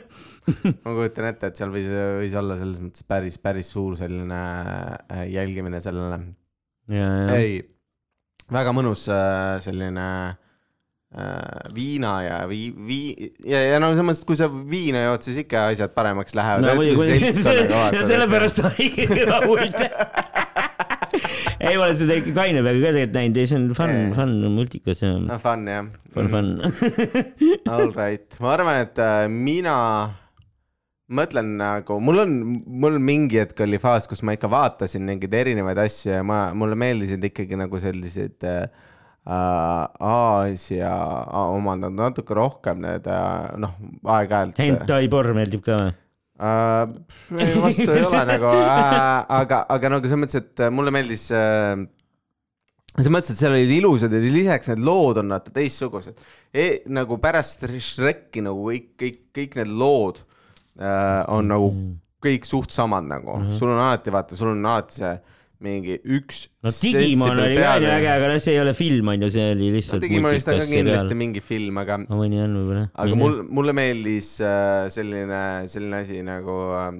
ma 0.83 0.95
kujutan 0.97 1.29
ette, 1.31 1.49
et 1.49 1.61
seal 1.61 1.71
võis, 1.73 1.87
võis 2.19 2.35
olla 2.37 2.57
selles 2.59 2.81
mõttes 2.83 3.05
päris, 3.07 3.37
päris 3.41 3.71
suur 3.73 3.95
selline 3.97 4.41
äh, 4.41 5.23
jälgimine 5.31 5.79
sellele. 5.81 6.19
ei, 7.39 7.61
väga 8.53 8.75
mõnus 8.75 9.07
äh, 9.09 9.55
selline 9.65 10.09
viina 11.75 12.13
ja 12.25 12.39
vii-, 12.49 12.73
vii- 12.87 13.29
ja, 13.47 13.61
ja 13.71 13.79
no 13.79 13.91
selles 13.93 14.07
mõttes, 14.09 14.23
et 14.23 14.29
kui 14.29 14.39
sa 14.39 14.49
viina 14.51 15.05
jood, 15.05 15.23
siis 15.23 15.37
ikka 15.45 15.69
asjad 15.71 15.93
paremaks 15.95 16.35
lähevad. 16.35 16.65
no 16.65 16.73
ja 17.95 18.01
sellepärast 18.09 18.59
oli 18.65 18.89
ikkagi 18.89 19.27
rahulik. 19.29 19.77
ei, 21.63 21.77
ma 21.77 21.85
olen 21.85 21.95
seda 21.99 22.17
ikka 22.19 22.33
kaine 22.35 22.63
peaga 22.65 22.81
ka 22.81 22.91
tegelikult 22.97 23.15
näinud, 23.19 23.39
ei 23.39 23.49
see 23.51 23.61
on 23.61 23.69
fun 23.77 23.95
fun 24.17 24.35
multikas 24.57 25.05
ja 25.05 25.13
no 25.21 25.39
fun 25.39 25.65
jah. 25.71 25.87
fun, 26.15 26.29
fun. 26.33 26.51
All 27.71 27.91
right, 27.95 28.39
ma 28.43 28.53
arvan, 28.57 28.81
et 28.83 29.01
äh, 29.01 29.25
mina 29.31 29.77
mõtlen 31.15 31.53
nagu, 31.59 31.99
mul 32.01 32.23
on, 32.23 32.35
mul 32.65 32.97
mingi 32.99 33.39
hetk 33.43 33.59
oli 33.63 33.79
faas, 33.81 34.09
kus 34.09 34.23
ma 34.25 34.35
ikka 34.35 34.49
vaatasin 34.51 35.05
mingeid 35.05 35.35
erinevaid 35.37 35.79
asju 35.85 36.11
ja 36.15 36.25
ma, 36.25 36.49
mulle 36.57 36.77
meeldisid 36.81 37.23
ikkagi 37.29 37.59
nagu 37.61 37.79
sellised 37.81 38.45
äh, 38.49 38.65
Aasia 39.25 40.93
omad, 41.49 41.79
nad 41.81 41.95
natuke 41.97 42.35
rohkem 42.37 42.83
need 42.83 43.07
äh, 43.09 43.55
noh, 43.57 43.73
aeg-ajalt. 44.05 44.59
Hentai 44.61 45.07
porr 45.09 45.33
meeldib 45.33 45.63
ka 45.65 45.79
või? 45.81 45.93
äh,. 46.39 46.87
vastu 47.63 47.91
ei 47.95 48.03
ole 48.05 48.23
nagu 48.27 48.51
äh,, 48.51 49.25
aga, 49.39 49.65
aga 49.71 49.91
nagu 49.95 50.07
selles 50.07 50.21
mõttes, 50.25 50.41
et 50.43 50.65
mulle 50.73 50.93
meeldis 50.93 51.29
äh, 51.33 51.73
selles 52.95 53.11
mõttes, 53.11 53.33
et 53.33 53.41
seal 53.41 53.55
olid 53.55 53.73
ilusad 53.75 54.13
ja 54.13 54.21
lisaks 54.23 54.71
need 54.71 54.83
lood 54.87 55.19
on 55.21 55.35
vaata 55.35 55.53
teistsugused 55.55 56.19
e,. 56.51 56.67
nagu 56.91 57.17
pärast 57.23 57.65
Shreki 57.65 58.43
nagu 58.45 58.67
kõik, 58.69 58.89
kõik, 58.99 59.21
kõik 59.35 59.57
need 59.61 59.71
lood 59.83 60.21
äh, 60.79 61.23
on 61.31 61.49
nagu 61.51 61.71
kõik 62.25 62.47
suht 62.47 62.73
samad 62.73 63.07
nagu 63.07 63.31
mm, 63.35 63.47
-hmm. 63.47 63.57
sul 63.57 63.71
on 63.71 63.81
alati 63.81 64.13
vaata, 64.13 64.35
sul 64.35 64.53
on 64.53 64.65
alati 64.65 65.01
see 65.01 65.15
mingi 65.63 65.97
üks. 66.17 66.45
no 66.63 66.71
Digimon 66.73 67.39
oli 67.39 67.57
ka 67.57 67.75
nii 67.79 67.91
äge, 67.93 68.09
aga 68.11 68.29
noh, 68.31 68.41
see 68.43 68.55
ei 68.55 68.61
ole 68.61 68.73
film 68.77 69.11
on 69.13 69.25
ju, 69.25 69.31
see 69.35 69.47
oli 69.53 69.69
no 69.69 69.77
lihtsalt 69.77 70.03
Digimonist 70.03 70.51
on 70.51 70.59
ka 70.59 70.67
kindlasti 70.69 71.05
seriaal. 71.05 71.21
mingi 71.21 71.43
film, 71.45 71.79
aga 71.83 71.99
no 72.03 72.19
mõni 72.19 72.41
on 72.43 72.57
võib-olla. 72.59 72.85
aga 73.05 73.19
mul, 73.21 73.39
mulle 73.59 73.75
meeldis 73.77 74.31
äh, 74.43 74.87
selline, 74.93 75.41
selline 75.71 76.01
asi 76.03 76.21
nagu 76.25 76.59
äh,, 76.81 76.91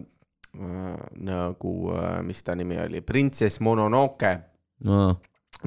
nagu 1.28 1.76
äh,, 1.98 2.18
mis 2.28 2.44
ta 2.48 2.56
nimi 2.56 2.80
oli, 2.86 3.04
Princess 3.06 3.60
Mononoke, 3.66 4.34
no,. 4.88 5.04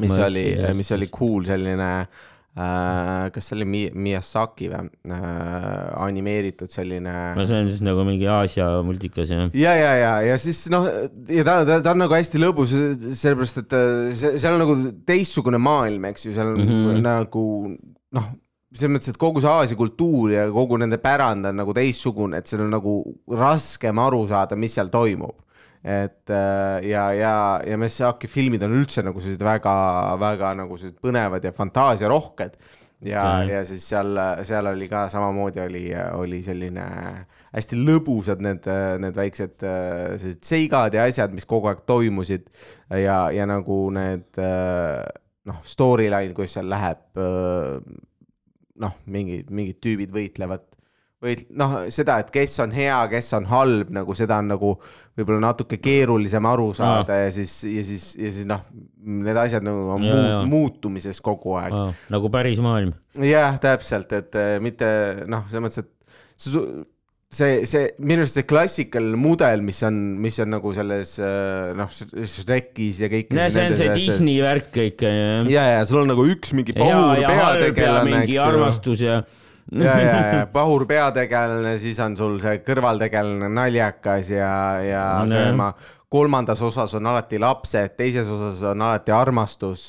mis 0.01 0.19
oli 0.23 0.49
mis 0.79 0.93
oli 0.97 1.11
cool 1.13 1.49
selline 1.49 1.93
äh,, 1.99 2.27
kas 3.35 3.49
see 3.49 3.57
oli 3.59 3.69
Mi- 3.69 3.93
Miyazaki 3.95 4.71
või 4.73 4.89
äh,, 5.15 5.21
animeeritud 6.05 6.73
selline 6.73 7.15
no 7.39 7.47
see 7.49 7.61
on 7.63 7.71
siis 7.71 7.85
nagu 7.87 8.05
mingi 8.09 8.29
Aasia 8.31 8.69
multikas 8.87 9.31
jah. 9.33 9.47
ja, 9.55 9.77
ja, 9.79 9.93
ja, 10.01 10.13
ja 10.31 10.41
siis 10.43 10.65
noh, 10.73 10.89
ja 11.31 11.47
ta, 11.47 11.61
ta, 11.69 11.79
ta 11.85 11.95
on 11.95 12.05
nagu 12.05 12.17
hästi 12.17 12.43
lõbus, 12.43 12.75
sellepärast 13.13 13.63
et 13.63 13.79
äh, 13.79 14.27
seal 14.41 14.57
on 14.57 14.63
nagu 14.65 14.77
teistsugune 15.09 15.61
maailm, 15.63 16.11
eks 16.11 16.29
ju, 16.29 16.35
seal 16.37 16.55
on 16.55 16.61
mm. 16.63 16.77
-hmm. 16.77 17.03
nagu 17.07 17.47
noh, 18.19 18.31
selles 18.75 18.93
mõttes, 18.93 19.13
et 19.13 19.21
kogu 19.21 19.43
see 19.43 19.51
Aasia 19.51 19.79
kultuur 19.79 20.33
ja 20.35 20.47
kogu 20.53 20.79
nende 20.81 20.99
pärand 21.03 21.49
on 21.49 21.61
nagu 21.63 21.75
teistsugune, 21.77 22.41
et 22.41 22.51
seal 22.51 22.67
on 22.67 22.75
nagu 22.77 23.01
raskem 23.33 24.01
aru 24.03 24.25
saada, 24.29 24.59
mis 24.61 24.75
seal 24.77 24.91
toimub. 24.93 25.37
Et 25.89 26.31
äh, 26.31 26.85
ja, 26.85 27.07
ja, 27.17 27.35
ja 27.65 27.79
Miyazaki 27.81 28.29
filmid 28.29 28.65
on 28.67 28.75
üldse 28.77 29.05
nagu 29.07 29.23
sellised 29.23 29.45
väga-väga 29.45 30.53
nagu 30.59 30.77
sellised 30.77 31.01
põnevad 31.05 31.47
ja 31.47 31.55
fantaasiarohked. 31.57 32.59
Ja 33.07 33.23
okay., 33.23 33.53
ja 33.53 33.63
siis 33.65 33.85
seal, 33.87 34.19
seal 34.45 34.67
oli 34.73 34.89
ka 34.91 35.05
samamoodi 35.13 35.63
oli, 35.63 35.83
oli 36.19 36.41
selline 36.43 36.85
hästi 37.55 37.79
lõbusad 37.79 38.43
need, 38.43 38.67
need 39.05 39.17
väiksed 39.17 39.65
äh, 39.65 40.17
sellised 40.19 40.45
seigad 40.45 40.97
ja 40.99 41.07
asjad, 41.09 41.33
mis 41.33 41.49
kogu 41.49 41.71
aeg 41.71 41.85
toimusid. 41.89 42.51
Ja, 42.91 43.29
ja 43.33 43.47
nagu 43.49 43.85
need 43.95 44.43
äh, 44.43 45.07
noh, 45.49 45.63
storyline, 45.65 46.35
kuidas 46.37 46.59
seal 46.59 46.69
läheb, 46.69 47.07
noh, 48.79 48.99
mingid, 49.09 49.49
mingid 49.55 49.79
tüübid 49.81 50.13
võitlevad 50.13 50.67
võit-, 51.25 51.47
noh, 51.59 51.77
seda, 51.95 52.19
et 52.23 52.33
kes 52.35 52.57
on 52.65 52.75
hea, 52.75 52.97
kes 53.13 53.31
on 53.39 53.49
halb, 53.51 53.93
nagu 53.95 54.17
seda 54.19 54.41
on 54.43 54.53
nagu 54.55 54.75
võib-olla 55.19 55.49
natuke 55.49 55.81
keerulisem 55.83 56.47
aru 56.47 56.69
saada 56.79 57.17
ja 57.25 57.31
siis, 57.35 57.57
ja 57.67 57.87
siis, 57.87 58.11
ja 58.19 58.35
siis 58.35 58.47
noh, 58.49 58.63
need 59.03 59.41
asjad 59.41 59.67
nagu 59.67 59.89
on 59.97 60.07
Jaa, 60.07 60.15
muu, 60.15 60.29
jaa. 60.33 60.45
muutumises 60.53 61.23
kogu 61.25 61.57
aeg. 61.59 61.75
nagu 62.13 62.31
päris 62.35 62.63
maailm. 62.63 62.95
jah, 63.19 63.59
täpselt, 63.63 64.15
et 64.19 64.39
äh, 64.39 64.55
mitte 64.63 64.89
noh, 65.27 65.49
selles 65.51 65.67
mõttes, 65.67 65.85
et 65.85 66.39
see 66.39 66.87
see, 67.29 67.65
see 67.69 67.89
minu 68.01 68.25
arust 68.25 68.39
see 68.39 68.47
klassikaline 68.49 69.19
mudel, 69.21 69.61
mis 69.65 69.81
on, 69.85 69.97
mis 70.23 70.39
on 70.41 70.53
nagu 70.55 70.73
selles 70.77 71.17
äh, 71.21 71.75
noh, 71.77 71.91
Shrekis 71.91 73.03
ja 73.05 73.11
kõik. 73.13 73.35
no 73.37 73.49
see 73.53 73.67
on 73.69 73.77
see 73.77 73.97
Disney 73.97 74.39
värk 74.45 74.79
jah. 74.81 75.45
ja, 75.51 75.67
ja 75.75 75.83
sul 75.89 76.05
on 76.05 76.13
nagu 76.15 76.25
üks 76.29 76.55
mingi 76.57 76.77
pahur 76.77 77.21
ja 77.21 77.27
ja 77.27 77.35
peategelane, 77.35 78.15
mingi 78.15 78.39
armastus 78.41 79.05
ja. 79.05 79.21
ja, 79.21 79.38
ja, 79.73 79.99
ja 80.01 80.47
pahur 80.57 80.87
peategelane, 80.89 81.77
siis 81.79 82.01
on 82.05 82.17
sul 82.17 82.39
see 82.43 82.63
kõrvaltegelane 82.67 83.51
naljakas 83.53 84.33
ja, 84.35 84.51
ja 84.85 85.07
No, 85.29 85.35
tema 85.35 85.73
kolmandas 86.09 86.63
osas 86.65 86.95
on 86.97 87.07
alati 87.07 87.37
lapsed, 87.41 87.93
teises 87.99 88.29
osas 88.33 88.63
on 88.71 88.83
alati 88.83 89.13
armastus, 89.13 89.83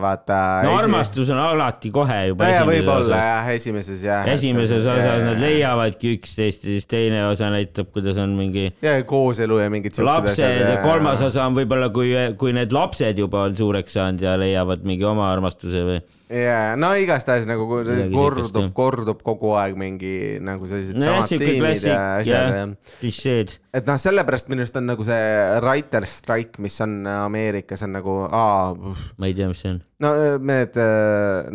vaata. 0.00 0.36
no 0.62 0.76
armastus 0.78 1.32
on 1.34 1.40
alati 1.42 1.90
kohe 1.94 2.18
juba 2.28 2.46
ja, 2.46 2.52
ja 2.52 2.60
esimeses 2.60 2.76
võib-olla 2.76 3.18
jah, 3.24 3.48
esimeses 3.56 4.04
jah. 4.06 4.28
esimeses 4.34 4.86
osas 4.86 5.24
nad. 5.26 5.40
leiavadki 5.42 6.12
üksteist 6.14 6.62
ja 6.62 6.76
siis 6.76 6.86
teine 6.86 7.24
osa 7.26 7.50
näitab, 7.50 7.90
kuidas 7.94 8.20
on 8.22 8.36
mingi 8.38 8.68
ja, 8.70 9.00
ja 9.00 9.02
kooselu 9.08 9.58
ja 9.64 9.72
mingid 9.74 9.98
siuksed 9.98 10.12
lapsed 10.12 10.62
ja 10.62 10.78
kolmas 10.84 11.24
osa 11.26 11.48
on 11.50 11.58
võib-olla, 11.58 11.90
kui, 11.94 12.14
kui 12.38 12.54
need 12.54 12.74
lapsed 12.74 13.18
juba 13.18 13.48
on 13.48 13.58
suureks 13.58 13.98
saanud 13.98 14.22
ja 14.22 14.38
leiavad 14.38 14.86
mingi 14.86 15.10
oma 15.10 15.26
armastuse 15.32 15.82
või. 15.90 15.98
ja, 16.28 16.76
no 16.80 16.92
igastahes 17.00 17.48
nagu 17.48 17.66
Midagi 17.70 18.12
kordub 18.12 18.70
kordub 18.76 19.24
kogu 19.26 19.54
aeg 19.60 19.78
mingi 19.80 20.12
nagu 20.44 20.68
sellised 20.70 21.00
nojah, 21.00 21.24
samad 21.24 21.44
tiimid 21.44 21.88
ja 21.88 21.98
asjad 22.18 22.54
ja, 22.54 22.68
klišeed. 23.00 23.56
et 23.80 23.88
noh, 23.88 23.98
sellepärast 24.00 24.52
minu 24.52 24.64
arust 24.64 24.78
on 24.80 24.88
nagu 24.90 25.08
see 25.08 25.26
writer 25.62 26.08
strike, 26.08 26.62
mis 26.64 26.78
on 26.84 27.00
Ameerikas 27.18 27.84
on 27.88 27.96
nagu, 27.98 28.20
aa, 28.28 28.72
ma 28.74 29.30
ei 29.30 29.36
tea, 29.38 29.50
mis 29.50 29.64
see 29.64 29.74
on. 29.76 29.82
no 30.04 30.14
need, 30.38 30.80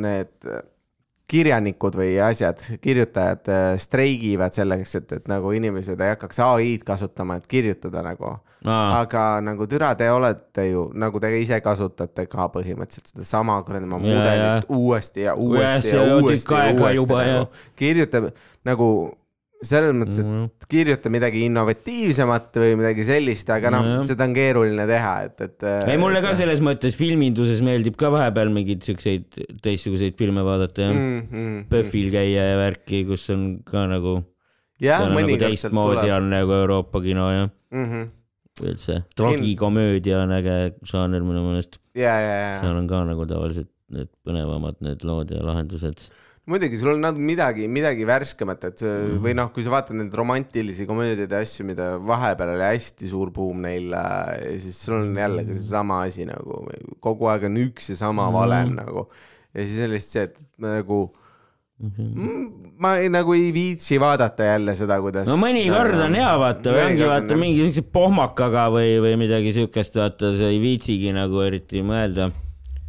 need 0.04 0.54
kirjanikud 1.34 1.98
või 1.98 2.16
asjad, 2.22 2.62
kirjutajad 2.84 3.50
äh, 3.52 3.68
streigivad 3.82 4.56
selleks, 4.56 4.98
et, 5.00 5.14
et 5.18 5.30
nagu 5.32 5.54
inimesed 5.56 6.02
ei 6.02 6.14
hakkaks 6.14 6.42
ai-d 6.46 6.86
kasutama, 6.88 7.40
et 7.40 7.48
kirjutada 7.50 8.04
nagu. 8.06 8.36
Aga 8.72 9.42
nagu 9.44 9.68
türa, 9.68 9.94
te 9.96 10.10
olete 10.12 10.68
ju 10.70 10.92
nagu 10.94 11.20
te 11.20 11.32
ise 11.40 11.60
kasutate 11.62 12.28
ka 12.32 12.48
põhimõtteliselt 12.54 13.12
sedasama 13.14 13.62
kuradi 13.64 13.90
oma 13.90 14.00
Ja, 14.04 14.04
mudelit 14.04 14.40
ja. 14.40 14.62
uuesti 14.70 15.22
ja 15.28 15.36
uuesti 15.36 15.96
ja 15.96 16.02
on 16.02 16.24
uuesti 16.24 16.48
tükk 16.48 16.56
ja 16.58 16.72
uuesti 16.74 17.14
nagu 17.14 17.50
kirjutab 17.76 18.32
nagu 18.66 18.88
selles 19.64 19.94
mõttes, 19.96 20.20
Mhm. 20.24 20.44
et 20.44 20.66
kirjuta 20.68 21.10
midagi 21.10 21.46
innovatiivsemat 21.48 22.58
või 22.60 22.74
midagi 22.80 23.06
sellist, 23.08 23.50
aga 23.50 23.72
noh 23.72 23.86
Nojah., 23.86 24.08
seda 24.10 24.26
on 24.28 24.34
keeruline 24.36 24.86
teha, 24.90 25.14
et, 25.24 25.42
et. 25.48 25.66
ei, 25.88 25.98
mulle 26.02 26.22
ka 26.22 26.34
selles 26.36 26.60
mõttes 26.60 26.98
filminduses 27.00 27.62
meeldib 27.66 27.96
ka 28.00 28.12
vahepeal 28.14 28.52
mingeid 28.54 28.84
siukseid 28.84 29.40
teistsuguseid 29.64 30.18
filme 30.20 30.44
vaadata 30.46 30.88
jah 30.88 30.92
mm,. 30.92 31.22
mm, 31.22 31.40
mm, 31.46 31.64
PÖFFil 31.72 32.12
käia 32.12 32.50
ja 32.52 32.58
värki, 32.60 33.06
kus 33.08 33.30
on 33.34 33.46
ka 33.68 33.86
nagu, 33.88 34.18
jah, 34.84 35.06
nagu 35.06 35.16
mõnikord 35.16 35.48
sealt 35.48 35.72
teistmoodi 35.72 36.02
tuleb 36.02 36.18
on 36.18 36.30
nagu 36.36 36.60
Euroopa 36.60 37.02
kino 37.08 37.32
ja 37.32 37.48
mm. 37.48 37.86
-hmm. 37.88 38.12
üldse, 38.62 39.00
tragikomöödia 39.18 40.20
on 40.24 40.34
äge 40.36 40.58
žanr 40.86 41.24
minu 41.26 41.42
meelest, 41.48 41.80
ja, 41.98 42.14
ja, 42.22 42.36
ja 42.42 42.52
seal 42.62 42.78
on 42.78 42.90
ka 42.92 43.00
nagu 43.08 43.26
tavaliselt 43.30 43.72
need 43.94 44.12
põnevamad 44.26 44.78
need 44.86 45.02
lood 45.06 45.32
ja 45.34 45.42
lahendused. 45.46 46.04
muidugi 46.50 46.78
sul 46.78 46.92
on 46.94 47.02
nagu 47.06 47.18
midagi, 47.24 47.66
midagi 47.72 48.06
värskemat, 48.06 48.64
et 48.70 48.84
see- 48.84 49.18
või 49.24 49.34
noh, 49.38 49.50
kui 49.56 49.64
sa 49.64 49.72
vaatad 49.74 49.96
neid 49.96 50.14
romantilisi 50.14 50.86
komöödiaid 50.90 51.32
ja 51.32 51.40
asju, 51.46 51.66
mida 51.66 51.94
vahepeal 51.98 52.54
oli 52.58 52.68
hästi 52.68 53.10
suur 53.10 53.32
buum 53.32 53.62
neil, 53.64 53.90
ja 53.96 54.60
siis 54.60 54.78
sul 54.86 55.00
on 55.00 55.16
jällegi 55.16 55.56
seesama 55.58 56.02
asi 56.04 56.26
nagu 56.30 56.66
kogu 57.00 57.32
aeg 57.32 57.48
on 57.50 57.58
üks 57.64 57.90
ja 57.94 57.96
sama 58.06 58.28
valem 58.34 58.76
nagu. 58.76 59.08
Ja 59.54 59.66
siis 59.66 59.80
on 59.86 59.94
lihtsalt 59.94 60.12
see, 60.14 60.24
et 60.30 60.38
nagu 60.60 61.00
mm, 61.08 61.23
ma 62.80 62.98
ei, 63.02 63.10
nagu 63.12 63.34
ei 63.36 63.50
viitsi 63.54 63.98
vaadata 64.00 64.46
jälle 64.46 64.76
seda, 64.78 65.00
kuidas. 65.04 65.28
no 65.28 65.36
mõnikord 65.42 65.98
on 66.06 66.16
hea 66.16 66.30
vaata, 66.40 66.76
või 66.76 66.86
ongi 66.92 67.10
vaata. 67.10 67.40
mingi 67.40 67.66
siukse 67.66 67.84
pohmakaga 67.96 68.70
või, 68.72 68.96
või 69.04 69.18
midagi 69.26 69.56
siukest, 69.56 69.98
vaata 70.00 70.36
sa 70.38 70.52
ei 70.54 70.62
viitsigi 70.64 71.12
nagu 71.16 71.42
eriti 71.44 71.82
mõelda, 71.86 72.30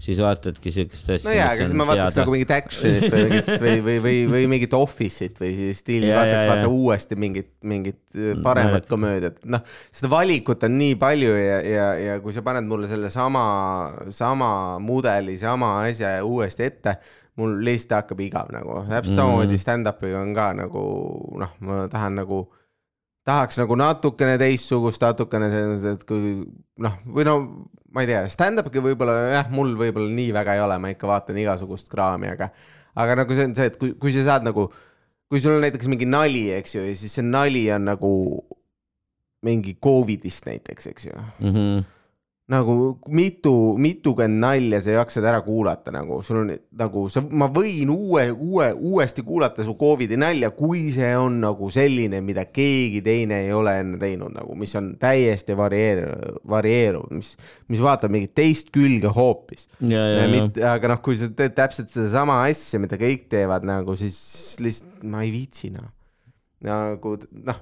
siis 0.05 0.21
vaatadki 0.21 0.73
siukest 0.75 1.11
asja. 1.17 1.27
no 1.27 1.35
jaa, 1.35 1.49
aga 1.55 1.65
siis 1.65 1.79
ma 1.81 1.87
vaataks 1.89 2.21
nagu 2.21 2.35
mingit 2.35 2.53
action'it 2.59 3.09
või 3.09 3.25
mingit 3.25 3.51
või, 3.65 3.75
või, 3.89 3.97
või, 4.05 4.21
või 4.35 4.47
mingit 4.53 4.77
Office'it 4.77 5.41
või 5.41 5.51
siis 5.57 5.81
stiilis 5.81 6.13
Jaa, 6.13 6.21
vaataks 6.21 6.45
jaa, 6.45 6.53
vaata 6.53 6.69
jaa. 6.69 6.77
uuesti 6.77 7.19
mingit, 7.25 7.51
mingit 7.65 8.01
äh, 8.13 8.37
paremat 8.45 8.77
mäletan. 8.77 8.91
komöödiat, 8.93 9.43
noh, 9.57 9.65
seda 9.89 10.13
valikut 10.13 10.69
on 10.69 10.79
nii 10.79 11.01
palju 11.01 11.35
ja, 11.41 11.59
ja, 11.65 11.91
ja 12.05 12.21
kui 12.23 12.37
sa 12.37 12.45
paned 12.47 12.69
mulle 12.69 12.91
selle 12.91 13.11
sama, 13.11 13.45
sama 14.15 14.55
mudeli, 14.79 15.39
sama 15.41 15.79
asja 15.89 16.19
uuesti 16.27 16.69
ette, 16.69 16.99
mul 17.37 17.57
lihtsalt 17.67 17.97
hakkab 18.03 18.21
igav 18.21 18.53
nagu, 18.55 18.83
täpselt 18.89 19.11
Mhm. 19.11 19.17
samamoodi 19.17 19.59
stand-up'iga 19.59 20.21
on 20.23 20.35
ka 20.35 20.53
nagu 20.55 20.85
noh, 21.43 21.57
ma 21.61 21.89
tahan 21.91 22.15
nagu 22.21 22.45
tahaks 23.27 23.59
nagu 23.59 23.77
natukene 23.81 24.37
teistsugust, 24.39 25.01
natukene 25.03 25.51
selles, 25.51 25.85
et 25.85 26.05
kui 26.07 26.45
noh, 26.79 26.99
või 27.07 27.25
no 27.25 27.37
ma 27.95 28.03
ei 28.05 28.07
tea, 28.11 28.25
stand-up'i 28.29 28.83
võib-olla 28.85 29.15
jah, 29.33 29.51
mul 29.51 29.75
võib-olla 29.81 30.11
nii 30.13 30.33
väga 30.37 30.55
ei 30.55 30.61
ole, 30.61 30.79
ma 30.79 30.91
ikka 30.93 31.09
vaatan 31.09 31.39
igasugust 31.43 31.89
kraami, 31.91 32.29
aga 32.37 32.51
aga 32.97 33.17
nagu 33.23 33.35
see 33.35 33.45
on 33.49 33.55
see, 33.55 33.67
et 33.67 33.79
kui, 33.79 33.95
kui 33.99 34.13
sa 34.15 34.23
saad 34.29 34.45
nagu, 34.47 34.69
kui 35.31 35.41
sul 35.41 35.57
on 35.57 35.65
näiteks 35.65 35.89
mingi 35.91 36.07
nali, 36.07 36.51
eks 36.53 36.75
ju, 36.77 36.85
ja 36.85 36.95
siis 36.95 37.17
see 37.19 37.25
nali 37.27 37.65
on 37.75 37.89
nagu 37.89 38.13
mingi 39.45 39.75
Covidist 39.83 40.47
näiteks, 40.47 40.87
eks 40.93 41.07
ju 41.07 41.13
mm. 41.17 41.51
-hmm. 41.53 41.85
Nagu 42.53 42.75
mitu, 43.09 43.53
mitukümmend 43.81 44.43
nalja 44.43 44.81
sa 44.85 44.99
jaksad 44.99 45.25
ära 45.25 45.39
kuulata, 45.41 45.89
nagu 45.95 46.19
sul 46.23 46.43
on 46.43 46.51
nagu 46.77 47.07
sa, 47.09 47.23
ma 47.25 47.47
võin 47.49 47.89
uue, 47.89 48.27
uue, 48.33 48.67
uuesti 48.75 49.23
kuulata 49.25 49.65
su 49.65 49.73
Covidi 49.81 50.19
nalja, 50.21 50.51
kui 50.53 50.91
see 50.93 51.15
on 51.17 51.39
nagu 51.41 51.71
selline, 51.73 52.21
mida 52.25 52.45
keegi 52.45 53.01
teine 53.05 53.39
ei 53.47 53.55
ole 53.57 53.73
enne 53.81 54.01
teinud 54.01 54.37
nagu, 54.37 54.53
mis 54.61 54.77
on 54.77 54.91
täiesti 55.01 55.57
varieeruv, 55.57 56.43
varieeruv, 56.53 57.07
mis, 57.17 57.33
mis 57.73 57.81
vaatab 57.81 58.13
mingit 58.13 58.35
teist 58.37 58.69
külge 58.75 59.09
hoopis. 59.17 59.65
aga 60.69 60.93
noh, 60.93 61.01
kui 61.05 61.17
sa 61.17 61.31
teed 61.33 61.57
täpselt 61.57 61.95
sedasama 61.97 62.43
asja, 62.51 62.83
mida 62.83 63.01
kõik 63.01 63.25
teevad 63.33 63.65
nagu, 63.65 63.97
siis 63.97 64.21
lihtsalt 64.61 65.09
ma 65.09 65.25
ei 65.25 65.33
viitsi 65.33 65.73
noh. 65.73 65.89
Nagu 66.65 67.17
noh, 67.45 67.57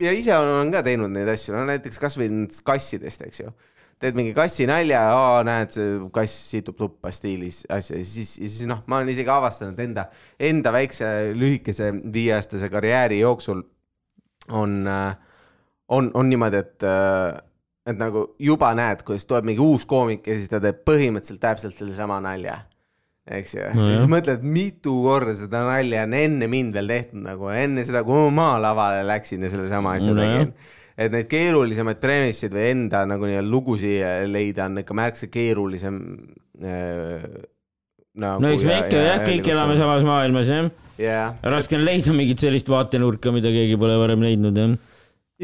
ja 0.00 0.12
ise 0.16 0.36
olen 0.36 0.70
ka 0.72 0.84
teinud 0.84 1.12
neid 1.12 1.28
asju, 1.28 1.56
no 1.56 1.64
näiteks 1.68 2.00
kasvõi 2.00 2.28
nendest 2.28 2.64
kassidest, 2.68 3.24
eks 3.24 3.44
ju 3.46 3.56
teed 4.02 4.18
mingi 4.18 4.34
kassi 4.36 4.66
nalja, 4.68 5.00
näed, 5.46 5.72
see 5.74 5.96
kass 6.14 6.36
situb 6.52 6.78
tuppa 6.78 7.10
stiilis 7.14 7.64
asja. 7.72 7.98
Ja 7.98 8.06
siis, 8.06 8.36
siis 8.38 8.62
noh, 8.70 8.84
ma 8.86 9.00
olen 9.00 9.10
isegi 9.12 9.32
avastanud 9.32 9.78
enda, 9.82 10.06
enda 10.50 10.72
väikse 10.74 11.10
lühikese 11.34 11.90
viieaastase 12.14 12.70
karjääri 12.72 13.20
jooksul 13.24 13.64
on, 14.54 14.78
on, 14.88 16.10
on 16.14 16.30
niimoodi, 16.30 16.62
et, 16.62 16.88
et 17.90 17.98
nagu 17.98 18.24
juba 18.42 18.70
näed, 18.78 19.02
kuidas 19.06 19.26
tuleb 19.28 19.50
mingi 19.50 19.64
uus 19.64 19.86
koomik 19.88 20.30
ja 20.30 20.38
siis 20.38 20.50
ta 20.52 20.62
teeb 20.62 20.84
põhimõtteliselt 20.86 21.42
täpselt 21.42 21.78
sellesama 21.78 22.22
nalja. 22.24 22.60
Eks 23.28 23.58
ju? 23.58 23.64
No,, 23.76 23.90
ja 23.90 23.98
siis 23.98 24.08
mõtled, 24.08 24.44
mitu 24.46 24.94
korda 25.04 25.34
seda 25.36 25.66
nalja 25.66 26.06
on 26.06 26.14
enne 26.16 26.46
mind 26.48 26.76
veel 26.78 26.94
tehtud 26.94 27.26
nagu 27.26 27.50
enne 27.52 27.82
seda, 27.84 28.00
kui 28.06 28.30
ma 28.32 28.54
lavale 28.62 29.02
läksin 29.10 29.42
ja 29.44 29.50
sellesama 29.52 29.98
asja 29.98 30.14
No 30.14 30.22
tegin 30.22 30.54
et 30.98 31.12
neid 31.14 31.28
keerulisemaid 31.30 32.00
premisseid 32.02 32.54
või 32.54 32.66
enda 32.72 33.04
nagu 33.06 33.28
nii-öelda 33.28 33.52
lugusid 33.52 34.26
leida 34.32 34.66
on 34.66 34.80
ikka 34.82 34.96
märksa 34.98 35.28
keerulisem 35.30 35.98
äh,. 36.62 37.26
nagu 38.18 38.42
no 38.42 38.50
eks 38.50 38.64
me 38.66 38.78
ikka 38.82 39.02
jah, 39.04 39.24
kõik 39.26 39.50
elame 39.54 39.76
samas 39.78 40.06
maailmas 40.06 40.50
jah. 40.50 40.70
jah, 40.98 41.36
raske 41.54 41.78
on 41.78 41.84
leida 41.86 42.14
mingit 42.16 42.42
sellist 42.42 42.70
vaatenurka, 42.72 43.30
mida 43.34 43.52
keegi 43.54 43.78
pole 43.78 43.98
varem 44.00 44.24
leidnud 44.26 44.58
jah. 44.58 44.74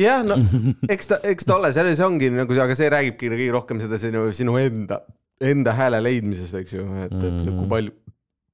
jah, 0.06 0.24
no 0.26 0.40
eks 0.94 1.12
ta, 1.12 1.20
eks 1.30 1.46
ta 1.46 1.58
ole, 1.60 1.70
selles 1.76 2.02
ongi 2.02 2.32
nagu, 2.34 2.58
aga 2.66 2.74
see 2.78 2.90
räägibki 2.90 3.30
kõige 3.30 3.52
rohkem 3.54 3.84
seda 3.84 4.00
sinu, 4.02 4.26
sinu 4.34 4.58
enda, 4.58 5.04
enda 5.44 5.76
hääle 5.78 6.02
leidmisest, 6.02 6.58
eks 6.64 6.74
ju, 6.80 6.88
et, 7.06 7.14
et 7.14 7.30
Mhm. 7.44 7.60
kui 7.60 7.70
palju, 7.70 7.94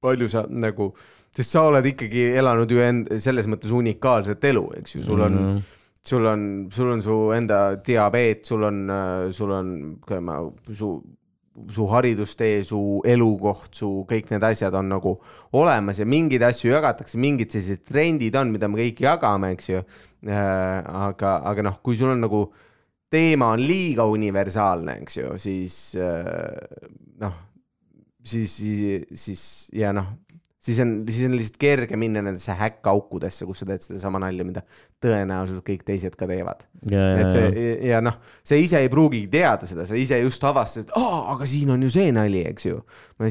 palju 0.04 0.28
sa 0.32 0.44
nagu, 0.52 0.92
sest 1.36 1.56
sa 1.56 1.64
oled 1.70 1.86
ikkagi 1.94 2.28
elanud 2.40 2.70
ju 2.72 2.80
end-, 2.84 3.10
selles 3.24 3.48
mõttes 3.48 3.72
unikaalset 3.72 4.44
elu, 4.52 4.66
eks 4.80 4.96
ju, 4.98 5.04
sul 5.06 5.20
on 5.24 5.32
mm, 5.32 5.46
-hmm. 5.56 5.76
Sul 6.06 6.26
on, 6.26 6.42
sul 6.72 6.92
on 6.94 7.02
su 7.04 7.16
enda 7.36 7.76
diabeet, 7.84 8.44
sul 8.48 8.62
on, 8.68 8.84
sul 9.36 9.56
on, 9.56 9.72
ütleme, 10.00 10.36
su 10.74 10.94
su 11.68 11.86
haridustee, 11.90 12.62
su 12.64 13.00
elukoht, 13.06 13.74
su 13.74 13.90
kõik 14.08 14.30
need 14.32 14.44
asjad 14.46 14.74
on 14.78 14.88
nagu 14.92 15.16
olemas 15.58 15.98
ja 16.00 16.06
mingeid 16.08 16.44
asju 16.46 16.70
jagatakse, 16.72 17.18
mingid 17.20 17.52
sellised 17.52 17.84
trendid 17.88 18.36
on, 18.38 18.52
mida 18.54 18.70
me 18.70 18.80
kõik 18.80 19.02
jagame, 19.04 19.52
eks 19.56 19.70
ju. 19.72 19.82
aga, 20.30 21.34
aga 21.48 21.64
noh, 21.64 21.78
kui 21.84 21.96
sul 21.98 22.12
on 22.12 22.20
nagu 22.20 22.44
teema 23.10 23.50
on 23.54 23.62
liiga 23.64 24.06
universaalne, 24.06 24.98
eks 25.02 25.16
ju, 25.18 25.30
siis 25.40 25.76
äh, 25.98 26.90
noh, 27.22 27.38
siis, 28.22 28.52
siis, 28.60 29.06
siis 29.24 29.44
ja 29.74 29.94
noh, 29.96 30.12
siis 30.60 30.80
on, 30.80 30.92
siis 31.08 31.24
on 31.28 31.34
lihtsalt 31.36 31.56
kerge 31.60 31.96
minna 31.96 32.20
nendesse 32.24 32.52
häkkaukudesse, 32.56 33.46
kus 33.48 33.62
sa 33.62 33.68
teed 33.68 33.84
sedasama 33.84 34.20
nalja, 34.20 34.44
mida 34.44 34.62
tõenäoliselt 35.02 35.64
kõik 35.66 35.84
teised 35.88 36.16
ka 36.20 36.28
teevad. 36.28 36.66
ja 36.90 37.06
et, 37.22 37.32
see 37.32 37.72
ja 37.88 38.02
noh, 38.04 38.18
sa 38.46 38.58
ise 38.60 38.82
ei 38.84 38.90
pruugigi 38.92 39.30
teada 39.32 39.68
seda, 39.68 39.86
sa 39.88 39.96
ise 39.98 40.20
just 40.20 40.44
avastasid, 40.44 40.90
et 40.90 40.94
aa, 41.00 41.22
aga 41.34 41.48
siin 41.48 41.72
on 41.74 41.86
ju 41.86 41.92
see 41.94 42.12
nali, 42.16 42.44
eks 42.52 42.68
ju. 42.68 42.82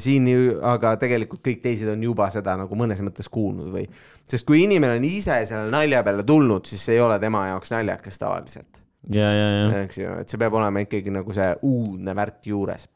siin 0.02 0.28
ju, 0.32 0.58
aga 0.74 0.96
tegelikult 1.02 1.46
kõik 1.46 1.62
teised 1.66 1.94
on 1.94 2.04
juba 2.10 2.32
seda 2.34 2.58
nagu 2.60 2.82
mõnes 2.82 3.02
mõttes 3.06 3.30
kuulnud 3.30 3.70
või, 3.78 3.86
sest 4.30 4.48
kui 4.50 4.64
inimene 4.66 4.98
on 4.98 5.08
ise 5.08 5.42
selle 5.50 5.70
nalja 5.74 6.04
peale 6.06 6.26
tulnud, 6.26 6.66
siis 6.66 6.90
see 6.90 6.98
ei 6.98 7.06
ole 7.06 7.20
tema 7.22 7.46
jaoks 7.52 7.78
naljakas 7.78 8.22
tavaliselt, 8.22 8.82
ja, 9.14 9.30
ja, 9.30 9.50
ja, 9.56 9.82
eks 9.86 10.02
ju, 10.02 10.20
et 10.24 10.30
see 10.30 10.42
peab 10.42 10.58
olema 10.58 10.82
ikkagi 10.86 11.14
nagu 11.14 11.34
see 11.36 11.52
uudne 11.62 12.18
värk 12.18 12.50
juures. 12.50 12.90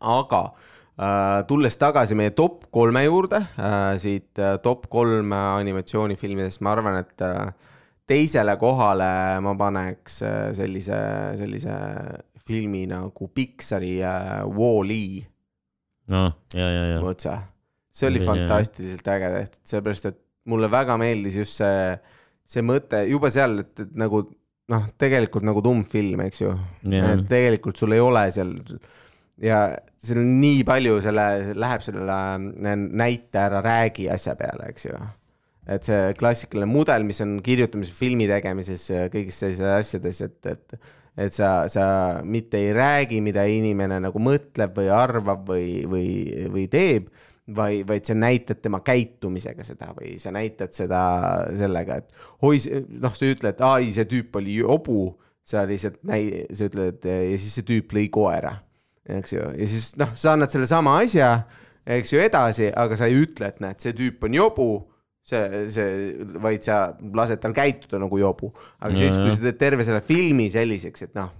aga 0.00 0.44
äh, 0.46 0.69
tulles 1.48 1.78
tagasi 1.80 2.16
meie 2.18 2.34
top 2.36 2.66
kolme 2.74 3.04
juurde 3.06 3.40
äh,, 3.56 3.94
siit 4.00 4.38
äh, 4.38 4.58
top 4.60 4.88
kolm 4.92 5.32
äh, 5.32 5.44
animatsioonifilmidest, 5.62 6.60
ma 6.64 6.74
arvan, 6.74 6.98
et 7.00 7.24
äh, 7.24 7.52
teisele 8.10 8.56
kohale 8.60 9.10
ma 9.44 9.54
paneks 9.58 10.20
äh, 10.26 10.38
sellise, 10.58 10.98
sellise 11.40 11.76
filmi 12.44 12.84
nagu 12.90 13.30
Pixari 13.32 13.96
äh, 14.04 14.42
Wall-E 14.44 15.22
noh, 16.12 16.34
ja, 16.56 16.68
ja, 16.68 16.84
ja, 16.94 17.00
otse. 17.06 17.36
see 17.94 18.10
oli 18.10 18.20
Jaa. 18.20 18.32
fantastiliselt 18.32 19.08
äge 19.14 19.32
tehtud, 19.36 19.62
sellepärast 19.72 20.10
et 20.10 20.20
mulle 20.50 20.70
väga 20.72 20.96
meeldis 21.00 21.40
just 21.40 21.60
see, 21.60 21.96
see 22.44 22.64
mõte 22.66 23.04
juba 23.08 23.30
seal, 23.32 23.60
et, 23.62 23.72
et 23.86 23.96
nagu 23.98 24.24
noh, 24.70 24.88
tegelikult 25.00 25.44
nagu 25.46 25.62
tumm 25.64 25.82
film, 25.90 26.20
eks 26.22 26.42
ju. 26.44 26.52
Tegelikult 27.30 27.80
sul 27.80 27.96
ei 27.96 28.02
ole 28.02 28.22
seal 28.34 28.52
ja 29.42 29.62
seal 30.00 30.20
on 30.22 30.34
nii 30.42 30.62
palju 30.68 31.00
selle, 31.04 31.26
läheb 31.58 31.84
sellele 31.84 32.18
äh, 32.36 32.76
näite 32.76 33.42
ära 33.46 33.64
räägi 33.64 34.10
asja 34.12 34.36
peale, 34.38 34.70
eks 34.72 34.86
ju. 34.90 35.00
et 35.70 35.86
see 35.86 36.14
klassikaline 36.18 36.70
mudel, 36.70 37.04
mis 37.06 37.20
on 37.24 37.38
kirjutamises, 37.44 37.96
filmi 37.96 38.26
tegemises, 38.30 38.88
kõigis 39.12 39.38
sellistes 39.42 39.76
asjades, 39.80 40.24
et, 40.26 40.54
et 40.54 40.80
et 41.20 41.34
sa, 41.34 41.66
sa 41.68 41.84
mitte 42.24 42.58
ei 42.60 42.70
räägi, 42.72 43.20
mida 43.24 43.44
inimene 43.50 43.98
nagu 44.00 44.22
mõtleb 44.22 44.76
või 44.76 44.90
arvab 44.94 45.48
või, 45.50 45.82
või, 45.90 46.06
või 46.52 46.66
teeb, 46.70 47.10
vaid, 47.56 47.82
vaid 47.88 48.06
sa 48.06 48.16
näitad 48.16 48.62
tema 48.62 48.80
käitumisega 48.84 49.66
seda 49.66 49.90
või 49.96 50.16
sa 50.22 50.32
näitad 50.34 50.74
seda 50.76 51.02
sellega, 51.58 52.00
et 52.00 52.46
oi, 52.46 52.60
noh, 53.02 53.14
sa 53.16 53.30
ütled, 53.34 53.60
ai, 53.66 53.90
see 53.94 54.06
tüüp 54.10 54.40
oli 54.40 54.60
jobu, 54.60 55.10
sa 55.44 55.66
lihtsalt 55.68 56.00
näi-, 56.08 56.46
sa 56.54 56.70
ütled 56.70 57.06
ja 57.10 57.20
siis 57.36 57.58
see 57.58 57.66
tüüp 57.68 57.96
lõi 57.96 58.06
koera, 58.12 58.54
eks 59.18 59.34
ju, 59.34 59.48
ja 59.56 59.66
siis 59.70 59.90
noh, 60.00 60.14
sa 60.18 60.36
annad 60.36 60.52
sellesama 60.52 60.98
asja, 61.02 61.32
eks 61.98 62.14
ju, 62.14 62.22
edasi, 62.22 62.70
aga 62.70 62.98
sa 62.98 63.08
ei 63.10 63.18
ütle, 63.24 63.50
et 63.50 63.60
näed, 63.64 63.80
see 63.82 63.96
tüüp 63.96 64.28
on 64.28 64.36
jobu 64.38 64.70
see, 65.30 65.62
see, 65.72 66.26
vaid 66.42 66.64
sa 66.66 66.80
lased 67.16 67.40
tal 67.42 67.54
käituda 67.56 68.00
nagu 68.02 68.18
jobu. 68.20 68.50
aga 68.80 68.92
siis, 68.96 69.18
kui 69.20 69.32
sa 69.34 69.46
teed 69.46 69.60
terve 69.60 69.86
selle 69.86 70.02
filmi 70.04 70.48
selliseks, 70.52 71.08
et 71.08 71.16
noh, 71.18 71.32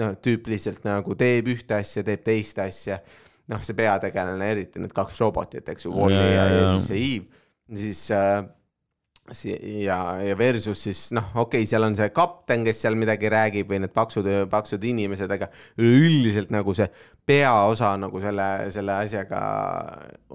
noh, 0.00 0.14
tüüp 0.22 0.50
lihtsalt 0.50 0.86
nagu 0.86 1.16
teeb 1.18 1.50
ühte 1.52 1.80
asja, 1.80 2.04
teeb 2.06 2.24
teist 2.26 2.60
asja, 2.62 3.00
noh, 3.50 3.62
see 3.64 3.76
peategelane, 3.78 4.50
eriti 4.54 4.82
need 4.82 4.94
kaks 4.96 5.20
robotit, 5.22 5.68
eks 5.72 5.86
ju, 5.86 5.94
Wall-E 5.96 6.16
ja, 6.20 6.46
ja, 6.46 6.48
ja 6.56 6.72
siis 6.74 6.90
see 6.90 7.04
Eve, 7.10 7.44
siis 7.80 8.02
äh, 8.14 8.40
ja, 9.84 9.98
ja 10.24 10.36
versus 10.38 10.82
siis 10.86 11.00
noh, 11.16 11.30
okei 11.34 11.62
okay,, 11.62 11.68
seal 11.68 11.86
on 11.86 11.96
see 11.98 12.10
kapten, 12.14 12.64
kes 12.66 12.82
seal 12.84 12.98
midagi 12.98 13.30
räägib 13.32 13.70
või 13.70 13.80
need 13.84 13.94
paksud, 13.94 14.26
paksud 14.50 14.84
inimesed, 14.86 15.30
aga 15.36 15.50
üleüldiselt 15.80 16.52
nagu 16.54 16.74
see 16.76 16.88
peaosa 17.26 17.94
nagu 18.00 18.22
selle, 18.22 18.48
selle 18.74 18.98
asjaga 19.04 19.40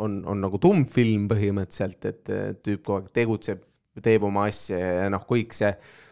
on, 0.01 0.21
on 0.31 0.41
nagu 0.45 0.61
tummfilm 0.61 1.27
põhimõtteliselt, 1.31 2.09
et 2.11 2.33
tüüp 2.63 2.83
kogu 2.85 3.01
aeg 3.01 3.13
tegutseb, 3.15 3.61
teeb 4.03 4.25
oma 4.27 4.47
asja 4.49 4.79
ja 4.79 5.11
noh, 5.11 5.23
kõik 5.27 5.55
see, 5.55 5.71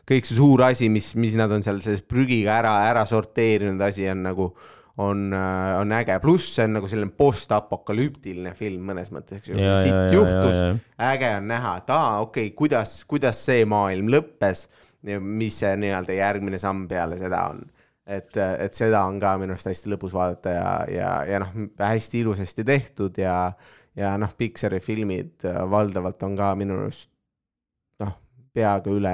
kõik 0.10 0.28
see 0.28 0.40
suur 0.40 0.66
asi, 0.68 0.92
mis, 0.92 1.14
mis 1.20 1.36
nad 1.40 1.52
on 1.52 1.66
seal 1.66 1.82
selles 1.84 2.04
prügiga 2.08 2.60
ära, 2.62 2.78
ära 2.90 3.08
sorteerinud 3.10 3.82
asi 3.88 4.08
on 4.12 4.26
nagu 4.28 4.54
on, 5.02 5.32
on 5.34 5.92
äge, 5.98 6.20
pluss 6.22 6.52
see 6.54 6.68
on 6.68 6.78
nagu 6.78 6.90
selline 6.90 7.16
postapokalüptiline 7.18 8.52
film 8.58 8.92
mõnes 8.92 9.10
mõttes, 9.16 9.40
eks 9.42 9.50
ju. 9.50 9.58
Siit 9.58 10.14
juhtus. 10.14 10.62
äge 11.02 11.32
on 11.40 11.48
näha, 11.50 11.78
et 11.82 11.94
aa, 11.94 12.20
okei 12.22 12.50
okay,, 12.52 12.58
kuidas, 12.58 13.00
kuidas 13.10 13.42
see 13.48 13.66
maailm 13.70 14.12
lõppes 14.14 14.68
mis 15.04 15.60
see 15.60 15.76
nii-öelda 15.80 16.18
järgmine 16.18 16.60
samm 16.62 16.88
peale 16.88 17.18
seda 17.20 17.48
on. 17.52 17.64
et, 18.06 18.36
et 18.38 18.76
seda 18.76 19.06
on 19.08 19.20
ka 19.20 19.38
minu 19.40 19.56
arust 19.56 19.70
hästi 19.70 19.92
lõbus 19.94 20.12
vaadata 20.12 20.52
ja, 20.52 20.72
ja, 20.92 21.12
ja 21.24 21.40
noh, 21.40 21.54
hästi 21.80 22.20
ilusasti 22.20 22.66
tehtud 22.68 23.20
ja, 23.20 23.54
ja 23.96 24.10
noh, 24.20 24.34
Pixari 24.38 24.82
filmid 24.84 25.46
äh, 25.48 25.62
valdavalt 25.72 26.24
on 26.28 26.36
ka 26.36 26.50
minu 26.60 26.82
arust 26.82 27.08
noh, 28.04 28.12
peaaegu 28.56 28.98
üle, 29.00 29.14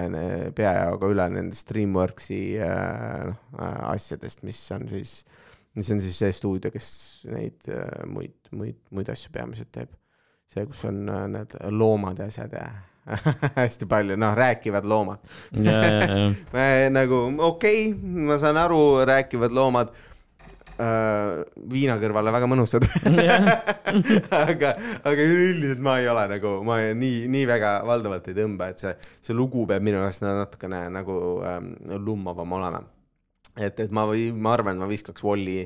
peajaoga 0.58 1.12
üle 1.14 1.28
nendest 1.36 1.70
Dreamworksi 1.70 2.42
äh, 2.66 3.30
noh 3.30 3.38
äh, 3.62 3.78
asjadest, 3.94 4.42
mis 4.48 4.64
on 4.74 4.90
siis, 4.90 5.20
mis 5.78 5.90
on 5.94 6.02
siis 6.02 6.18
see 6.18 6.34
stuudio, 6.36 6.72
kes 6.74 6.90
neid 7.30 7.70
äh, 7.70 8.06
muid, 8.10 8.38
muid, 8.52 8.80
muid 8.96 9.10
asju 9.14 9.32
peamiselt 9.34 9.72
teeb 9.76 9.92
see, 10.50 10.66
kus 10.66 10.84
on 10.90 11.04
äh, 11.10 11.26
need 11.38 11.58
loomad 11.72 12.20
ja 12.20 12.30
asjad 12.30 12.54
ja 12.58 12.68
hästi 13.56 13.88
palju, 13.90 14.18
noh, 14.22 14.36
rääkivad 14.38 14.86
loomad. 14.86 15.24
ja, 15.66 15.80
nagu 16.94 17.24
okei 17.40 17.92
okay,, 17.92 18.10
ma 18.30 18.38
saan 18.42 18.58
aru, 18.62 19.06
rääkivad 19.10 19.54
loomad 19.56 19.90
äh, 20.80 21.40
viina 21.72 21.96
kõrvale 22.02 22.34
väga 22.34 22.50
mõnusad. 22.52 22.86
aga, 24.44 24.76
aga 25.10 25.26
üldiselt 25.26 25.82
ma 25.86 25.98
ei 26.02 26.10
ole 26.12 26.28
nagu, 26.36 26.54
ma 26.68 26.80
ei- 26.84 26.96
nii, 26.98 27.26
nii 27.34 27.50
väga 27.50 27.74
valdavalt 27.90 28.30
ei 28.30 28.38
tõmba, 28.38 28.70
et 28.74 28.86
see, 28.86 28.94
see 29.26 29.38
lugu 29.38 29.66
peab 29.70 29.86
minu 29.86 30.02
arust 30.04 30.26
natukene 30.26 30.86
nagu 30.94 31.20
ähm, 31.50 31.74
lummavam 32.06 32.58
olema. 32.60 32.84
et, 33.58 33.80
et 33.80 33.92
ma 33.92 34.06
või 34.10 34.30
ma 34.36 34.54
arvan, 34.58 34.80
ma 34.82 34.90
viskaks 34.90 35.24
Walli, 35.26 35.64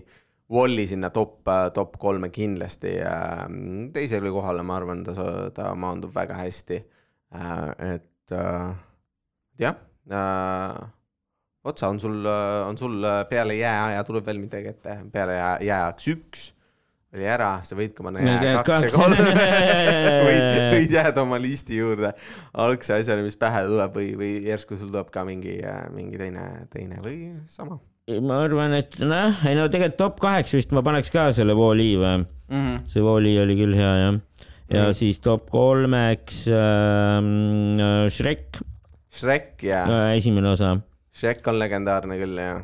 Walli 0.54 0.86
sinna 0.88 1.10
top, 1.13 1.41
top 1.74 1.98
kolme 2.02 2.30
kindlasti 2.34 2.96
mm, 3.02 3.91
teisele 3.96 4.32
kohale 4.34 4.65
ma 4.65 4.78
arvan, 4.80 5.04
ta, 5.08 5.28
ta 5.56 5.72
maandub 5.76 6.13
väga 6.15 6.38
hästi. 6.39 6.82
et 7.34 8.32
äh, 8.32 8.74
jah 9.60 9.78
äh, 10.12 10.84
otsa 11.63 11.89
on 11.89 12.00
sul, 12.00 12.26
on 12.67 12.78
sul 12.78 13.08
peale 13.30 13.56
jääaja 13.56 14.04
tuleb 14.04 14.26
veel 14.26 14.43
midagi 14.43 14.74
ette, 14.76 15.00
peale 15.12 15.39
jää, 15.39 15.56
jääajaks 15.62 16.08
üks 16.13 16.52
oli 17.13 17.30
ära, 17.30 17.49
sa 17.65 17.78
võid 17.78 17.93
ka 17.93 18.06
panna 18.08 18.23
jää 18.26 18.63
kaks 18.65 18.88
ja 18.88 18.91
kolm 18.93 19.15
võid, 20.28 20.45
võid 20.73 20.95
jääda 20.97 21.23
oma 21.23 21.39
listi 21.41 21.78
juurde 21.78 22.13
algse 22.65 22.97
asjani, 22.97 23.26
mis 23.28 23.38
pähe 23.39 23.63
tuleb 23.69 23.97
või, 23.99 24.12
või 24.19 24.34
järsku 24.49 24.78
sul 24.80 24.91
tuleb 24.91 25.12
ka 25.13 25.26
mingi, 25.28 25.60
mingi 25.93 26.21
teine, 26.21 26.47
teine 26.73 27.02
või 27.06 27.17
sama 27.49 27.80
ma 28.23 28.41
arvan, 28.43 28.73
et 28.76 28.97
noh, 28.99 29.45
ei 29.47 29.56
no 29.56 29.69
tegelikult 29.71 29.99
top 30.02 30.19
kaheksa 30.26 30.60
vist 30.60 30.73
ma 30.76 30.84
paneks 30.84 31.13
ka 31.13 31.30
selle 31.36 31.56
Wall-E 31.56 31.93
või, 32.02 32.26
mm. 32.26 32.58
-hmm. 32.58 32.84
see 32.91 33.06
Wall-E 33.06 33.38
oli 33.45 33.56
küll 33.62 33.78
hea 33.78 33.93
jah. 34.02 34.19
ja 34.73 34.84
Mhm. 34.89 34.93
siis 34.97 35.19
top 35.23 35.49
kolmeks 35.54 36.47
ähm, 36.49 37.78
Shrek 38.10 38.60
Shrek 39.13 39.63
ja 39.63 39.84
äh,, 39.86 40.17
esimene 40.17 40.49
osa. 40.49 40.78
Shrek 41.13 41.45
on 41.47 41.60
legendaarne 41.62 42.17
küll 42.17 42.39
jah. 42.41 42.63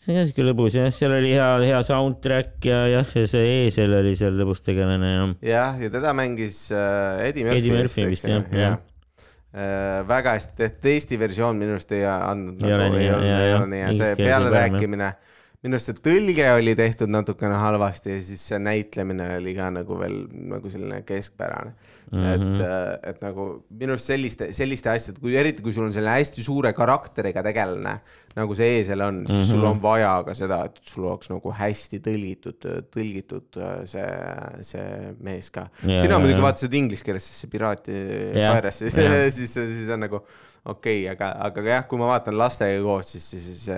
See 0.00 0.16
on 0.16 0.28
siuke 0.28 0.44
lõbus 0.46 0.76
jah, 0.78 0.88
seal 0.94 1.12
oli 1.12 1.34
hea, 1.34 1.48
hea 1.68 1.80
soundtrack 1.84 2.64
ja 2.64 2.84
jah, 2.88 3.16
ja 3.20 3.26
see 3.28 3.48
eesel 3.64 3.92
oli 3.98 4.14
seal 4.16 4.38
lõbus 4.38 4.62
tegelane 4.64 5.10
ja 5.10 5.26
jah, 5.44 5.82
ja 5.84 5.90
teda 5.92 6.14
mängis 6.16 6.62
äh, 6.72 7.26
Eddie 7.26 7.44
Murphy. 7.44 7.60
Eddie 7.60 7.74
Murphy 7.76 8.06
vist, 8.08 8.28
jah, 8.28 8.46
jah. 8.54 8.78
Äh, 9.50 10.00
väga 10.06 10.36
hästi 10.38 10.56
tehtud, 10.62 10.88
Eesti 10.92 11.18
versioon 11.20 11.58
minu 11.58 11.74
arust 11.74 11.92
ei 11.96 12.04
andnud 12.06 12.62
Ei 12.64 12.72
ole 12.76 12.86
nagu, 12.86 13.66
nii, 13.66 13.82
hea, 13.82 13.94
see 13.98 14.16
pealerääkimine, 14.22 15.10
minu 15.60 15.76
arust 15.76 15.90
see 15.90 15.98
tõlge 16.00 16.44
oli 16.54 16.72
tehtud 16.72 17.10
natukene 17.12 17.58
halvasti 17.60 18.14
ja 18.14 18.20
siis 18.24 18.42
see 18.48 18.58
näitlemine 18.64 19.26
oli 19.36 19.52
ka 19.58 19.66
nagu 19.74 19.96
veel 20.00 20.14
nagu 20.48 20.70
selline 20.72 21.02
keskpärane 21.04 21.74
mm. 21.74 22.14
Mhm. 22.16 22.22
-hmm. 22.24 22.62
et, 22.62 23.10
et 23.10 23.24
nagu 23.26 23.44
minu 23.68 23.92
arust 23.92 24.08
selliste, 24.08 24.48
selliste 24.56 24.88
asjade, 24.92 25.20
kui 25.20 25.36
eriti, 25.36 25.60
kui 25.62 25.74
sul 25.76 25.84
on 25.84 25.92
selline 25.92 26.14
hästi 26.16 26.44
suure 26.44 26.72
karakteriga 26.72 27.42
tegelane, 27.44 27.92
nagu 28.38 28.56
see 28.56 28.78
eesel 28.78 29.04
on, 29.04 29.18
siis 29.26 29.36
mm 29.36 29.42
-hmm. 29.42 29.50
sul 29.50 29.66
on 29.68 29.82
vaja 29.82 30.14
ka 30.26 30.34
seda, 30.34 30.62
et 30.64 30.80
sul 30.82 31.04
oleks 31.04 31.28
nagu 31.30 31.52
hästi 31.58 32.00
tõlgitud, 32.06 32.68
tõlgitud 32.96 33.58
äh, 33.60 33.74
see, 33.84 34.06
see 34.62 35.14
mees 35.20 35.50
ka. 35.50 35.66
Sina 35.82 36.18
muidugi 36.18 36.42
vaatasid 36.42 36.74
inglise 36.74 37.04
keeles, 37.04 37.26
sest 37.26 37.44
see 37.44 37.50
Piraati 37.52 37.98
Pirates, 38.32 38.78
siis, 38.78 38.96
siis, 39.36 39.52
siis 39.52 39.92
on 39.92 40.00
nagu 40.06 40.22
okei 40.64 41.04
okay,, 41.04 41.12
aga, 41.12 41.34
aga 41.50 41.68
jah, 41.68 41.84
kui 41.88 42.00
ma 42.00 42.08
vaatan 42.14 42.38
lastega 42.38 42.80
koos, 42.82 43.12
siis, 43.12 43.28
siis, 43.30 43.50
siis 43.50 43.68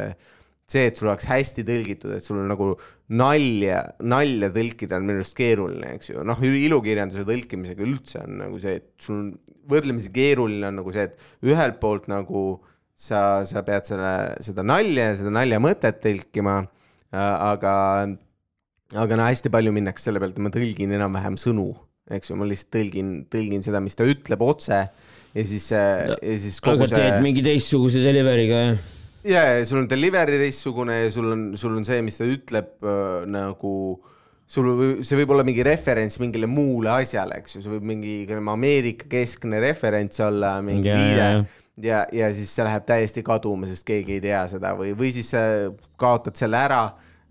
see- 0.71 0.89
et 0.89 0.99
sul 0.99 1.11
oleks 1.11 1.27
hästi 1.29 1.65
tõlgitud, 1.69 2.15
et 2.17 2.25
sul 2.25 2.41
on 2.41 2.49
nagu 2.51 2.73
nalja, 3.13 3.83
nalja 4.01 4.51
tõlkida 4.55 4.97
on 4.97 5.07
minu 5.09 5.21
arust 5.21 5.37
keeruline, 5.37 5.95
eks 5.97 6.13
ju, 6.13 6.25
noh, 6.25 6.39
ilukirjanduse 6.41 7.27
tõlkimisega 7.29 7.85
üldse 7.87 8.23
on 8.25 8.39
nagu 8.45 8.61
see, 8.63 8.79
et 8.81 8.91
sul 9.03 9.19
on 9.19 9.33
võrdlemisi 9.69 10.13
keeruline 10.15 10.71
on 10.71 10.81
nagu 10.81 10.95
see, 10.95 11.09
et 11.11 11.49
ühelt 11.53 11.79
poolt 11.83 12.09
nagu 12.11 12.45
sa, 12.97 13.43
sa 13.49 13.63
pead 13.67 13.89
selle, 13.89 14.13
seda 14.45 14.65
nalja 14.67 15.11
ja 15.11 15.19
seda 15.19 15.33
nalja 15.35 15.61
mõtet 15.63 16.01
tõlkima, 16.05 16.59
aga, 17.13 17.75
aga 19.05 19.19
no 19.19 19.29
hästi 19.29 19.53
palju 19.53 19.75
minnakse 19.75 20.09
selle 20.09 20.23
pealt, 20.23 20.41
ma 20.43 20.53
tõlgin 20.55 20.95
enam-vähem 20.97 21.39
sõnu, 21.41 21.71
eks 22.13 22.33
ju, 22.33 22.39
ma 22.39 22.49
lihtsalt 22.49 22.73
tõlgin, 22.79 23.15
tõlgin 23.33 23.65
seda, 23.67 23.83
mis 23.85 23.99
ta 23.99 24.09
ütleb 24.09 24.43
otse 24.47 24.81
ja 25.33 25.45
siis, 25.49 25.69
ja 25.73 26.17
siis 26.41 26.59
kogu 26.65 26.85
aga 26.87 26.97
teed 26.97 27.15
see 27.17 27.23
mingi 27.25 27.45
teistsuguse 27.45 28.03
delivery'ga 28.05 28.65
jah? 28.67 28.91
ja, 29.25 29.43
ja 29.59 29.67
sul 29.69 29.83
on 29.83 29.91
delivery 29.91 30.39
teistsugune 30.41 31.03
ja 31.05 31.11
sul 31.13 31.31
on, 31.33 31.45
sul 31.59 31.77
on 31.79 31.87
see, 31.87 32.01
mis 32.05 32.19
ta 32.19 32.27
ütleb 32.29 32.75
äh, 32.87 33.23
nagu 33.31 33.75
sul 34.53 34.69
see 35.07 35.19
võib 35.21 35.33
olla 35.33 35.45
mingi 35.47 35.65
referents 35.67 36.19
mingile 36.21 36.49
muule 36.51 36.91
asjale, 36.99 37.39
eks 37.41 37.57
ju, 37.57 37.65
see 37.65 37.73
võib 37.73 37.87
mingi 37.93 38.17
Ameerika 38.53 39.09
keskne 39.13 39.63
referents 39.63 40.21
olla, 40.21 40.57
mingi 40.65 40.91
Ja, 40.91 40.99
viide. 40.99 41.29
ja, 41.29 41.45
ja, 41.89 42.03
ja 42.13 42.33
siis 42.37 42.53
see 42.53 42.67
läheb 42.67 42.85
täiesti 42.89 43.25
kaduma, 43.27 43.71
sest 43.71 43.87
keegi 43.89 44.19
ei 44.19 44.25
tea 44.25 44.43
seda 44.51 44.75
või, 44.79 44.93
või 44.99 45.13
siis 45.15 45.33
sa 45.33 45.45
kaotad 46.01 46.37
selle 46.37 46.61
ära 46.61 46.83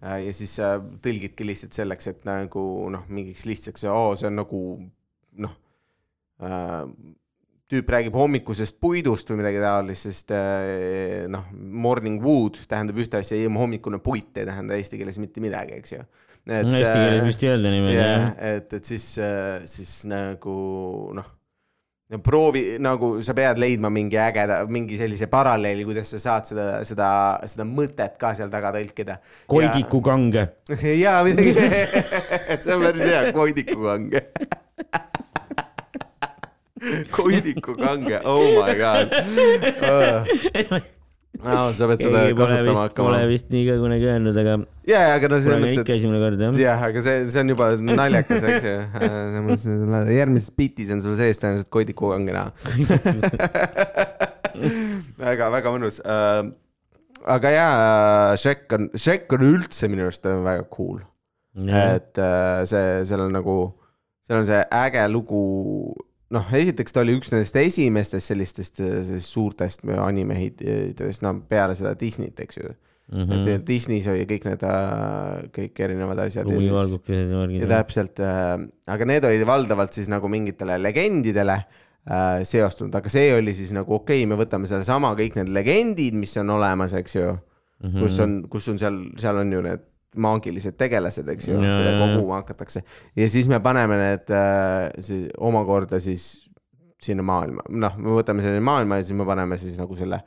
äh, 0.02 0.22
ja 0.26 0.34
siis 0.34 0.56
sa 0.58 0.74
tõlgidki 0.80 1.46
lihtsalt 1.46 1.78
selleks, 1.78 2.10
et 2.14 2.26
nagu 2.30 2.66
noh, 2.94 3.06
mingiks 3.12 3.46
lihtsaks, 3.50 3.86
oo, 3.92 4.16
see 4.18 4.32
on 4.32 4.40
nagu 4.42 4.62
noh 5.42 5.58
äh, 6.42 6.86
tüüp 7.72 7.92
räägib 7.96 8.16
hommikusest 8.20 8.78
puidust 8.84 9.30
või 9.32 9.42
midagi 9.42 9.62
taolist, 9.64 10.10
sest 10.10 10.34
äh, 10.36 11.28
noh, 11.32 11.48
morning 11.56 12.24
wood 12.24 12.60
tähendab 12.70 13.00
ühte 13.00 13.22
asja, 13.22 13.40
hommikune 13.56 14.02
puit 14.04 14.42
ei 14.42 14.50
tähenda 14.50 14.78
eesti 14.80 15.00
keeles 15.00 15.22
mitte 15.24 15.44
midagi, 15.44 15.80
eks 15.80 15.96
ju. 15.98 16.06
Eesti 16.52 16.80
keeles 16.82 17.28
vist 17.28 17.44
ei 17.46 17.52
öelda 17.54 17.72
niimoodi 17.72 18.00
jah 18.00 18.10
jah., 18.10 18.32
et, 18.58 18.74
et 18.80 18.88
siis, 18.90 19.06
siis 19.70 19.92
nagu 20.10 20.56
noh, 21.16 21.28
proovi 22.20 22.64
nagu 22.84 23.14
sa 23.24 23.36
pead 23.38 23.60
leidma 23.62 23.92
mingi 23.94 24.20
ägeda, 24.20 24.62
mingi 24.68 24.98
sellise 25.00 25.30
paralleeli, 25.32 25.86
kuidas 25.88 26.12
sa 26.12 26.20
saad 26.20 26.50
seda, 26.50 26.68
seda, 26.88 27.10
seda 27.48 27.68
mõtet 27.68 28.18
ka 28.20 28.34
seal 28.36 28.52
taga 28.52 28.74
tõlkida. 28.76 29.22
Koidiku 29.52 30.02
kange. 30.04 30.48
jaa, 31.06 31.22
midagi, 31.28 31.56
see 32.62 32.76
on 32.76 32.88
päris 32.90 33.08
hea, 33.08 33.28
Koidiku 33.36 33.80
kange. 33.86 34.26
Koidiku 37.16 37.76
kange, 37.78 38.18
oh 38.26 38.62
my 38.62 38.74
god 38.80 39.06
no,. 41.42 41.74
sa 41.74 41.88
pead 41.90 42.02
seda 42.04 42.24
kasutama 42.38 42.86
hakkama 42.86 43.10
pole. 43.10 43.20
vist 43.32 43.52
nii 43.54 43.66
ka 43.68 43.76
kunagi 43.82 44.08
öelnud, 44.10 44.38
aga 44.42 44.56
jaa, 44.90 45.12
aga 45.16 45.30
no 45.32 45.40
selles 45.44 45.62
mõttes, 45.62 45.80
ikka 45.82 45.94
et 45.94 46.00
esimene 46.00 46.22
kord 46.24 46.42
jah. 46.42 46.58
jah, 46.62 46.86
aga 46.90 47.04
see, 47.06 47.22
see 47.34 47.44
on 47.44 47.54
juba 47.54 47.70
naljakas, 47.92 48.48
eks 48.50 48.68
ju. 48.68 48.74
selles 48.98 49.46
mõttes, 49.46 49.68
et 50.02 50.12
järgmises 50.18 50.58
bitis 50.58 50.92
on 50.96 51.04
sul 51.06 51.16
sees 51.20 51.42
tõenäoliselt 51.42 51.72
Koidiku 51.74 52.12
kange 52.14 52.36
näha. 52.36 52.50
väga, 55.26 55.50
väga 55.54 55.74
mõnus. 55.74 56.02
aga 57.38 57.56
jaa, 57.56 58.36
Shrek 58.42 58.78
on, 58.78 58.92
Shrek 58.98 59.38
on 59.38 59.48
üldse 59.54 59.92
minu 59.92 60.10
arust 60.10 60.26
väga 60.28 60.66
cool. 60.74 61.02
et 61.62 62.18
äh, 62.22 62.62
see, 62.70 63.02
seal 63.08 63.28
on 63.28 63.36
nagu, 63.36 63.58
seal 64.26 64.42
on 64.42 64.48
see 64.48 64.62
äge 64.82 65.06
lugu, 65.12 65.44
noh, 66.32 66.54
esiteks 66.62 66.96
ta 66.96 67.04
oli 67.04 67.18
üks 67.20 67.32
nendest 67.34 67.58
esimestest 67.60 68.32
sellistest, 68.32 68.80
sellistest 68.80 69.34
suurtest 69.36 69.84
animehitidest, 69.98 71.26
no 71.26 71.36
peale 71.50 71.76
seda 71.78 71.94
Disneyt, 72.00 72.40
eks 72.44 72.62
ju 72.62 72.72
mm. 73.12 73.24
-hmm. 73.26 73.50
et 73.56 73.68
Disney's 73.68 74.10
oli 74.12 74.26
kõik 74.30 74.48
need, 74.50 74.66
kõik 75.58 75.84
erinevad 75.86 76.24
asjad. 76.26 76.48
ja, 76.48 76.56
lumivalgukesed 76.56 77.22
ja 77.22 77.36
ja 77.36 77.44
värgid. 77.44 77.70
täpselt 77.76 78.24
äh,, 78.24 78.58
aga 78.88 79.06
need 79.06 79.30
olid 79.30 79.46
valdavalt 79.48 79.94
siis 79.94 80.10
nagu 80.12 80.28
mingitele 80.32 80.80
legendidele 80.82 81.58
äh, 81.60 82.42
seostunud, 82.48 82.96
aga 82.96 83.10
see 83.10 83.34
oli 83.36 83.54
siis 83.58 83.74
nagu 83.76 83.94
okei 84.00 84.24
okay,, 84.24 84.30
me 84.30 84.40
võtame 84.40 84.70
sellesama, 84.70 85.16
kõik 85.20 85.40
need 85.40 85.52
legendid, 85.52 86.18
mis 86.18 86.38
on 86.38 86.50
olemas, 86.58 86.94
eks 86.94 87.16
ju 87.16 87.28
mm, 87.32 87.90
-hmm. 87.90 88.00
kus 88.00 88.20
on, 88.20 88.44
kus 88.50 88.70
on 88.70 88.80
seal, 88.80 89.04
seal 89.18 89.44
on 89.44 89.52
ju 89.52 89.62
need 89.68 89.88
maagilised 90.16 90.76
tegelased, 90.80 91.28
eks 91.32 91.48
ju, 91.48 91.58
keda 91.62 91.96
koguma 92.00 92.42
hakatakse. 92.42 92.84
Ja 93.16 93.28
siis 93.32 93.48
me 93.52 93.62
paneme 93.64 94.00
need 94.02 94.32
äh, 94.36 94.90
see, 95.00 95.30
omakorda 95.40 96.02
siis 96.04 96.48
sinna 97.02 97.24
maailma, 97.26 97.66
noh, 97.70 97.98
me 97.98 98.16
võtame 98.20 98.44
selle 98.46 98.62
maailma 98.64 99.00
ja 99.00 99.06
siis 99.08 99.18
me 99.18 99.26
paneme 99.26 99.58
siis 99.58 99.80
nagu 99.82 99.96
selle 99.98 100.22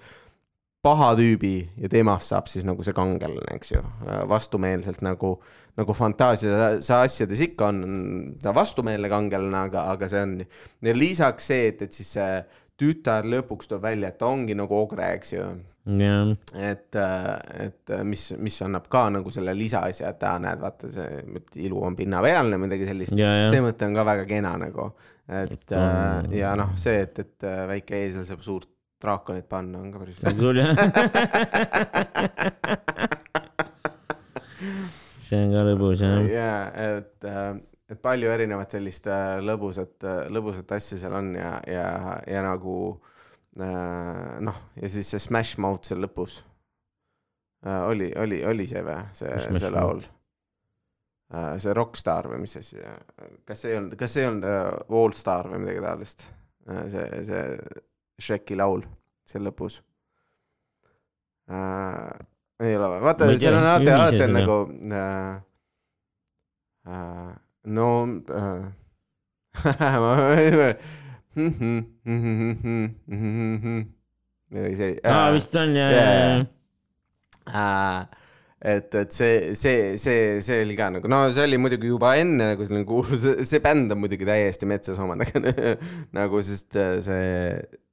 paha 0.85 1.15
tüübi 1.17 1.55
ja 1.81 1.89
temast 1.89 2.33
saab 2.33 2.49
siis 2.51 2.67
nagu 2.69 2.85
see 2.85 2.97
kangelane, 2.97 3.55
eks 3.57 3.73
ju, 3.73 3.81
vastumeelselt 4.29 5.01
nagu, 5.07 5.31
nagu 5.79 5.97
fantaasia 5.97 6.75
see 6.85 6.99
asjades 6.99 7.41
ikka 7.47 7.71
on 7.71 7.79
ta 8.43 8.53
vastumeelne 8.57 9.09
kangelane, 9.13 9.63
aga, 9.71 9.87
aga 9.95 10.11
see 10.13 10.25
on 10.27 10.35
ja 10.45 10.97
lisaks 10.97 11.49
see, 11.53 11.71
et, 11.71 11.87
et 11.87 11.97
siis 11.97 12.13
see 12.19 12.29
tütar 12.81 13.27
lõpuks 13.29 13.71
tuleb 13.71 13.85
välja, 13.87 14.11
et 14.11 14.19
ta 14.19 14.27
ongi 14.31 14.55
nagu 14.59 14.75
ogre, 14.77 15.07
eks 15.19 15.33
ju 15.35 15.45
jah, 15.85 16.31
et, 16.57 16.97
et 17.61 17.93
mis, 18.09 18.23
mis 18.41 18.63
annab 18.65 18.89
ka 18.93 19.03
nagu 19.15 19.31
selle 19.35 19.55
lisaasja, 19.57 20.11
et 20.15 20.23
aa, 20.27 20.39
näed, 20.43 20.61
vaata 20.63 20.91
see 20.93 21.09
ilu 21.67 21.83
on 21.85 21.97
pinnapealne, 21.99 22.57
midagi 22.61 22.89
sellist. 22.89 23.17
ja, 23.19 23.31
ja 23.43 23.51
see 23.53 23.63
mõte 23.65 23.87
on 23.89 23.95
ka 23.99 24.03
väga 24.09 24.25
kena 24.31 24.53
nagu, 24.61 24.85
et 25.29 25.73
äh, 25.77 26.23
ja 26.41 26.55
noh, 26.59 26.71
see, 26.81 26.97
et, 27.05 27.19
et 27.21 27.37
äh, 27.49 27.67
väike 27.75 27.95
eesel 28.01 28.25
saab 28.29 28.43
suurt 28.45 28.71
draakonit 29.05 29.47
panna, 29.49 29.79
on 29.85 29.93
ka 29.93 29.99
päris 30.01 30.19
küll 30.25 30.57
jah. 30.63 30.73
see 35.29 35.39
on 35.43 35.51
ka 35.53 35.61
lõbus 35.69 36.01
jah. 36.01 36.21
ja 36.33 36.53
et, 36.81 37.21
et 37.93 38.01
palju 38.01 38.31
erinevat 38.33 38.77
sellist 38.77 39.09
äh, 39.13 39.37
lõbusat, 39.45 40.07
lõbusat 40.33 40.77
asja 40.77 40.99
seal 41.03 41.17
on 41.19 41.35
ja, 41.37 41.59
ja, 41.69 41.87
ja 42.31 42.45
nagu 42.47 42.77
äh, 43.61 44.41
noh, 44.45 44.61
ja 44.81 44.91
siis 44.91 45.11
see 45.13 45.23
Smash 45.23 45.61
Mouth 45.63 45.91
seal 45.91 46.03
lõpus 46.05 46.41
äh, 47.67 47.83
oli, 47.91 48.11
oli, 48.21 48.43
oli 48.47 48.67
see 48.71 48.83
või, 48.85 48.99
see, 49.17 49.31
see 49.61 49.73
laul 49.73 50.03
äh,? 51.35 51.55
see 51.63 51.75
Rockstar 51.77 52.29
või 52.33 52.43
mis 52.45 52.57
asi, 52.61 52.81
kas 53.47 53.65
see 53.65 53.75
ei 53.75 53.81
olnud, 53.81 53.97
kas 54.01 54.17
see 54.17 54.25
ei 54.25 54.31
olnud 54.33 54.49
äh, 54.49 54.99
All 55.01 55.17
Star 55.17 55.51
või 55.53 55.65
midagi 55.65 55.85
taolist 55.85 56.27
äh,? 56.69 56.85
see, 56.93 57.25
see 57.31 57.45
Shreki 58.21 58.59
laul 58.59 58.85
seal 59.29 59.47
lõpus 59.49 59.81
äh,. 61.53 62.13
ei 62.65 62.77
ole 62.79 62.93
või, 62.97 63.01
vaata 63.07 63.31
seal 63.37 63.59
on 63.61 63.71
alati, 63.71 63.95
alati 63.95 64.27
on 64.27 64.39
nagu 64.41 64.61
äh, 64.89 65.33
äh, 66.89 67.33
no 67.65 67.89
äh, 68.31 68.65
või 74.55 74.75
see 74.79 74.91
aa, 75.07 75.31
vist 75.35 75.55
on 75.59 75.77
ja, 75.79 75.87
ja, 75.91 76.05
jaa. 76.05 76.45
ja, 77.49 77.63
äh, 77.63 78.07
et, 78.65 78.95
et 78.97 79.13
see, 79.13 79.53
see, 79.59 79.95
see, 80.01 80.41
see 80.45 80.63
oli 80.65 80.77
ka 80.79 80.89
nagu, 80.95 81.09
no 81.11 81.25
see 81.35 81.45
oli 81.45 81.59
muidugi 81.61 81.91
juba 81.91 82.15
enne 82.21 82.53
nagu 82.55 82.65
selline 82.65 82.87
kuulus, 82.89 83.27
see 83.45 83.61
bänd 83.65 83.93
on 83.93 84.01
muidugi 84.01 84.29
täiesti 84.29 84.69
metsas 84.69 85.01
omadega 85.05 85.43
nagu, 86.19 86.41
sest 86.45 86.79
äh, 86.81 86.97
see, 87.05 87.25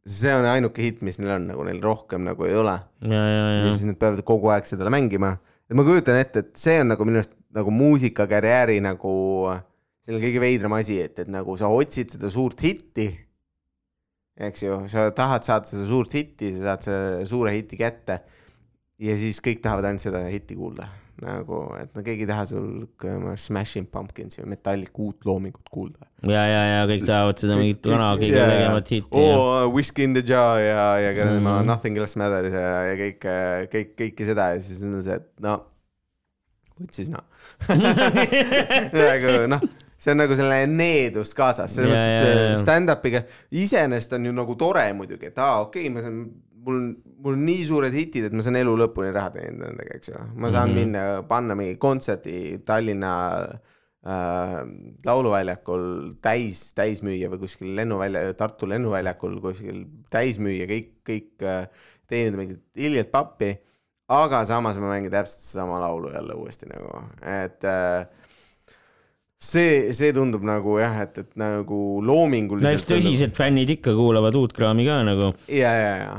see 0.08 0.36
on 0.36 0.48
ainuke 0.48 0.84
hitt, 0.86 1.02
mis 1.06 1.20
neil 1.20 1.36
on, 1.36 1.50
nagu 1.52 1.68
neil 1.68 1.82
rohkem 1.84 2.24
nagu 2.28 2.48
ei 2.48 2.56
ole. 2.58 2.78
ja 3.04 3.68
siis 3.70 3.88
nad 3.90 4.00
peavad 4.02 4.24
kogu 4.28 4.52
aeg 4.54 4.70
seda 4.70 4.88
mängima. 4.94 5.36
Et 5.72 5.78
ma 5.80 5.86
kujutan 5.88 6.18
ette, 6.20 6.42
et 6.44 6.58
see 6.60 6.82
on 6.84 6.90
nagu 6.92 7.06
minu 7.08 7.22
arust 7.22 7.32
nagu 7.56 7.72
muusikakarjääri 7.72 8.82
nagu, 8.84 9.12
see 10.04 10.16
on 10.16 10.20
kõige 10.20 10.42
veidram 10.44 10.76
asi, 10.76 10.98
et, 11.00 11.16
et 11.24 11.32
nagu 11.32 11.56
sa 11.60 11.70
otsid 11.72 12.18
seda 12.18 12.32
suurt 12.32 12.60
hitti. 12.66 13.08
eks 14.42 14.66
ju, 14.66 14.82
sa 14.92 15.08
tahad 15.16 15.48
saada 15.48 15.70
seda 15.70 15.86
suurt 15.88 16.16
hitti, 16.18 16.52
sa 16.58 16.74
saad 16.74 16.88
selle 16.88 17.30
suure 17.30 17.56
hiti 17.56 17.80
kätte. 17.80 18.20
ja 19.00 19.16
siis 19.18 19.40
kõik 19.40 19.64
tahavad 19.64 19.88
ainult 19.88 20.04
seda 20.04 20.26
hitti 20.28 20.60
kuulda. 20.60 20.90
nagu, 21.22 21.60
et 21.80 21.92
no 21.96 22.04
keegi 22.06 22.26
ei 22.26 22.30
taha 22.30 22.46
sul 22.50 23.36
Smashing 23.40 23.90
Pumpkinsi 23.94 24.42
või 24.42 24.54
Metallica 24.56 25.04
uut 25.04 25.28
loomingut 25.28 25.70
kuulda. 25.72 26.08
ja, 26.28 26.44
ja, 26.50 26.62
ja 26.70 26.80
kõik 26.90 27.06
tahavad 27.08 27.42
seda 27.42 27.58
mingit 27.60 27.90
vana 27.92 28.12
kõige 28.20 28.40
Jaa, 28.40 28.50
legemat 28.52 28.94
hitti 28.96 29.26
oo, 29.26 29.68
Whiskey 29.76 30.10
in 30.10 30.18
the 30.18 30.24
jar 30.26 30.62
ja, 30.62 30.88
ja 31.02 31.12
mm. 31.14 31.46
-hmm. 31.46 31.70
Nothing 31.70 32.02
else 32.02 32.20
matters 32.20 32.54
ja, 32.54 32.72
ja 32.90 32.98
kõik, 33.04 33.30
kõik, 33.76 33.94
kõike 34.02 34.32
seda 34.32 34.52
ja 34.56 34.64
siis 34.64 34.82
on 34.88 34.98
see, 35.02 35.20
et 35.22 35.30
no, 35.46 35.60
võtsis 36.82 37.14
noh. 37.14 37.26
nagu 38.98 39.38
noh, 39.52 39.66
see 40.02 40.14
on 40.16 40.24
nagu 40.24 40.38
selline 40.38 40.70
needus 40.70 41.36
kaasas, 41.38 41.76
selles 41.76 41.94
mõttes, 41.94 42.30
et 42.32 42.46
jaa. 42.52 42.62
stand-up'iga 42.64 43.24
iseenesest 43.64 44.18
on 44.18 44.26
ju 44.30 44.34
nagu 44.36 44.56
tore 44.60 44.88
muidugi, 44.98 45.30
et 45.30 45.38
aa, 45.38 45.62
okei 45.68 45.86
okay,, 45.86 45.94
ma 45.94 46.06
saan, 46.06 46.24
mul, 46.66 46.80
mul 47.24 47.40
nii 47.42 47.66
suured 47.70 47.96
hitid, 47.96 48.28
et 48.28 48.36
ma 48.36 48.46
saan 48.46 48.60
elu 48.60 48.74
lõpuni 48.84 49.12
raha 49.16 49.34
teenida 49.36 49.70
nendega, 49.70 49.98
eks 49.98 50.12
ju. 50.12 50.22
ma 50.36 50.52
saan 50.54 50.72
mm. 50.72 50.76
-hmm. 50.76 50.80
minna, 50.80 51.28
panna 51.28 51.58
mingi 51.58 51.78
kontserdi 51.82 52.62
Tallinna 52.66 53.14
äh, 53.42 54.56
lauluväljakul 55.08 55.86
täis, 56.22 56.64
täismüüa 56.78 57.32
või 57.34 57.44
kuskil 57.46 57.76
lennuvälja, 57.80 58.34
Tartu 58.40 58.70
lennuväljakul 58.70 59.40
kuskil 59.44 59.84
täismüüa, 60.14 60.70
kõik, 60.70 60.94
kõik 61.08 61.46
äh, 61.46 61.68
teenida 62.08 62.38
mingit 62.38 62.64
ilget 62.76 63.12
pappi. 63.12 63.56
aga 64.12 64.42
samas 64.46 64.76
ma 64.78 64.90
mängin 64.92 65.12
täpselt 65.12 65.46
sama 65.46 65.78
laulu 65.80 66.10
jälle 66.12 66.34
uuesti 66.36 66.68
nagu, 66.68 67.06
et 67.24 67.64
äh, 67.64 68.08
see, 69.42 69.90
see 69.98 70.12
tundub 70.16 70.44
nagu 70.46 70.78
jah, 70.82 71.00
et, 71.06 71.18
et 71.24 71.32
nagu 71.40 71.80
no 72.02 72.20
loominguliselt. 72.22 72.78
eks 72.78 72.88
tõsised 72.90 73.34
fännid 73.38 73.74
ikka 73.78 73.96
kuulavad 73.98 74.38
uut 74.38 74.54
kraami 74.56 74.86
ka 74.88 75.02
nagu, 75.08 75.32
ja, 75.50 75.72
ja, 75.74 75.96
ja, 76.04 76.14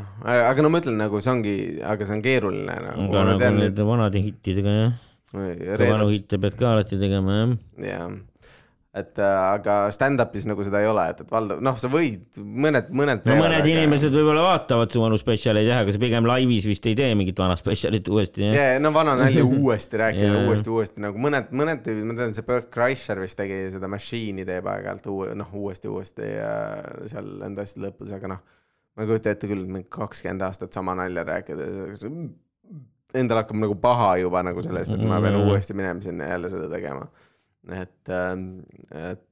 aga 0.49 0.65
no 0.65 0.73
ma 0.73 0.83
ütlen 0.83 0.99
nagu 1.01 1.23
see 1.23 1.33
ongi, 1.35 1.57
aga 1.87 2.09
see 2.09 2.19
on 2.19 2.25
keeruline 2.25 2.77
nagu. 2.89 3.07
aga 3.09 3.25
nagu 3.31 3.55
nende 3.61 3.87
vanade 3.87 4.25
hittidega 4.25 4.77
jah, 4.79 4.99
vanu 5.33 6.11
hitte 6.11 6.41
pead 6.43 6.59
ka 6.59 6.75
alati 6.75 6.99
tegema 7.01 7.39
jah. 7.39 7.57
jah, 7.87 8.19
et 8.93 9.17
äh, 9.25 9.37
aga 9.55 9.75
stand-up'is 9.95 10.45
nagu 10.45 10.65
seda 10.67 10.83
ei 10.85 10.89
ole, 10.91 11.07
et, 11.15 11.23
et 11.25 11.31
valdav, 11.33 11.63
noh, 11.65 11.77
sa 11.81 11.89
võid 11.89 12.37
mõned, 12.37 12.91
mõned. 12.93 13.23
no 13.25 13.37
mõned 13.39 13.69
inimesed 13.71 14.13
võib-olla 14.13 14.43
vaatavad 14.45 14.93
su 14.93 15.01
vanu 15.01 15.17
spetsialeid 15.21 15.71
jah, 15.71 15.81
aga 15.85 15.95
sa 15.95 16.03
pigem 16.03 16.29
laivis 16.29 16.67
vist 16.69 16.89
ei 16.91 16.97
tee 16.99 17.15
mingit 17.17 17.41
vana 17.41 17.57
spetsialit 17.57 18.11
uuesti 18.13 18.45
jah. 18.45 18.59
ja, 18.59 18.67
no 18.85 18.93
vana 18.93 19.15
nalja 19.23 19.47
uuesti 19.49 20.03
rääkida 20.03 20.43
uuesti, 20.45 20.75
uuesti 20.77 21.05
nagu 21.07 21.25
mõned, 21.25 21.49
mõned 21.57 21.81
tüübid, 21.87 22.05
ma 22.11 22.19
tean, 22.21 22.37
see 22.37 22.45
Bert 22.51 22.69
Kreischer 22.75 23.23
vist 23.25 23.41
tegi 23.41 23.63
seda 23.73 23.89
Machine'i 23.89 24.45
teeb 24.49 24.69
aeg-ajalt 24.75 25.09
uue, 25.15 25.33
noh, 25.41 25.57
uuesti, 25.57 25.89
uuesti 25.89 26.29
ja 26.35 26.53
seal 27.09 27.33
enda 27.49 27.65
asjade 27.65 27.89
lõpus, 27.89 28.13
aga 28.13 28.35
noh, 28.37 28.45
ma 28.93 29.07
ei 29.07 29.09
kujuta 29.09 29.33
ette 29.33 29.49
küll, 29.49 29.65
et 29.65 29.73
mingi 29.79 29.89
kakskümmend 29.89 30.45
aastat 30.45 30.77
sama 30.77 30.93
nalja 31.01 31.25
rääkida, 31.25 31.73
endal 33.17 33.43
hakkab 33.43 33.57
nagu 33.61 33.77
paha 33.81 34.15
juba 34.21 34.45
nagu 34.45 34.63
sellest, 34.65 34.95
et 34.95 35.03
ma 35.05 35.21
pean 35.21 35.37
Mm. 35.37 35.49
uuesti 35.49 35.75
minema 35.77 36.01
sinna 36.05 36.29
jälle 36.29 36.49
seda 36.53 36.69
tegema. 36.69 37.09
et, 37.71 38.11
et, 38.11 39.23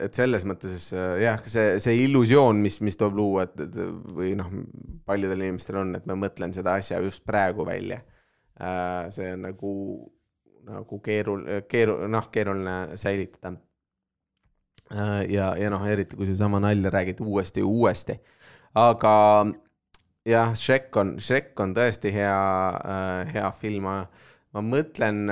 et 0.00 0.14
selles 0.14 0.44
mõttes 0.48 0.90
äh, 0.94 1.16
jah, 1.24 1.40
see, 1.50 1.78
see 1.82 2.04
illusioon, 2.04 2.60
mis, 2.62 2.80
mis 2.84 2.98
tuleb 3.00 3.18
luua, 3.18 3.46
et, 3.48 3.64
et 3.66 3.78
või 4.16 4.32
noh, 4.38 4.50
paljudel 5.08 5.46
inimestel 5.46 5.80
on, 5.82 5.94
et 5.98 6.06
ma 6.08 6.18
mõtlen 6.18 6.54
seda 6.56 6.76
asja 6.78 7.00
just 7.04 7.24
praegu 7.26 7.66
välja. 7.66 8.02
see 9.10 9.32
on 9.32 9.46
nagu, 9.48 9.72
nagu 10.68 11.00
keeruline, 11.00 11.62
keeru-, 11.70 12.04
noh, 12.12 12.28
keeruline 12.32 12.96
säilitada. 13.00 13.54
ja, 15.30 15.54
ja 15.56 15.70
noh, 15.72 15.86
eriti 15.88 16.18
kui 16.18 16.28
sa 16.28 16.36
sama 16.44 16.60
nalja 16.60 16.92
räägid 16.92 17.22
uuesti 17.24 17.64
ja 17.64 17.66
uuesti. 17.66 18.20
aga 18.74 19.14
jah, 20.28 20.54
Shrek 20.54 20.96
on, 20.96 21.14
Shrek 21.18 21.60
on 21.60 21.74
tõesti 21.74 22.12
hea, 22.14 22.38
hea 23.32 23.50
film, 23.56 23.88
ma, 23.88 24.62
mõtlen, 24.64 25.24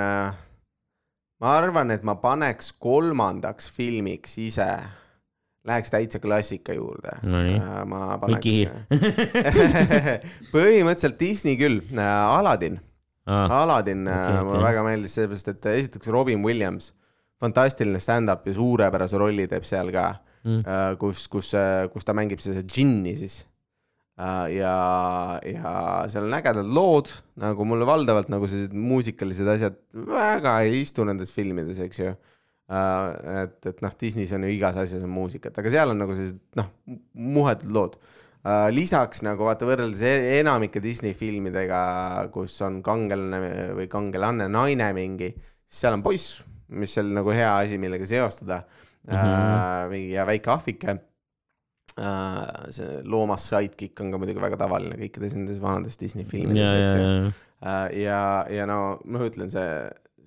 ma 1.43 1.55
arvan, 1.59 1.93
et 1.95 2.05
ma 2.07 2.17
paneks 2.21 2.73
kolmandaks 2.83 3.71
filmiks 3.75 4.37
ise, 4.43 4.69
läheks 5.69 5.93
täitsa 5.93 6.21
klassika 6.23 6.75
juurde. 6.77 7.19
Nonii. 7.23 7.59
ma 7.91 8.19
Viki 8.27 8.55
paneks, 8.67 8.95
põhimõtteliselt 10.55 11.19
Disney 11.21 11.59
küll, 11.61 11.83
Aladin, 11.99 12.79
aa, 13.29 13.45
Aladin 13.63 14.07
okei, 14.07 14.23
okay, 14.23 14.47
mulle 14.47 14.57
okei. 14.61 14.69
väga 14.71 14.87
meeldis, 14.87 15.19
sellepärast 15.19 15.53
et 15.55 15.71
esiteks 15.75 16.15
Robin 16.15 16.43
Williams, 16.45 16.93
fantastiline 17.39 18.01
stand-up 18.03 18.47
ja 18.49 18.57
suurepärase 18.57 19.21
rolli 19.21 19.47
teeb 19.51 19.67
seal 19.67 19.93
ka 19.95 20.11
mm., 20.43 20.99
kus, 20.99 21.29
kus, 21.31 21.53
kus 21.93 22.07
ta 22.07 22.17
mängib 22.17 22.43
seda 22.43 22.65
džinni 22.67 23.15
siis. 23.21 23.45
ja, 24.19 24.75
ja 25.47 25.73
seal 26.11 26.27
on 26.27 26.35
ägedad 26.39 26.71
lood, 26.75 27.11
nagu 27.39 27.67
mulle 27.69 27.87
valdavalt 27.87 28.31
nagu 28.33 28.49
sellised 28.51 28.75
muusikalised 28.75 29.51
asjad 29.55 29.79
väga 29.95 30.57
ei 30.67 30.81
istu 30.83 31.07
nendes 31.07 31.31
filmides, 31.35 31.79
eks 31.85 32.03
ju. 32.03 32.15
et, 32.69 33.59
et 33.71 33.85
noh, 33.85 33.95
Disney's 34.01 34.35
on 34.37 34.45
ju 34.45 34.51
igas 34.57 34.77
asjas 34.83 35.05
on 35.07 35.13
muusikat, 35.15 35.57
aga 35.63 35.73
seal 35.73 35.95
on 35.95 36.03
nagu 36.03 36.17
sellised 36.19 36.41
noh, 36.59 36.73
muhetud 37.15 37.71
lood. 37.75 37.95
lisaks 38.75 39.23
nagu 39.27 39.47
vaata 39.47 39.67
võrreldes 39.69 40.03
e- 40.07 40.35
enamike 40.41 40.83
Disney 40.83 41.15
filmidega, 41.15 41.81
kus 42.35 42.59
on 42.67 42.83
kangelane 42.83 43.71
või 43.79 43.87
kangelane 43.93 44.51
naine 44.51 44.91
mingi, 44.97 45.31
siis 45.63 45.85
seal 45.85 45.99
on 45.99 46.03
poiss, 46.03 46.43
mis 46.75 46.99
oli 46.99 47.15
nagu 47.15 47.33
hea 47.33 47.55
asi, 47.63 47.79
millega 47.79 48.07
seostada 48.07 48.65
mm. 49.07 49.15
-hmm. 49.15 49.95
ja 50.11 50.27
väike 50.27 50.51
ahvike. 50.51 50.99
Äh, 51.99 52.71
see 52.75 53.03
loomas 53.09 53.49
sidekick 53.51 54.01
on 54.03 54.13
ka 54.15 54.21
muidugi 54.21 54.43
väga 54.43 54.61
tavaline 54.61 54.99
kõikides 55.01 55.37
nendes 55.39 55.61
vanades 55.63 55.99
Disney 56.01 56.27
filmides, 56.29 56.63
ja, 56.63 56.73
eks 56.83 56.95
ja, 56.95 57.03
ju. 57.03 57.35
ja, 57.61 57.77
ja, 57.99 58.23
ja 58.61 58.69
no 58.71 58.79
ma 59.05 59.27
ütlen, 59.27 59.53
see, 59.53 59.69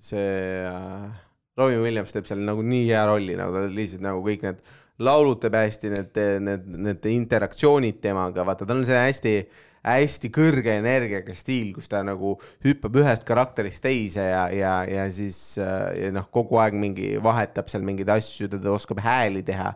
see 0.00 0.28
äh, 0.68 1.10
Robin 1.58 1.82
Williams 1.84 2.14
teeb 2.14 2.28
seal 2.28 2.44
nagu 2.46 2.64
nii 2.64 2.86
hea 2.88 3.02
rolli, 3.08 3.36
nagu 3.38 3.54
ta 3.56 3.66
lihtsalt 3.68 4.04
nagu 4.04 4.22
kõik 4.24 4.46
need 4.46 4.62
laulud 5.02 5.40
teeb 5.42 5.56
hästi, 5.56 5.90
need, 5.92 6.22
need, 6.46 6.72
need 6.86 7.12
interaktsioonid 7.12 8.00
temaga, 8.04 8.44
vaata, 8.46 8.68
tal 8.68 8.80
on 8.80 8.86
see 8.86 8.98
hästi, 8.98 9.34
hästi 9.82 10.30
kõrge 10.32 10.76
energiaga 10.78 11.34
stiil, 11.34 11.72
kus 11.74 11.90
ta 11.90 12.04
nagu 12.06 12.36
hüppab 12.64 13.00
ühest 13.02 13.26
karakterist 13.26 13.82
teise 13.82 14.28
ja, 14.28 14.44
ja, 14.54 14.76
ja 14.86 15.08
siis 15.12 15.58
äh, 15.60 15.88
ja 16.04 16.12
noh, 16.14 16.28
kogu 16.32 16.60
aeg 16.62 16.76
mingi 16.78 17.16
vahetab 17.22 17.72
seal 17.72 17.84
mingeid 17.86 18.12
asju, 18.14 18.50
ta 18.52 18.62
oskab 18.72 19.02
hääli 19.02 19.42
teha 19.46 19.72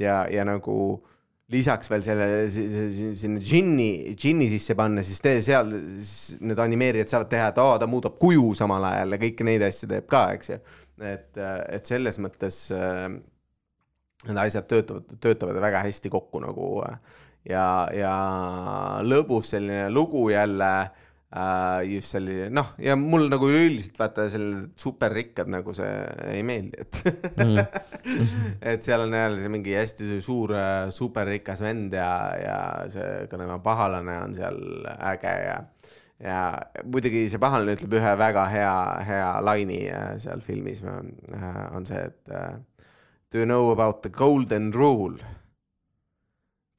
ja, 0.00 0.22
ja 0.32 0.46
nagu 0.48 0.76
lisaks 1.50 1.90
veel 1.90 2.02
selle 2.06 2.26
si- 2.52 2.68
si- 2.94 3.14
sinna 3.18 3.40
džinni, 3.42 4.14
džinni 4.14 4.46
sisse 4.52 4.76
panna, 4.78 5.02
siis 5.02 5.18
tee 5.24 5.40
seal, 5.42 5.72
need 6.40 6.58
animeerijad 6.62 7.10
saavad 7.10 7.30
teha, 7.32 7.48
et 7.50 7.58
aa, 7.58 7.78
ta 7.82 7.88
muudab 7.90 8.18
kuju 8.22 8.52
samal 8.58 8.84
ajal 8.92 9.16
ja 9.16 9.20
kõiki 9.24 9.46
neid 9.48 9.64
asju 9.66 9.88
teeb 9.90 10.06
ka, 10.10 10.22
eks 10.36 10.52
ju. 10.54 10.60
et, 11.00 11.38
et 11.40 11.86
selles 11.90 12.18
mõttes 12.22 12.60
äh, 12.76 13.08
need 14.28 14.36
asjad 14.44 14.68
töötavad, 14.68 15.16
töötavad 15.20 15.58
väga 15.64 15.82
hästi 15.86 16.12
kokku 16.12 16.42
nagu 16.44 16.70
äh, 16.84 16.98
ja, 17.48 17.66
ja 17.96 18.14
lõbus 19.02 19.54
selline 19.54 19.88
lugu 19.90 20.28
jälle 20.30 20.90
äh, 21.36 21.82
just 21.90 22.14
selline 22.14 22.48
noh, 22.54 22.72
ja 22.82 22.96
mul 22.98 23.28
nagu 23.30 23.48
üleüldiselt 23.50 23.98
vaata 24.00 24.26
sellised 24.32 24.74
superrikkad 24.80 25.50
nagu 25.52 25.74
see 25.76 25.90
ei 26.32 26.42
meeldi, 26.46 26.84
et 26.84 27.02
et 28.72 28.86
seal 28.86 29.06
on 29.06 29.16
jälle 29.16 29.52
mingi 29.52 29.76
hästi 29.78 30.20
suur 30.24 30.54
äh, 30.56 30.88
superrikas 30.94 31.64
vend 31.64 31.94
ja, 31.96 32.12
ja 32.40 32.58
see 32.92 33.26
ka 33.30 33.40
tema 33.40 33.60
pahalane 33.64 34.16
on 34.24 34.36
seal 34.36 34.60
äge 35.12 35.36
ja 35.46 35.58
ja 36.20 36.40
muidugi 36.84 37.28
see 37.32 37.40
pahalane 37.40 37.78
ütleb 37.78 37.94
ühe 38.00 38.16
väga 38.20 38.48
hea, 38.52 38.74
hea 39.08 39.30
laini 39.44 39.84
äh, 39.88 40.16
seal 40.22 40.42
filmis 40.44 40.82
äh, 40.84 41.62
on 41.76 41.86
see, 41.88 42.08
et 42.10 42.66
Do 43.30 43.38
you 43.38 43.46
know 43.46 43.70
about 43.70 44.02
the 44.02 44.08
golden 44.08 44.72
rule? 44.72 45.14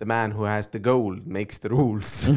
The 0.01 0.07
man 0.09 0.31
who 0.33 0.45
has 0.49 0.67
the 0.73 0.79
gold 0.79 1.27
makes 1.27 1.59
the 1.59 1.69
rules 1.69 2.27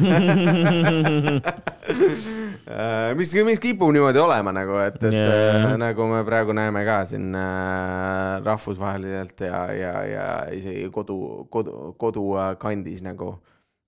Äh, 2.65 3.13
mis, 3.17 3.33
mis 3.45 3.59
kipub 3.61 3.91
niimoodi 3.93 4.17
olema 4.17 4.49
nagu, 4.53 4.79
et, 4.81 4.95
et 5.05 5.13
yeah. 5.13 5.75
nagu 5.77 6.07
me 6.09 6.23
praegu 6.25 6.53
näeme 6.57 6.81
ka 6.87 6.95
siin 7.05 7.35
äh, 7.37 8.41
rahvusvaheliselt 8.45 9.43
ja, 9.45 9.59
ja, 9.73 9.91
ja 10.09 10.25
isegi 10.53 10.87
kodu, 10.93 11.45
kodu, 11.53 11.93
kodukandis 12.01 13.03
nagu 13.05 13.35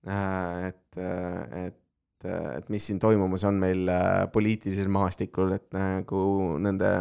äh,, 0.06 0.68
et, 0.70 1.00
et, 1.66 2.28
et 2.30 2.70
mis 2.70 2.86
siin 2.86 3.02
toimumas 3.02 3.44
on 3.50 3.58
meil 3.58 3.90
äh, 3.90 4.26
poliitilisel 4.30 4.90
maastikul, 4.94 5.56
et 5.58 5.66
nagu 5.74 6.22
nende 6.62 6.92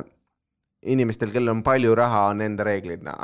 inimestel, 0.82 1.30
kellel 1.34 1.54
on 1.60 1.66
palju 1.66 1.94
raha, 1.98 2.30
on 2.34 2.42
enda 2.46 2.66
reeglid, 2.66 3.06
noh. 3.06 3.22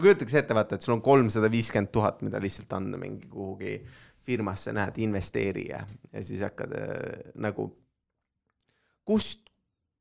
kujutaks 0.00 0.34
ette, 0.34 0.54
vaata, 0.54 0.76
et 0.76 0.84
sul 0.84 0.96
on 0.96 1.02
kolmsada 1.04 1.50
viiskümmend 1.50 1.92
tuhat, 1.92 2.22
mida 2.26 2.40
lihtsalt 2.42 2.72
anda 2.76 2.98
mingi 3.00 3.28
kuhugi 3.32 3.78
firmasse, 4.26 4.74
näed, 4.74 4.98
investeeri 5.02 5.68
ja, 5.70 5.80
ja 6.12 6.22
siis 6.24 6.42
hakkad 6.44 6.74
äh, 6.76 7.32
nagu, 7.42 7.68
kust, 9.06 9.46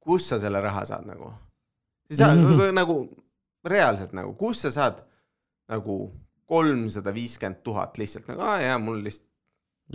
kust 0.01 0.33
sa 0.33 0.39
selle 0.41 0.61
raha 0.63 0.85
saad 0.89 1.07
nagu? 1.09 1.31
siis 2.07 2.21
sa 2.21 2.31
nagu 2.81 2.99
reaalselt 3.65 4.13
nagu, 4.17 4.33
kust 4.39 4.67
sa 4.67 4.73
saad 4.73 5.03
nagu 5.71 5.99
kolmsada 6.45 7.13
viiskümmend 7.13 7.63
tuhat 7.65 7.97
lihtsalt 7.97 8.27
nagu, 8.29 8.43
aa 8.45 8.59
jaa, 8.61 8.79
mul 8.81 9.01
lihtsalt 9.05 9.31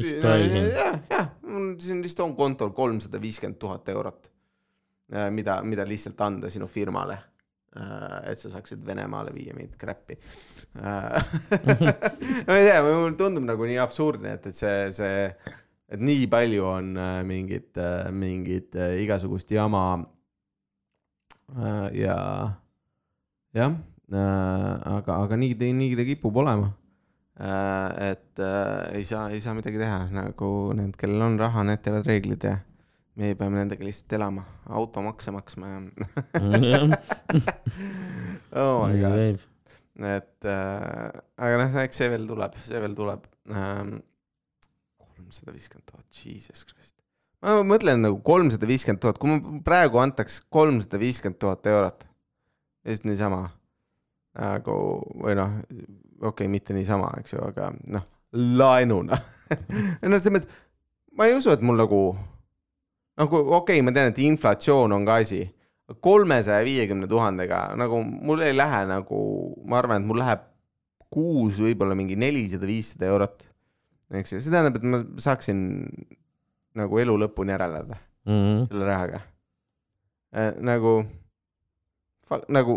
siin. 0.01 0.71
jah, 0.75 1.01
jah, 1.11 1.33
mul 1.47 1.75
siin 1.83 2.03
lihtsalt 2.03 2.29
on 2.29 2.37
kontol 2.39 2.73
kolmsada 2.75 3.21
viiskümmend 3.23 3.59
tuhat 3.63 3.89
eurot, 3.89 4.31
mida, 5.31 5.61
mida 5.67 5.87
lihtsalt 5.87 6.21
anda 6.21 6.51
sinu 6.51 6.67
firmale. 6.71 7.19
Et 7.71 8.39
sa 8.41 8.51
saaksid 8.51 8.83
Venemaale 8.87 9.31
viia 9.35 9.55
mingit 9.55 9.77
crap'i. 9.79 10.17
ma 10.75 12.57
ei 12.57 12.65
tea, 12.67 12.81
mulle 12.87 13.17
tundub 13.19 13.47
nagu 13.47 13.69
nii 13.69 13.79
absurdne, 13.83 14.37
et, 14.39 14.49
et 14.51 14.59
see, 14.59 14.89
see, 14.97 15.29
et 15.91 16.03
nii 16.03 16.27
palju 16.33 16.67
on 16.67 16.97
äh, 16.99 17.21
mingit, 17.27 17.79
mingit 18.11 18.75
äh, 18.75 18.99
igasugust 19.05 19.55
jama. 19.55 19.85
ja, 21.95 22.19
jah, 23.59 23.73
aga, 24.11 25.17
aga 25.17 25.39
nii 25.39 25.57
nii 25.59 25.97
ta 25.99 26.07
kipub 26.07 26.37
olema 26.43 26.71
Äh, 27.41 28.11
et 28.11 28.39
äh, 28.39 28.97
ei 28.99 29.05
saa, 29.05 29.31
ei 29.33 29.41
saa 29.41 29.55
midagi 29.57 29.79
teha, 29.81 30.03
nagu 30.13 30.75
need, 30.77 30.93
kellel 31.01 31.23
on 31.25 31.39
raha, 31.41 31.63
need 31.65 31.81
teevad 31.81 32.05
reeglid 32.05 32.45
ja 32.45 32.59
meie 33.19 33.37
peame 33.39 33.59
nendega 33.59 33.85
lihtsalt 33.85 34.15
elama, 34.19 34.45
automakse 34.71 35.33
maksma 35.35 35.71
ja 35.71 35.79
oh 38.63 38.87
my 38.87 39.01
god, 39.01 39.41
et 40.11 40.49
äh, 40.49 41.09
aga 41.41 41.59
noh, 41.61 41.77
eks 41.83 42.01
see 42.03 42.11
veel 42.13 42.29
tuleb, 42.29 42.57
see 42.63 42.81
veel 42.83 42.95
tuleb 42.99 43.27
ähm,. 43.51 43.99
kolmsada 45.01 45.55
viiskümmend 45.55 45.87
tuhat, 45.91 46.07
jesus 46.15 46.65
christ. 46.69 46.97
ma 47.43 47.61
mõtlen 47.67 48.03
nagu 48.07 48.21
kolmsada 48.27 48.69
viiskümmend 48.71 49.03
tuhat, 49.03 49.19
kui 49.21 49.35
ma 49.35 49.61
praegu 49.67 50.01
antaks 50.03 50.41
kolmsada 50.53 51.01
viiskümmend 51.03 51.41
tuhat 51.43 51.67
eurot, 51.71 52.07
lihtsalt 52.87 53.11
niisama 53.11 53.43
nagu 54.39 54.75
või 55.19 55.35
noh, 55.39 55.59
okei 55.67 56.31
okay,, 56.31 56.49
mitte 56.51 56.75
niisama, 56.77 57.11
eks 57.21 57.35
ju, 57.35 57.43
aga 57.43 57.73
noh, 57.91 58.07
laenuna 58.33 59.19
no 60.11 60.19
selles 60.21 60.31
mõttes, 60.31 60.61
ma 61.19 61.27
ei 61.27 61.35
usu, 61.37 61.51
et 61.53 61.65
mul 61.67 61.81
nagu, 61.81 62.01
nagu 63.21 63.41
okei 63.41 63.79
okay,, 63.79 63.85
ma 63.85 63.93
tean, 63.95 64.13
et 64.13 64.21
inflatsioon 64.25 64.93
on 64.97 65.07
ka 65.09 65.21
asi, 65.23 65.43
kolmesaja 66.01 66.65
viiekümne 66.67 67.09
tuhandega 67.11 67.65
nagu 67.79 68.01
mul 68.05 68.43
ei 68.47 68.55
lähe 68.57 68.85
nagu, 68.89 69.21
ma 69.67 69.81
arvan, 69.81 70.03
et 70.03 70.09
mul 70.09 70.21
läheb 70.23 70.47
kuus 71.11 71.59
võib-olla 71.63 71.97
mingi 71.99 72.17
nelisada, 72.19 72.69
viissada 72.71 73.09
eurot. 73.11 73.47
eks 74.15 74.33
ju, 74.35 74.41
see 74.43 74.53
tähendab, 74.53 74.79
et 74.79 74.87
ma 74.87 75.03
saaksin 75.23 75.61
nagu 76.79 76.99
elu 77.03 77.17
lõpuni 77.25 77.55
ära 77.55 77.67
elada 77.71 77.99
Mhm. 78.27 78.69
selle 78.69 78.85
rahaga 78.87 79.23
äh,. 80.37 80.53
nagu, 80.61 81.05
nagu 82.49 82.75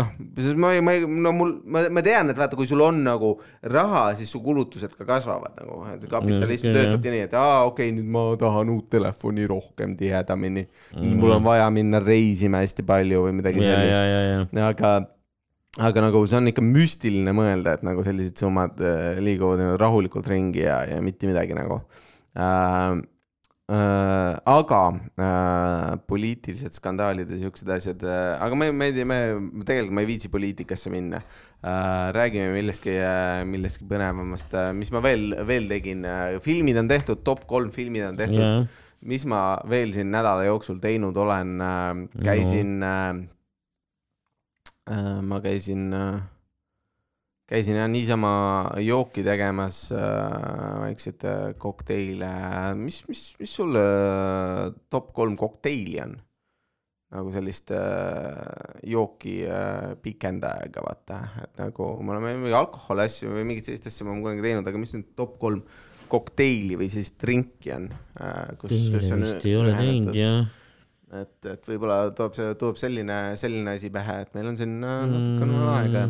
noh, 0.00 0.10
ma 0.56 0.72
ei, 0.72 0.82
ma 0.84 0.96
ei, 0.96 1.04
no 1.04 1.34
mul, 1.36 1.54
ma, 1.68 1.84
ma 1.92 2.04
tean, 2.04 2.32
et 2.32 2.40
vaata, 2.40 2.56
kui 2.58 2.68
sul 2.70 2.80
on 2.84 3.04
nagu 3.04 3.34
raha, 3.68 4.08
siis 4.18 4.32
su 4.32 4.40
kulutused 4.44 4.96
ka 4.96 5.06
kasvavad 5.08 5.60
nagu, 5.60 5.82
see 6.00 6.10
kapitalism 6.10 6.70
Mm, 6.70 6.76
töötabki 6.76 7.12
nii, 7.12 7.22
et 7.28 7.36
aa, 7.38 7.62
okei 7.68 7.88
okay,, 7.90 7.94
nüüd 7.96 8.10
ma 8.14 8.24
tahan 8.40 8.72
uut 8.72 8.88
telefoni 8.92 9.46
rohkem 9.50 9.94
tihedamini 9.98 10.64
mm.. 10.66 11.14
mul 11.20 11.36
on 11.36 11.46
vaja 11.46 11.68
minna 11.74 12.00
reisima 12.02 12.62
hästi 12.64 12.84
palju 12.86 13.24
või 13.26 13.36
midagi 13.40 13.64
ja, 13.64 13.76
sellist. 13.76 14.58
aga, 14.70 14.92
aga 15.88 16.04
nagu 16.06 16.22
see 16.30 16.40
on 16.40 16.52
ikka 16.52 16.64
müstiline 16.64 17.34
mõelda, 17.36 17.76
et 17.78 17.86
nagu 17.86 18.04
sellised 18.06 18.40
summad 18.40 18.80
äh, 18.82 19.20
liiguvad 19.22 19.62
nagu 19.62 19.80
rahulikult 19.80 20.30
ringi 20.30 20.64
ja, 20.66 20.82
ja 20.88 21.00
mitte 21.04 21.30
midagi 21.30 21.56
nagu 21.58 21.82
äh,. 22.36 23.00
Äh, 23.70 24.34
aga 24.50 24.78
äh, 25.14 25.92
poliitilised 26.10 26.74
skandaalid 26.74 27.28
ja 27.30 27.36
siuksed 27.38 27.68
asjad 27.70 28.00
äh,, 28.02 28.32
aga 28.42 28.56
me, 28.58 28.72
me, 28.74 28.88
me 29.06 29.18
tegelikult 29.62 29.94
ma 29.94 30.02
ei 30.02 30.08
viitsi 30.08 30.30
poliitikasse 30.32 30.90
minna. 30.90 31.20
Äh,. 31.62 32.10
räägime 32.16 32.50
millestki 32.56 32.96
äh,, 32.98 33.44
millestki 33.46 33.86
põnevamast 33.86 34.56
äh,, 34.58 34.72
mis 34.74 34.90
ma 34.90 35.04
veel, 35.04 35.36
veel 35.46 35.68
tegin. 35.70 36.02
Filmid 36.42 36.80
on 36.82 36.90
tehtud, 36.90 37.22
top 37.22 37.44
kolm 37.46 37.70
filmid 37.70 38.08
on 38.08 38.18
tehtud. 38.18 38.42
Ja, 38.42 38.64
mis 39.06 39.28
ma 39.30 39.60
veel 39.70 39.94
siin 39.94 40.10
nädala 40.10 40.48
jooksul 40.48 40.82
teinud 40.82 41.16
olen 41.22 41.62
käisin 42.26 42.82
äh, 42.82 43.22
ma 45.22 45.38
käisin 45.44 45.92
äh,, 45.94 46.18
käisin 47.50 47.80
jah 47.80 47.88
niisama 47.90 48.32
jooki 48.84 49.24
tegemas 49.26 49.88
äh, 49.92 50.80
väikseid 50.84 51.26
äh, 51.26 51.44
kokteile, 51.58 52.30
mis, 52.78 53.02
mis, 53.10 53.24
mis 53.40 53.54
sul 53.58 53.78
äh, 53.78 54.70
top 54.90 55.12
kolm 55.16 55.38
kokteili 55.40 55.98
on? 56.04 56.18
nagu 57.10 57.32
sellist 57.34 57.72
äh, 57.74 58.36
jooki 58.86 59.40
äh, 59.50 59.96
pikendajaga, 60.02 60.82
vaata, 60.84 61.18
et 61.42 61.58
nagu 61.58 61.88
me 62.06 62.14
oleme 62.14 62.36
mingi 62.38 62.54
alkoholi 62.54 63.02
asju 63.08 63.32
või 63.34 63.48
mingit 63.48 63.66
sellist 63.66 63.88
asja 63.90 64.06
ma 64.06 64.14
olen 64.14 64.22
kunagi 64.28 64.46
teinud, 64.46 64.70
aga 64.70 64.82
mis 64.82 64.94
need 64.94 65.10
top 65.18 65.34
kolm 65.42 65.64
kokteili 66.10 66.78
või 66.78 66.86
sellist 66.92 67.18
drinki 67.22 67.74
on 67.74 67.90
äh,, 67.90 68.54
kus, 68.62 68.86
kus 68.94 69.10
on 69.16 69.26
vist 69.26 69.46
ei 69.46 69.56
ole 69.58 69.74
teinud 69.74 70.14
jah. 70.14 70.46
et, 71.18 71.36
et 71.50 71.70
võib-olla 71.72 71.98
toob 72.14 72.38
see, 72.38 72.54
tuleb 72.62 72.78
selline, 72.78 73.18
selline 73.42 73.74
asi 73.74 73.90
pähe, 73.94 74.20
et 74.28 74.34
meil 74.38 74.52
on 74.52 74.58
siin 74.60 74.78
äh, 74.78 75.02
natukene 75.10 75.58
veel 75.58 75.72
aega. 75.74 76.08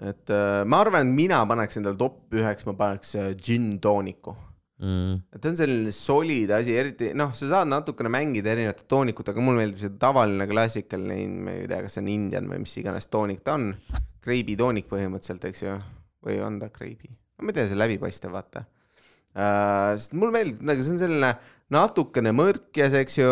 Et 0.00 0.32
äh, 0.32 0.62
ma 0.64 0.80
arvan, 0.84 1.08
et 1.08 1.16
mina 1.16 1.42
paneks 1.48 1.80
endale 1.80 1.98
top 2.00 2.32
üheks, 2.36 2.64
ma 2.68 2.76
paneks 2.78 3.16
äh, 3.20 3.34
gin 3.36 3.74
tooniku 3.82 4.32
mm.. 4.80 5.36
ta 5.36 5.50
on 5.50 5.58
selline 5.58 5.92
solid 5.94 6.52
asi, 6.56 6.74
eriti 6.80 7.12
noh, 7.18 7.32
sa 7.36 7.50
saad 7.52 7.70
natukene 7.70 8.12
mängida 8.12 8.54
erinevate 8.54 8.86
toonikutega, 8.90 9.44
mulle 9.44 9.64
meeldib 9.64 9.82
see 9.82 9.94
tavaline 10.00 10.48
klassikaline, 10.50 11.44
ma 11.44 11.56
ei 11.58 11.68
tea, 11.70 11.82
kas 11.84 11.96
see 11.96 12.04
on 12.04 12.12
Indian 12.14 12.50
või 12.50 12.62
mis 12.64 12.76
iganes 12.80 13.10
toonik 13.12 13.44
ta 13.44 13.58
on. 13.58 13.72
Kreibi 14.20 14.56
toonik 14.60 14.88
põhimõtteliselt, 14.90 15.46
eks 15.48 15.62
ju, 15.64 15.78
või 16.26 16.40
on 16.44 16.58
ta 16.60 16.68
Kreibi? 16.72 17.12
ma 17.40 17.52
ei 17.52 17.56
tea, 17.56 17.70
see 17.70 17.78
läbipaistev, 17.78 18.34
vaata 18.36 18.66
uh,. 18.66 19.94
sest 19.96 20.16
mulle 20.16 20.34
meeldib, 20.34 20.60
nagu 20.68 20.84
see 20.84 20.96
on 20.96 21.00
selline 21.00 21.30
natukene 21.72 22.34
mõrkjas, 22.36 22.96
eks 23.00 23.16
ju, 23.20 23.30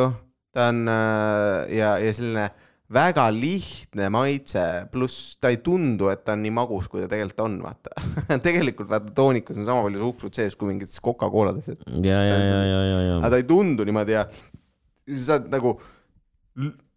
ta 0.57 0.71
on 0.73 0.85
uh, 0.89 1.65
ja, 1.73 1.97
ja 2.01 2.15
selline 2.17 2.49
väga 2.93 3.27
lihtne 3.35 4.09
maitse, 4.13 4.63
pluss 4.93 5.37
ta 5.41 5.51
ei 5.53 5.59
tundu, 5.65 6.09
et 6.13 6.23
ta 6.25 6.35
on 6.37 6.43
nii 6.45 6.55
magus, 6.57 6.89
kui 6.89 7.03
ta 7.03 7.11
tegelikult 7.11 7.45
on, 7.45 7.59
vaata. 7.67 7.93
tegelikult 8.49 8.89
vaata 8.91 9.13
toonikus 9.17 9.61
on 9.61 9.69
sama 9.69 9.85
palju 9.87 10.01
suhkrut 10.07 10.41
sees 10.41 10.57
kui 10.57 10.71
mingites 10.73 11.03
Coca-Colades, 11.05 11.69
et 11.75 11.83
ja, 12.07 12.23
ja, 12.25 12.39
ja, 12.41 12.63
ja, 12.65 12.83
ja, 12.89 13.01
ja 13.11 13.19
aga 13.19 13.33
ta 13.35 13.41
ei 13.43 13.49
tundu 13.49 13.85
niimoodi 13.89 14.17
ja 14.17 14.25
sa 14.33 15.25
saad 15.27 15.51
nagu, 15.53 15.75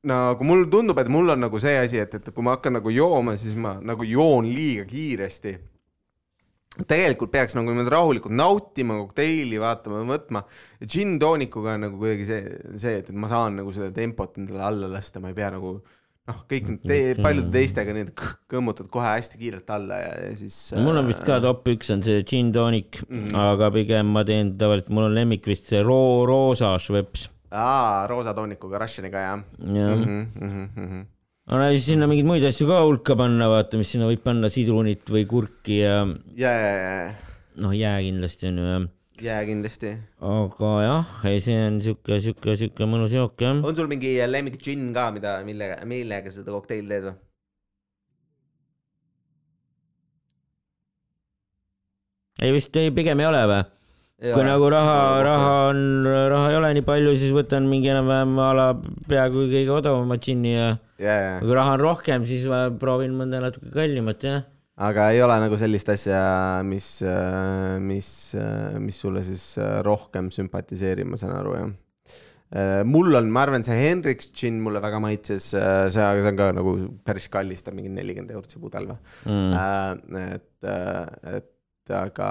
nagu 0.08 0.48
mulle 0.48 0.70
tundub, 0.72 1.00
et 1.04 1.12
mul 1.12 1.36
on 1.36 1.44
nagu 1.44 1.60
see 1.62 1.76
asi, 1.80 2.00
et, 2.04 2.16
et 2.20 2.32
kui 2.32 2.46
ma 2.46 2.56
hakkan 2.56 2.80
nagu 2.80 2.94
jooma, 2.94 3.36
siis 3.40 3.58
ma 3.60 3.76
nagu 3.84 4.08
joon 4.08 4.48
liiga 4.48 4.88
kiiresti. 4.90 5.58
Tegelikult 6.88 7.32
peaks 7.34 7.56
nagu 7.58 7.72
niimoodi 7.72 7.92
rahulikult 7.92 8.36
nautima 8.36 8.96
kokteili, 9.02 9.58
vaatama, 9.60 10.04
võtma. 10.08 10.44
džinn 10.86 11.20
toonikuga 11.20 11.76
on 11.76 11.88
nagu 11.88 12.00
kuidagi 12.00 12.28
see, 12.30 12.60
see, 12.80 13.02
et, 13.02 13.10
ma 13.12 13.28
saan 13.32 13.60
nagu 13.60 13.74
seda 13.76 13.92
tempot 13.96 14.40
endale 14.40 14.64
alla 14.70 14.92
lasta, 14.92 15.20
ma 15.20 15.34
ei 15.34 15.38
pea 15.38 15.52
nagu 15.58 15.76
noh, 16.30 16.40
kõik 16.50 16.70
need 16.70 16.88
te, 16.88 17.00
paljude 17.20 17.52
teistega 17.54 17.96
need 17.98 18.12
kõmmutad 18.52 18.88
kohe 18.94 19.10
hästi 19.18 19.40
kiirelt 19.42 19.72
alla 19.76 20.00
ja, 20.00 20.12
ja 20.28 20.34
siis. 20.40 20.58
äh, 20.76 20.84
mul 20.86 21.02
on 21.02 21.10
vist 21.12 21.24
ka 21.28 21.42
top 21.44 21.68
üks 21.74 21.92
on 21.94 22.04
see 22.06 22.24
gin 22.28 22.54
tonic 22.56 23.02
mm. 23.04 23.26
-hmm. 23.26 23.40
aga 23.52 23.72
pigem 23.76 24.12
ma 24.16 24.24
teen 24.28 24.56
tavaliselt, 24.60 24.94
mul 24.96 25.10
on 25.10 25.18
lemmik 25.18 25.48
vist 25.52 25.72
see 25.72 25.82
roo-, 25.84 26.26
roosa 26.30 26.78
šveps. 26.80 27.28
aa, 27.52 28.08
roosa 28.08 28.36
toonikuga, 28.38 28.80
Russianiga 28.80 29.26
jah 29.26 29.42
jah 29.60 29.98
mm. 29.98 30.06
-hmm, 30.06 30.46
mm 30.46 30.88
-hmm. 30.88 31.10
Aga 31.52 31.68
siis 31.76 31.90
sinna 31.90 32.08
mingeid 32.08 32.28
muid 32.30 32.46
asju 32.48 32.66
ka 32.70 32.80
hulka 32.86 33.16
panna, 33.20 33.50
vaata, 33.52 33.80
mis 33.80 33.90
sinna 33.92 34.08
võib 34.08 34.22
panna, 34.24 34.50
sidrunit 34.52 35.10
või 35.12 35.26
kurki 35.28 35.82
ja 35.82 35.98
ja, 36.40 36.52
ja, 36.52 36.70
ja, 36.80 37.10
noh, 37.64 37.74
jää 37.76 37.98
kindlasti 38.06 38.48
on 38.48 38.62
ju 38.62 38.68
jah. 38.70 38.86
jää 39.26 39.42
kindlasti 39.50 39.92
aga 40.36 40.72
jah, 40.86 41.12
ei 41.28 41.42
see 41.44 41.58
on 41.66 41.82
siuke, 41.84 42.22
siuke, 42.24 42.56
siuke 42.62 42.88
mõnus 42.88 43.18
jook 43.18 43.44
jah. 43.44 43.60
on 43.60 43.76
sul 43.76 43.92
mingi 43.92 44.14
lemmik 44.30 44.62
džinn 44.62 44.94
ka, 44.96 45.10
mida, 45.12 45.36
millega, 45.48 45.82
millega 45.92 46.32
seda 46.32 46.56
kokteili 46.56 46.88
teed 46.94 47.10
või? 47.10 47.20
ei 52.48 52.56
vist 52.56 52.80
ei, 52.80 52.96
pigem 52.96 53.20
ei 53.20 53.28
ole 53.28 53.44
või? 53.52 53.62
Kui 54.22 54.44
nagu 54.46 54.70
raha, 54.70 54.98
raha 55.26 55.54
on, 55.72 55.80
raha 56.06 56.50
ei 56.52 56.58
ole 56.60 56.72
nii 56.78 56.86
palju, 56.86 57.14
siis 57.18 57.34
võtan 57.34 57.66
mingi 57.70 57.90
enam-vähem 57.90 58.38
a 58.38 58.50
la 58.54 58.68
peaaegu 59.10 59.48
kõige 59.50 59.74
odavama 59.74 60.18
džinni 60.22 60.54
ja 60.54 60.68
ja, 61.02 61.16
kui 61.42 61.56
raha 61.58 61.76
on 61.80 61.82
rohkem, 61.82 62.26
siis 62.30 62.46
ma 62.52 62.68
proovin 62.70 63.16
mõnda 63.18 63.42
natuke 63.42 63.72
kallimat 63.74 64.28
jah. 64.28 64.44
aga 64.82 65.10
ei 65.16 65.24
ole 65.26 65.40
nagu 65.42 65.58
sellist 65.58 65.90
asja, 65.94 66.22
mis, 66.68 66.92
mis, 67.82 68.12
mis 68.86 69.02
sulle 69.04 69.26
siis 69.26 69.56
äh, 69.62 69.80
rohkem 69.86 70.30
sümpatiseerib, 70.34 71.10
ma 71.10 71.18
saan 71.22 71.38
aru 71.40 71.58
jah? 71.58 71.72
mul 72.84 73.16
on, 73.16 73.30
ma 73.32 73.46
arvan, 73.46 73.64
see 73.64 73.78
Hendrix 73.80 74.28
džinn 74.36 74.58
mulle 74.62 74.82
väga 74.84 74.98
maitses, 75.00 75.54
see, 75.56 76.02
aga 76.04 76.20
see 76.20 76.34
on 76.34 76.40
ka 76.40 76.50
nagu 76.58 76.74
päris 77.08 77.30
kallis, 77.32 77.64
ta 77.64 77.72
on 77.72 77.78
mingi 77.80 77.94
nelikümmend 77.96 78.34
eurot 78.36 78.52
see 78.52 78.62
pudel 78.62 78.92
või 78.92 78.98
Mm. 79.32 80.18
et, 80.36 80.68
et 81.40 81.94
aga, 81.96 82.28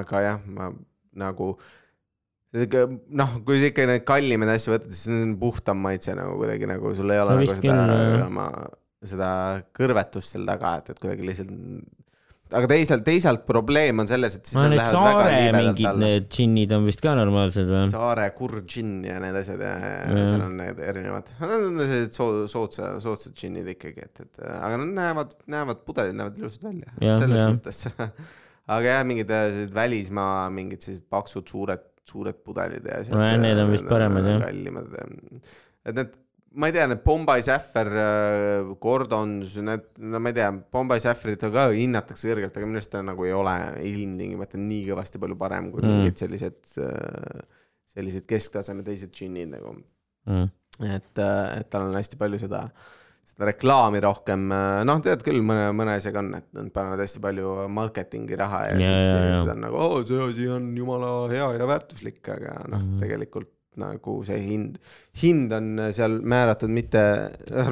aga 0.00 0.22
jah, 0.24 0.40
ma 0.48 0.70
nagu 1.20 1.54
noh, 2.52 3.34
kui 3.46 3.62
sa 3.62 3.70
ikka 3.70 3.88
neid 3.88 4.04
kallimaid 4.08 4.52
asju 4.52 4.74
võtad, 4.74 4.92
siis 4.92 5.08
see 5.08 5.24
on 5.24 5.34
puhtam 5.40 5.80
maitse 5.80 6.14
nagu 6.16 6.36
kuidagi 6.40 6.68
nagu 6.68 6.92
sul 6.96 7.12
ei 7.14 7.22
ole 7.22 7.38
No 7.38 7.42
nagu 7.42 7.56
seda 7.56 8.26
oma 8.26 8.46
seda 9.02 9.32
kõrvetust 9.74 10.36
seal 10.36 10.46
taga, 10.46 10.76
et, 10.80 10.92
et 10.92 11.00
kuidagi 11.02 11.26
lihtsalt. 11.26 11.52
aga 12.52 12.68
teisalt, 12.70 13.04
teisalt 13.06 13.46
probleem 13.48 14.02
on 14.02 14.10
selles, 14.10 14.36
et 14.38 14.48
siis 14.48 14.58
ma 14.60 14.66
need 14.66 14.76
need 14.76 14.82
lähevad 14.82 15.08
väga 15.08 15.30
liibedalt 15.32 15.68
mingid 15.70 15.88
alla. 15.90 16.02
need 16.04 16.28
džinnid 16.36 16.74
on 16.76 16.86
vist 16.90 17.02
ka 17.04 17.14
normaalsed 17.18 17.70
või? 17.70 17.86
saare 17.92 18.28
kurđinn 18.36 19.00
ja 19.08 19.16
need 19.24 19.38
asjad 19.40 19.64
ja, 19.64 19.72
ja 19.80 19.96
Jah. 20.12 20.28
seal 20.30 20.44
on 20.46 20.60
need 20.60 20.84
erinevad, 20.90 21.32
need 21.40 21.66
on 21.70 21.82
sellised 21.82 22.20
soo-, 22.20 22.44
soodsa, 22.52 22.92
soodsad 23.02 23.34
džinnid 23.38 23.72
ikkagi, 23.74 24.06
et, 24.06 24.22
et 24.26 24.44
aga 24.52 24.78
nad 24.84 24.94
näevad, 25.00 25.34
näevad, 25.56 25.82
pudelid 25.88 26.18
näevad 26.20 26.38
ilusad 26.38 26.68
välja, 26.68 26.94
selles 27.00 27.42
jah. 27.42 27.56
mõttes. 27.56 27.84
aga 28.78 28.96
jah, 28.96 29.04
mingid 29.08 29.30
äh, 29.34 29.62
välismaa 29.74 30.48
mingid 30.54 30.82
sellised 30.84 31.08
paksud 31.12 31.48
suured, 31.50 31.84
suured 32.08 32.42
pudelid 32.46 32.86
ja. 32.88 33.00
Nojah, 33.12 33.38
need 33.40 33.60
on 33.62 33.72
vist 33.72 33.88
paremad, 33.88 34.26
jah. 34.28 34.42
kallimad, 34.46 34.92
et 35.86 35.96
need, 35.98 36.16
ma 36.52 36.68
ei 36.68 36.74
tea, 36.76 36.86
need 36.90 37.00
Bombay 37.06 37.44
Sapphire, 37.46 38.06
Gordons, 38.82 39.54
need, 39.64 39.86
no 40.04 40.20
ma 40.20 40.32
ei 40.32 40.36
tea, 40.36 40.48
Bombay 40.76 41.00
Sapphire'it 41.00 41.46
ka 41.54 41.68
hinnatakse 41.72 42.28
kõrgelt, 42.32 42.56
aga 42.58 42.68
minu 42.68 42.80
arust 42.80 42.92
ta 42.92 43.00
nagu 43.06 43.24
ei 43.24 43.32
ole 43.36 43.54
ilmtingimata 43.88 44.60
nii 44.60 44.82
kõvasti 44.90 45.20
palju 45.22 45.38
parem 45.40 45.70
kui 45.72 45.80
Mm. 45.84 46.02
mingid 46.02 46.20
sellised, 46.20 46.60
sellised 47.94 48.26
kesktaseme 48.28 48.84
teised 48.86 49.14
džinnid 49.16 49.54
nagu. 49.54 49.76
Mm. 50.28 50.50
et, 50.86 51.18
et 51.18 51.66
tal 51.72 51.88
on 51.88 51.96
hästi 51.98 52.16
palju 52.20 52.38
seda, 52.44 52.66
seda 53.26 53.48
reklaami 53.52 54.02
rohkem, 54.02 54.50
noh, 54.88 55.00
tead 55.04 55.22
küll, 55.26 55.40
mõne, 55.46 55.70
mõne 55.76 55.96
asjaga 55.98 56.20
on, 56.24 56.34
et 56.40 56.48
nad 56.56 56.68
panevad 56.74 57.02
hästi 57.04 57.22
palju 57.22 57.54
marketingi 57.72 58.38
raha 58.38 58.66
ja, 58.68 58.76
Ja, 58.82 58.92
siis 58.92 59.14
inimesed 59.14 59.54
on 59.54 59.66
nagu, 59.68 59.80
oo, 59.80 60.02
see 60.06 60.20
asi 60.26 60.48
on 60.52 60.70
jumala 60.76 61.12
hea 61.32 61.48
ja 61.56 61.68
väärtuslik, 61.70 62.22
aga 62.26 62.60
noh 62.66 62.78
mm. 62.80 62.86
-hmm., 62.88 63.02
tegelikult 63.04 63.52
nagu 63.80 64.18
see 64.20 64.36
hind, 64.36 64.74
hind 65.22 65.52
on 65.56 65.78
seal 65.96 66.18
määratud 66.20 66.68
mitte 66.68 67.00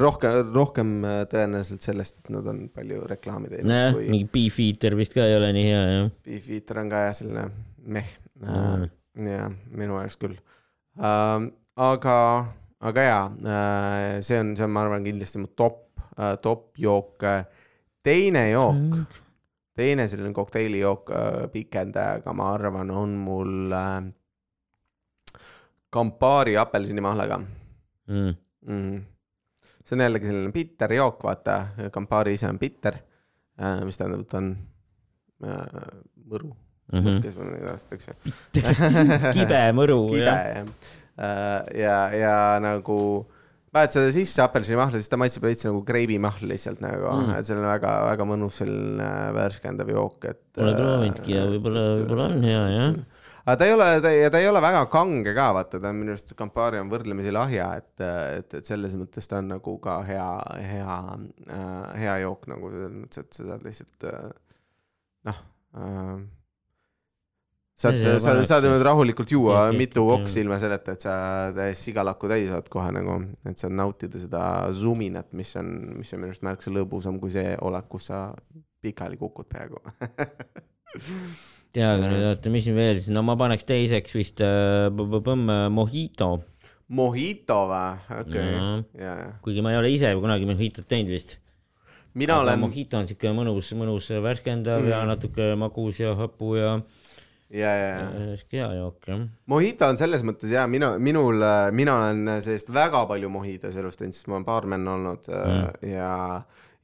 rohkem, 0.01 0.49
rohkem 0.55 0.95
tõenäoliselt 1.29 1.85
sellest, 1.85 2.23
et 2.23 2.31
nad 2.33 2.47
on 2.49 2.63
palju 2.73 3.03
reklaami 3.11 3.51
teinud 3.51 3.69
nojah, 3.69 3.93
kui 3.93 4.09
mingi 4.09 4.29
Beefeater 4.33 4.97
vist 4.97 5.13
ka 5.13 5.27
ei 5.29 5.37
ole 5.37 5.51
nii 5.53 5.67
hea 5.67 5.83
jah. 5.91 6.09
Beef 6.25 6.49
Eater 6.57 6.81
on 6.81 6.89
ka 6.89 7.05
jah, 7.05 7.13
selline 7.19 7.45
meh 7.85 8.17
Mm. 8.41 8.87
jah, 9.27 9.51
minu 9.75 9.99
arust 9.99 10.17
küll 10.21 10.37
uh,. 10.97 11.43
aga, 11.77 12.15
aga 12.81 13.03
jaa 13.05 13.25
uh,, 13.29 14.21
see 14.25 14.39
on, 14.41 14.55
see 14.57 14.65
on, 14.65 14.71
ma 14.73 14.81
arvan, 14.85 15.03
kindlasti 15.05 15.41
mu 15.43 15.47
top 15.55 15.83
uh,, 16.17 16.35
top 16.41 16.71
jook. 16.81 17.21
teine 18.03 18.47
jook 18.51 18.79
mm., 18.81 19.05
teine 19.77 20.07
selline 20.11 20.33
kokteilijook 20.35 21.09
uh, 21.13 21.45
pikendajaga, 21.53 22.33
ma 22.33 22.49
arvan, 22.55 22.89
on 22.91 23.13
mul 23.27 23.53
Campari 25.93 26.57
apelsinimahlaga 26.57 27.41
Mm. 28.11 28.33
mm.. 28.67 28.97
see 29.85 29.95
on 29.95 30.01
jällegi 30.03 30.27
selline 30.27 30.51
bitter 30.51 30.91
jook, 30.97 31.21
vaata, 31.23 31.59
Campari 31.93 32.33
ise 32.35 32.47
on 32.49 32.57
bitter 32.59 32.97
mis 33.85 33.97
tähendab, 33.99 34.23
et 34.25 34.29
ta 34.31 34.39
on 34.41 34.49
mõru 36.31 36.51
Mhm. 36.91 37.21
kes 37.23 37.35
mul 37.39 37.53
neid 37.53 37.67
aastaks, 37.71 38.09
kibe 39.31 39.59
mõru 39.77 39.95
kibe 40.11 40.25
jah. 40.25 40.65
jah. 41.17 41.63
ja, 41.75 41.97
ja 42.15 42.35
nagu 42.63 42.97
paned 43.71 43.93
seda 43.95 44.09
sisse 44.11 44.43
apelsinimahla, 44.43 44.99
siis 44.99 45.07
ta 45.11 45.15
maitseb 45.19 45.45
veits 45.47 45.63
nagu 45.67 45.79
kreibimahl 45.87 46.43
lihtsalt 46.49 46.81
nagu 46.83 47.07
Mm. 47.11 47.37
et 47.37 47.47
see 47.47 47.55
on 47.55 47.63
väga-väga 47.63 48.25
mõnus 48.27 48.57
selline 48.59 49.07
värskendav 49.37 49.89
jook, 49.89 50.25
et. 50.27 50.41
Pole 50.57 50.73
proovinudki 50.75 51.35
ja 51.37 51.45
võib-olla, 51.47 51.83
võib-olla 52.01 52.25
on 52.33 52.43
hea 52.43 52.63
jah. 52.75 52.97
aga 53.45 53.55
ta 53.57 53.65
ei 53.69 53.73
ole, 53.77 53.87
ta 54.03 54.11
ei, 54.11 54.25
ta 54.33 54.41
ei 54.43 54.49
ole 54.49 54.61
väga 54.61 54.81
kange 54.91 55.33
ka, 55.37 55.47
vaata, 55.55 55.79
ta 55.79 55.89
on 55.89 56.01
minu 56.01 56.11
arust, 56.15 56.35
Campari 56.35 56.81
on 56.83 56.91
võrdlemisi 56.91 57.31
lahja, 57.31 57.69
et, 57.79 58.03
et, 58.03 58.57
et 58.59 58.65
selles 58.67 58.93
mõttes 58.99 59.27
ta 59.31 59.39
on 59.39 59.47
nagu 59.55 59.77
ka 59.79 60.01
hea, 60.09 60.27
hea 60.67 60.99
äh,, 61.47 61.95
hea 62.03 62.19
jook 62.25 62.51
nagu 62.51 62.69
selles 62.75 62.93
mõttes, 62.99 63.23
et 63.23 63.39
sa 63.39 63.47
saad 63.53 63.65
lihtsalt 63.69 64.09
äh, 64.11 64.29
noh 65.31 65.41
äh, 67.81 67.97
saad, 67.97 67.97
See 68.01 68.19
sa 68.21 68.33
paneks- 68.33 68.49
saad 68.51 68.65
niimoodi 68.65 68.85
rahulikult 68.87 69.31
juua 69.33 69.57
Jah, 69.67 69.77
mitu 69.77 70.03
koksi 70.07 70.43
ilma 70.43 70.59
selleta, 70.61 70.95
et 70.95 71.05
sa 71.05 71.13
täiesti 71.55 71.89
sigalakku 71.89 72.29
täis 72.31 72.51
oled 72.53 72.69
kohe 72.71 72.91
nagu, 72.95 73.17
et 73.49 73.61
saad 73.61 73.73
nautida 73.77 74.21
seda 74.21 74.43
suminat, 74.77 75.31
mis 75.37 75.55
on, 75.59 75.71
mis 75.97 76.13
on 76.13 76.21
minu 76.21 76.31
arust 76.31 76.45
märksa 76.45 76.73
lõbusam 76.75 77.19
kui 77.21 77.33
see 77.33 77.55
olek, 77.61 77.89
kus 77.91 78.11
sa 78.11 78.27
pikali 78.81 79.17
kukud 79.19 79.49
peaaegu 79.49 79.81
tea, 81.73 81.89
aga 81.89 82.07
nüüd 82.11 82.29
oota, 82.29 82.53
mis 82.53 82.65
siin 82.67 82.77
veel 82.77 82.97
siis, 82.99 83.11
no 83.15 83.23
ma 83.25 83.37
paneks 83.39 83.67
teiseks 83.67 84.17
vist 84.17 84.43
äh, 84.45 84.87
põmm 84.91 85.51
Mojito, 85.73 86.33
Mojito 86.91 87.61
või? 87.71 88.17
okei 88.21 88.47
Jaa., 88.49 88.73
ja, 88.99 89.13
ja 89.25 89.29
kuigi 89.43 89.63
ma 89.63 89.71
ei 89.73 89.79
ole 89.79 89.93
ise 89.93 90.11
kunagi 90.19 90.49
Mojitot 90.49 90.89
teinud 90.91 91.13
vist. 91.15 91.37
mina 92.19 92.41
olen, 92.41 92.59
Mojito 92.59 92.99
on 92.99 93.07
siuke 93.07 93.31
mõnus, 93.35 93.71
mõnus 93.79 94.09
värskendav 94.11 94.83
mm. 94.83 94.91
ja 94.91 95.05
natuke 95.07 95.53
magus 95.59 96.01
ja 96.03 96.15
hapu 96.19 96.57
ja 96.59 96.75
ja, 97.51 97.71
ja, 97.75 97.91
ja 97.99 98.31
äh, 98.33 98.43
hea 98.55 98.71
jook 98.79 99.07
jah. 99.11 99.21
Mojito 99.51 99.89
on 99.91 99.99
selles 99.99 100.23
mõttes 100.27 100.51
ja 100.53 100.65
minu, 100.71 100.93
minul, 101.03 101.43
mina 101.75 101.97
olen 101.99 102.33
sellest 102.43 102.71
väga 102.73 103.05
palju 103.09 103.29
mojitos 103.33 103.75
elus 103.79 103.99
teinud, 103.99 104.15
sest 104.17 104.29
ma 104.31 104.39
olen 104.39 104.47
baarmen 104.47 104.87
olnud 104.87 105.27
mm. 105.27 105.87
ja, 105.91 106.11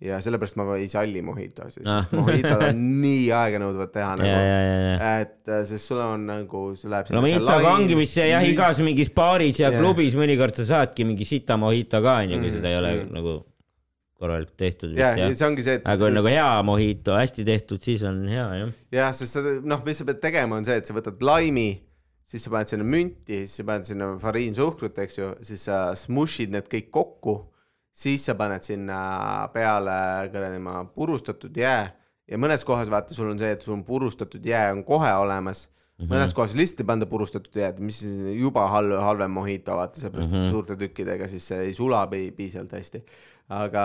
ja 0.03 0.19
sellepärast 0.21 0.59
ma 0.59 0.67
ei 0.77 0.89
salli 0.91 1.23
mojitosid, 1.25 1.87
Ah. 1.87 2.01
sest 2.03 2.13
mojitod 2.17 2.67
on 2.67 2.81
nii 3.01 3.25
aeganõudvad 3.33 3.93
teha 3.95 4.11
ja, 4.11 4.27
ja, 4.27 4.37
nagu, 4.37 4.45
ja, 4.51 4.77
ja. 4.91 5.11
et 5.23 5.51
äh, 5.55 5.63
sest 5.71 5.89
sul 5.89 6.03
on 6.03 6.27
nagu, 6.29 6.63
sul 6.77 6.91
läheb 6.93 7.09
no 7.15 7.23
mojitoga 7.25 7.73
ongi 7.73 7.97
vist 7.97 8.19
see 8.19 8.27
jah, 8.29 8.45
igas 8.45 8.83
mingis 8.85 9.13
baaris 9.15 9.61
ja 9.63 9.71
Jah. 9.71 9.79
klubis 9.81 10.17
mõnikord 10.19 10.57
sa 10.59 10.67
saadki 10.75 11.07
mingi 11.07 11.25
sita 11.27 11.57
mojito 11.57 12.03
ka 12.03 12.19
onju, 12.23 12.41
kui 12.43 12.51
Mm, 12.51 12.57
seda 12.59 12.69
ei 12.73 12.77
ole 12.83 12.91
mm. 12.97 13.13
nagu 13.17 13.39
korralikult 14.17 14.57
tehtud 14.57 14.93
ja, 14.93 15.11
vist 15.11 15.21
ja 15.21 15.25
jah. 15.25 15.35
see 15.39 15.47
ongi 15.47 15.65
see, 15.65 15.79
et 15.79 15.83
aga 15.85 15.97
kui 16.01 16.09
on 16.09 16.17
nagu 16.17 16.31
hea 16.31 16.47
mojito, 16.67 17.17
hästi 17.17 17.45
tehtud, 17.47 17.83
siis 17.83 18.05
on 18.07 18.23
hea 18.31 18.47
jah. 18.61 18.71
jah, 18.99 19.11
sest 19.17 19.37
sa 19.37 19.43
noh, 19.43 19.83
mis 19.85 20.01
sa 20.01 20.07
pead 20.09 20.23
tegema, 20.23 20.57
on 20.57 20.65
see, 20.67 20.79
et 20.81 20.89
sa 20.89 20.95
võtad 20.97 21.21
laimi, 21.29 21.69
siis 22.27 22.47
sa 22.47 22.53
paned 22.53 22.71
sinna 22.73 22.87
münti, 22.87 23.43
siis 23.45 23.61
sa 23.61 23.67
paned 23.67 23.87
sinna 23.87 24.09
fariinsuhkrut, 24.21 24.97
eks 25.05 25.21
ju, 25.21 25.29
siis 25.45 25.67
sa 25.69 25.83
smush'id 25.97 26.51
need 26.55 26.67
kõik 26.71 26.89
kokku, 26.93 27.37
siis 27.97 28.25
sa 28.29 28.35
paned 28.39 28.65
sinna 28.65 28.99
peale 29.53 29.97
kuradi 30.33 30.59
ma 30.61 30.81
purustatud 30.89 31.55
jää 31.57 31.87
ja 32.27 32.39
mõnes 32.41 32.65
kohas 32.67 32.91
vaata, 32.91 33.15
sul 33.15 33.31
on 33.31 33.39
see, 33.39 33.53
et 33.55 33.65
sul 33.65 33.77
on 33.77 33.83
purustatud 33.87 34.45
jää 34.45 34.71
on 34.73 34.83
kohe 34.87 35.13
olemas 35.21 35.67
mm. 35.67 36.05
-hmm. 36.05 36.11
mõnes 36.13 36.33
kohas 36.35 36.55
lihtsalt 36.55 36.83
ei 36.83 36.89
panda 36.91 37.05
purustatud 37.05 37.55
jääd, 37.55 37.79
mis 37.79 38.01
juba 38.37 38.67
halb, 38.67 38.99
halvem 39.01 39.31
mojito, 39.31 39.75
vaata, 39.75 39.99
seepärast 39.99 40.31
mm 40.31 40.37
-hmm. 40.37 40.45
et 40.45 40.51
suurte 40.51 40.75
tükkidega 40.75 41.27
siis 41.27 41.47
see 41.47 41.59
ei 41.69 41.73
sula 41.73 42.07
pi- 42.07 42.31
piisavalt 42.31 42.71
hästi. 42.71 43.03
Aga 43.47 43.83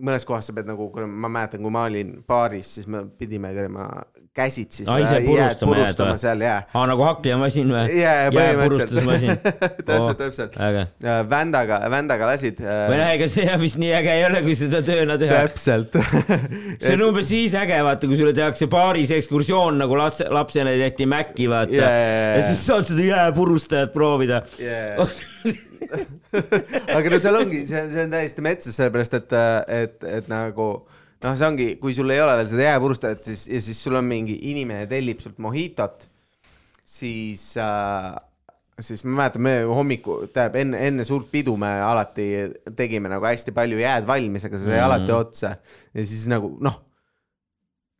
mõnes 0.00 0.24
kohas 0.24 0.48
sa 0.48 0.54
pead 0.56 0.68
nagu, 0.70 0.88
ma 1.04 1.28
mäletan, 1.28 1.60
kui 1.64 1.72
ma 1.74 1.84
olin 1.88 2.14
baaris, 2.28 2.70
siis 2.78 2.88
me 2.88 3.04
pidime 3.18 3.52
käima 3.56 3.88
käsitsi 4.32 4.84
jääd 4.88 5.26
purustama 5.26 5.74
purustama 5.74 6.16
seal 6.16 6.40
jää. 6.40 6.62
aa, 6.74 6.86
nagu 6.88 7.04
hakkliamasin 7.04 7.72
või? 7.74 7.98
jääpurustusmasin. 8.00 9.34
põhimõtteliselt 9.44 9.82
täpselt, 9.90 10.18
täpselt. 10.22 10.56
äge. 10.56 10.84
Vändaga, 11.30 11.80
Vändaga 11.92 12.30
lasid. 12.30 12.62
või 12.64 13.00
noh, 13.02 13.10
ega 13.12 13.28
see 13.28 13.44
jah 13.44 13.60
vist 13.60 13.76
nii 13.82 13.90
äge 13.98 14.14
ei 14.16 14.24
ole, 14.30 14.40
kui 14.46 14.56
seda 14.56 14.80
tööna 14.86 15.18
teha. 15.20 15.42
täpselt. 15.44 15.98
see 16.82 16.94
on 16.96 17.04
umbes 17.10 17.28
siis 17.28 17.56
äge, 17.60 17.82
vaata, 17.84 18.08
kui 18.08 18.16
sulle 18.20 18.32
tehakse 18.36 18.70
baaris 18.72 19.12
ekskursioon 19.18 19.82
nagu 19.84 20.00
laps, 20.00 20.22
lapsele 20.32 20.78
tehti 20.80 21.08
Maci, 21.12 21.50
vaata 21.52 21.76
Jaa, 21.76 21.90
jaa, 21.90 22.08
jaa. 22.14 22.32
ja 22.38 22.48
siis 22.48 22.64
saad 22.70 22.88
seda 22.88 23.04
jääpurustajat 23.10 23.92
proovida. 23.92 24.40
aga 26.96 27.12
no 27.12 27.20
seal 27.22 27.38
ongi, 27.42 27.62
see 27.68 27.80
on, 27.82 27.92
see 27.92 28.06
on 28.06 28.14
täiesti 28.16 28.44
metsas, 28.44 28.76
sellepärast 28.78 29.16
et, 29.20 29.36
et, 29.82 30.08
et 30.20 30.28
nagu 30.32 30.68
noh, 30.86 31.36
see 31.38 31.46
ongi, 31.48 31.68
kui 31.82 31.94
sul 31.96 32.10
ei 32.14 32.20
ole 32.24 32.34
veel 32.40 32.50
seda 32.50 32.68
jääpurustajat, 32.70 33.24
siis 33.30 33.46
ja 33.52 33.62
siis 33.68 33.80
sul 33.84 33.98
on 34.00 34.08
mingi 34.08 34.38
inimene 34.52 34.88
tellib 34.90 35.22
sult 35.22 35.38
mojitot, 35.42 36.06
siis 36.92 37.52
äh, 37.62 38.12
siis 38.82 39.04
ma 39.06 39.22
mäletan, 39.22 39.44
me 39.46 39.52
hommiku, 39.68 40.22
tähendab 40.32 40.56
enne, 40.62 40.80
enne 40.88 41.04
suurt 41.06 41.28
pidu 41.30 41.54
me 41.60 41.70
alati 41.86 42.28
tegime 42.78 43.10
nagu 43.12 43.26
hästi 43.28 43.54
palju 43.54 43.78
jääd 43.82 44.08
valmis, 44.08 44.48
aga 44.48 44.58
see 44.58 44.70
sai 44.70 44.80
Mhm. 44.80 44.86
alati 44.88 45.14
otsa 45.14 45.52
ja 45.94 46.04
siis 46.08 46.24
nagu 46.32 46.56
noh, 46.64 46.80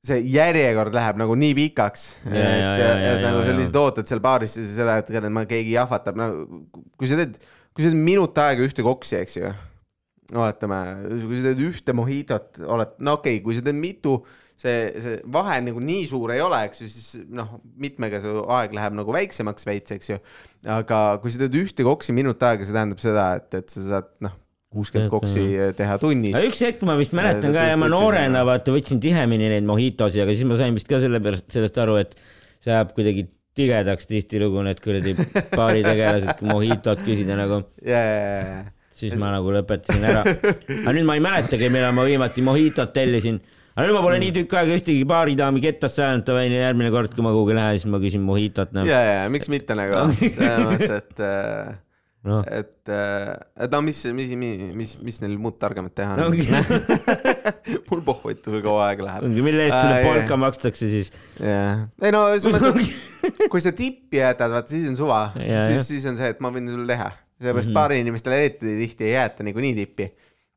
see 0.03 0.19
järjekord 0.33 0.95
läheb 0.97 1.21
nagu 1.21 1.37
nii 1.39 1.55
pikaks, 1.55 2.07
et, 2.27 2.35
Ja, 2.35 2.43
ja, 2.43 2.71
ja, 2.75 2.87
ja, 2.99 3.11
et 3.15 3.21
nagu 3.23 3.39
ja, 3.39 3.45
sa 3.47 3.53
ja. 3.53 3.59
lihtsalt 3.61 3.77
ootad 3.85 4.09
seal 4.11 4.23
baaris 4.25 4.57
seda, 4.59 4.97
et 4.99 5.29
ma 5.31 5.45
keegi 5.47 5.77
jahvatab, 5.77 6.19
no 6.19 6.31
kui 6.99 7.07
sa 7.07 7.21
teed, 7.21 7.37
kui 7.73 7.85
sa 7.85 7.93
teed 7.93 8.05
minut 8.05 8.39
aega 8.43 8.65
ühte 8.67 8.85
koksi, 8.87 9.19
eks 9.23 9.39
ju, 9.41 9.51
oletame, 10.33 10.79
kui 11.25 11.41
sa 11.41 11.51
teed 11.51 11.65
ühte 11.67 11.97
mojitot, 11.97 12.63
oled, 12.67 12.95
no 13.01 13.19
okei 13.19 13.39
okay,, 13.39 13.45
kui 13.45 13.57
sa 13.57 13.65
teed 13.65 13.79
mitu, 13.79 14.19
see, 14.61 14.77
see 15.03 15.17
vahe 15.33 15.59
nagu 15.65 15.83
nii 15.83 16.05
suur 16.11 16.35
ei 16.35 16.43
ole, 16.45 16.61
eks 16.69 16.85
ju, 16.85 16.91
siis 16.93 17.27
noh, 17.33 17.57
mitmega 17.81 18.21
su 18.23 18.45
aeg 18.59 18.77
läheb 18.77 18.97
nagu 19.01 19.17
väiksemaks 19.17 19.69
veits, 19.69 19.97
eks 19.97 20.13
ju. 20.15 20.21
aga 20.77 21.03
kui 21.23 21.35
sa 21.35 21.45
teed 21.45 21.59
ühte 21.63 21.87
koksi 21.87 22.15
minut 22.17 22.43
aega, 22.47 22.67
see 22.67 22.77
tähendab 22.77 23.03
seda, 23.03 23.27
et, 23.41 23.61
et 23.63 23.75
sa 23.75 23.85
saad 23.89 24.15
noh, 24.25 24.37
kuuskümmend 24.73 25.13
koksi 25.13 25.43
teha 25.77 25.99
tunnis. 26.01 26.37
Üks 26.49 26.63
hetk 26.65 26.85
ma 26.89 26.97
vist 27.01 27.13
mäletan 27.17 27.53
ka 27.53 27.67
ja 27.69 27.77
ma 27.81 27.91
noorena 27.93 28.45
vaata 28.49 28.73
võtsin 28.75 29.03
tihemini 29.03 29.51
neid 29.53 29.69
mojitosi, 29.69 30.23
aga 30.25 30.33
siis 30.33 30.49
ma 30.49 30.57
sain 30.61 30.77
vist 30.77 30.89
ka 30.89 31.01
sellepärast 31.03 31.49
sellest 31.53 31.81
aru, 31.83 31.99
et 32.01 32.17
see 32.63 32.73
ajab 32.73 32.95
kuidagi 32.97 33.27
tigedaks 33.59 34.09
tihtilugu 34.09 34.63
need 34.67 34.81
kuradi 34.83 35.15
baaritegelased, 35.53 36.37
kui 36.39 36.49
mojitot 36.49 37.03
küsida 37.05 37.37
nagu, 37.39 37.63
ja, 37.87 38.03
siis 38.97 39.17
ma 39.21 39.33
nagu 39.35 39.53
lõpetasin 39.53 40.07
ära. 40.09 40.23
aga 40.25 40.95
nüüd 40.97 41.09
ma 41.09 41.19
ei 41.19 41.25
mäletagi, 41.25 41.69
millal 41.73 41.93
ma 41.97 42.07
viimati 42.09 42.45
mojitot 42.47 42.95
tellisin. 42.97 43.41
aga 43.75 43.87
nüüd 43.87 43.99
ma 43.99 44.05
pole 44.07 44.19
nii 44.25 44.35
tükk 44.41 44.57
aega 44.61 44.81
ühtegi 44.81 45.07
baaridaami 45.09 45.65
kettasse 45.65 46.05
ajanud, 46.07 46.27
davai, 46.29 46.49
järgmine 46.53 46.93
kord, 46.95 47.15
kui 47.17 47.27
ma 47.27 47.35
kuhugi 47.37 47.57
lähen, 47.59 47.81
siis 47.81 47.93
ma 47.93 48.01
küsin 48.03 48.25
mojitot, 48.25 48.73
noh. 48.77 48.89
ja, 48.89 49.01
ja 49.09 49.25
miks 49.33 49.53
mitte 49.53 49.77
nagu, 49.79 50.07
selles 50.19 50.69
mõttes, 50.69 51.01
et 51.03 51.25
äh, 51.29 51.75
noh, 52.29 52.43
et, 52.47 52.91
et 52.93 53.73
no 53.75 53.81
mis, 53.85 53.99
mis, 54.15 54.35
mis, 54.39 54.95
mis, 55.03 55.21
neil 55.25 55.35
muud 55.43 55.57
targemat 55.63 55.95
teha 55.99 56.17
on 56.17 56.29
ongi, 56.29 56.47
mul 57.91 58.03
pohhuitu, 58.07 58.53
kui 58.55 58.63
kaua 58.65 58.89
aega 58.91 59.09
läheb. 59.09 59.27
mille 59.43 59.67
eest 59.67 59.77
sulle 59.77 59.97
Aa, 59.99 60.05
polka 60.07 60.39
makstakse 60.45 60.91
siis. 60.93 61.13
jah, 61.41 61.87
ei 62.03 62.15
no 62.15 62.25
selles 62.37 62.63
mõttes, 62.69 63.47
kui 63.53 63.65
sa 63.65 63.75
tippi 63.77 64.23
jätad, 64.23 64.55
vaata 64.55 64.75
siis 64.75 64.87
on 64.93 64.99
suva, 64.99 65.25
siis 65.35 65.89
siis 65.91 66.07
on 66.11 66.19
see, 66.21 66.31
et 66.35 66.43
ma 66.45 66.53
võin 66.55 66.71
sulle 66.71 66.87
teha, 66.91 67.11
sellepärast 67.43 67.69
mm 67.69 67.73
-hmm. 67.73 67.81
baari 67.81 68.03
inimestele 68.05 68.39
eriti 68.45 68.77
tihti 68.85 69.11
ei 69.11 69.17
jäeta 69.17 69.49
niikuinii 69.49 69.75
tippi. 69.83 70.13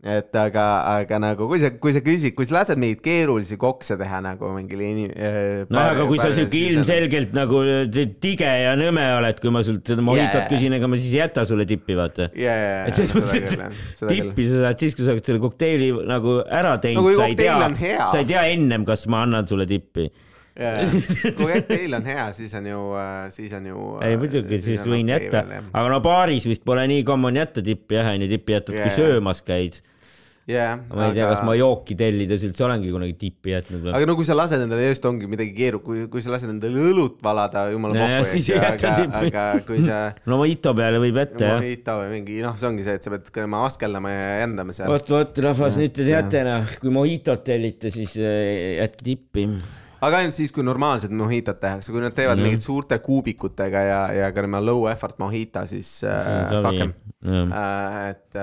Et 0.06 0.38
aga, 0.38 0.66
aga 1.00 1.20
nagu 1.24 1.48
kui 1.50 1.58
sa, 1.64 1.72
kui 1.82 1.96
sa 1.96 2.04
küsid, 2.06 2.36
kui 2.38 2.46
sa 2.46 2.60
lased 2.60 2.78
mingeid 2.78 3.02
keerulisi 3.06 3.58
kokse 3.58 3.98
teha 3.98 4.22
nagu 4.22 4.52
mingile 4.54 4.86
inim-. 4.92 5.16
nojah, 5.74 5.96
aga 5.96 6.06
kui 6.12 6.22
sa 6.22 6.30
siuke 6.36 6.62
ilmselgelt 6.70 7.34
nagu 7.34 7.64
tige 8.22 8.52
ja 8.62 8.76
nõme 8.78 9.08
oled, 9.18 9.42
kui 9.42 9.54
ma 9.54 9.66
sult 9.66 9.90
seda 9.90 10.06
mojitot 10.06 10.44
Jaa. 10.44 10.52
küsin, 10.52 10.78
ega 10.78 10.90
ma 10.92 11.00
siis 11.02 11.16
ei 11.16 11.24
jäta 11.24 11.48
sulle 11.50 11.66
tippi, 11.66 11.98
vaata. 11.98 12.30
seda 12.36 13.10
küll. 13.26 14.14
tippi 14.14 14.46
sa 14.52 14.68
saad 14.68 14.86
siis, 14.86 14.94
kui 14.94 15.08
sa 15.08 15.16
oled 15.16 15.32
selle 15.32 15.42
kokteili 15.42 15.90
nagu 16.06 16.38
ära 16.46 16.76
No 16.76 16.82
teinud 16.84 17.06
kui 17.06 17.16
no,, 17.16 17.20
sa 17.20 17.32
ei 17.32 17.40
tea 17.40 17.56
kokteil 17.56 17.66
on 17.66 18.12
sa 18.12 18.22
ei 18.22 18.30
tea 18.30 18.46
ennem, 18.54 18.86
kas 18.88 19.08
ma 19.12 19.24
annan 19.26 19.48
sulle 19.50 19.68
tippi. 19.70 20.08
kui 21.36 21.58
teil 21.68 21.98
on 21.98 22.06
hea, 22.08 22.30
siis 22.36 22.54
on 22.56 22.70
ju, 22.70 22.84
siis 23.36 23.58
on 23.58 23.66
ju. 23.72 23.88
ei 24.06 24.16
muidugi, 24.20 24.62
siis 24.64 24.86
võin 24.88 25.10
jätta, 25.12 25.44
aga 25.66 25.90
no 25.92 26.00
baaris 26.04 26.48
vist 26.48 26.64
pole 26.68 26.86
nii 26.92 27.04
common 27.08 27.42
jätta 27.42 27.64
tippi 27.66 28.00
jah, 28.00 28.14
onju, 28.14 28.30
tippi 28.32 28.56
jätad, 28.56 28.78
kui 28.78 28.86
Jaa. 28.86 28.96
söömas 28.96 29.44
käid. 29.46 29.82
jah, 30.46 30.76
ma 30.94 31.08
ei 31.08 31.16
tea, 31.16 31.26
kas 31.32 31.40
ma 31.46 31.56
jooki 31.58 31.96
tellides 31.98 32.44
üldse 32.46 32.66
olengi 32.68 32.92
kunagi 32.94 33.16
tippi 33.18 33.54
jätnud 33.56 33.82
või? 33.82 33.94
aga 33.98 34.06
no 34.10 34.16
kui 34.20 34.28
sa 34.28 34.36
lased 34.38 34.62
endale 34.62 34.84
just 34.92 35.06
ongi 35.10 35.26
midagi 35.32 35.56
keeru-, 35.58 35.80
kui, 35.82 36.04
kui 36.12 36.22
sa 36.22 36.34
lased 36.36 36.52
endale 36.52 36.84
õlut 36.92 37.16
valada, 37.26 37.64
jumala 37.74 37.96
pohhu, 37.98 38.26
siis 38.30 38.50
eks 38.54 38.84
ju, 38.86 38.90
aga, 38.92 39.22
aga 39.24 39.46
kui 39.66 39.80
sa 39.86 40.02
no 40.30 40.38
mojito 40.42 40.76
peale 40.78 41.00
võib 41.02 41.18
jätta 41.24 41.48
jah. 41.50 41.58
mojito 41.64 41.96
või 42.04 42.12
mingi, 42.20 42.38
noh, 42.46 42.54
see 42.62 42.70
ongi 42.70 42.86
see, 42.86 43.00
et 43.00 43.08
sa 43.08 43.14
pead 43.16 43.32
käima 43.40 43.64
askeldama 43.66 44.12
ja 44.14 44.28
jändama 44.44 44.76
seal. 44.78 44.92
vot, 44.94 45.10
vot 45.16 45.42
rahvas, 45.48 45.80
nüüd 45.82 45.96
te 45.98 46.06
teate 46.12 46.44
noh, 46.46 46.70
kui 46.84 46.94
mojitot 46.94 47.42
tellite, 47.50 47.90
siis 47.96 48.14
äh, 48.22 48.78
jätke 48.84 49.08
tippi. 49.10 49.48
aga 50.06 50.22
ainult 50.22 50.38
siis, 50.38 50.54
kui 50.54 50.62
normaalsed 50.68 51.10
mojitot 51.18 51.58
tehakse, 51.64 51.90
kui 51.90 52.06
nad 52.06 52.14
teevad 52.14 52.38
Mhm. 52.38 52.46
mingit 52.52 52.62
suurte 52.70 53.00
kuubikutega 53.02 53.82
ja, 53.88 54.00
ja 54.14 54.30
käima 54.36 54.62
low 54.62 54.86
effort 54.94 55.18
mojito, 55.26 55.66
siis 55.66 56.04
äh, 56.06 56.54
fuck 56.62 56.86
em. 56.86 56.94
äh,. 57.50 58.00
et, 58.14 58.40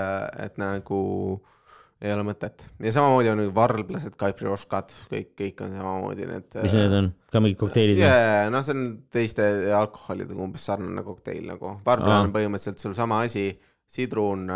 et 0.49 0.59
nagu 0.59 0.99
ei 2.03 2.13
ole 2.13 2.25
mõtet 2.27 2.65
ja 2.83 2.93
samamoodi 2.95 3.31
on 3.33 3.43
ju 3.45 3.53
varblased, 3.55 4.15
kaipriroškad, 4.19 4.95
kõik, 5.13 5.33
kõik 5.39 5.63
on 5.67 5.75
samamoodi 5.79 6.29
need. 6.29 6.49
mis 6.65 6.77
need 6.77 6.97
on, 6.99 7.11
ka 7.33 7.43
mingid 7.45 7.61
kokteilid 7.61 7.99
või? 7.99 8.07
jaa, 8.07 8.49
noh, 8.53 8.65
see 8.67 8.77
on 8.77 8.87
teiste 9.15 9.49
alkoholidega 9.79 10.47
umbes 10.47 10.67
sarnane 10.71 11.05
kokteil 11.07 11.47
nagu, 11.53 11.77
varblane 11.87 12.29
on 12.29 12.35
põhimõtteliselt 12.35 12.83
sul 12.83 12.97
sama 12.99 13.23
asi, 13.27 13.51
sidrun, 13.93 14.47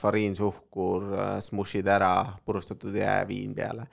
fariinsuhkur, 0.00 1.08
smush'id 1.44 1.88
ära, 1.90 2.14
purustatud 2.46 2.94
jääviin 2.94 3.56
peale. 3.56 3.88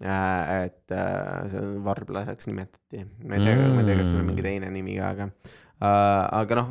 et 0.00 0.92
äh, 0.92 1.46
see 1.48 1.60
on 1.60 1.78
varblaseks 1.84 2.50
nimetati, 2.50 3.06
ma 3.24 3.38
ei 3.38 3.46
tea, 3.46 3.68
ma 3.72 3.80
ei 3.80 3.86
tea, 3.86 4.00
kas 4.02 4.10
seal 4.10 4.20
on 4.20 4.26
mingi 4.28 4.44
teine 4.44 4.68
nimi 4.68 4.98
ka, 4.98 5.14
aga 5.14 5.28
äh, 5.30 5.54
aga 5.80 6.54
noh, 6.60 6.68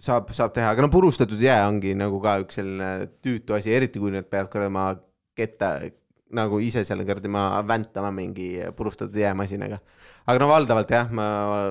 saab, 0.00 0.30
saab 0.32 0.54
teha, 0.56 0.70
aga 0.72 0.84
no 0.86 0.88
purustatud 0.92 1.40
jää 1.42 1.60
ongi 1.68 1.94
nagu 1.98 2.20
ka 2.24 2.38
üks 2.44 2.56
selline 2.60 3.08
tüütu 3.24 3.56
asi, 3.58 3.72
eriti 3.74 4.00
kui 4.00 4.12
nüüd 4.14 4.28
pead 4.30 4.48
kuradi 4.52 5.00
ketta 5.38 5.72
nagu 6.38 6.58
ise 6.60 6.82
seal 6.84 7.00
kuradi 7.08 7.28
ma 7.32 7.62
väntama 7.64 8.10
mingi 8.12 8.58
purustatud 8.76 9.16
jäämasinaga. 9.16 9.78
aga 10.28 10.38
no 10.42 10.48
valdavalt 10.50 10.90
jah, 10.92 11.08
ma, 11.12 11.26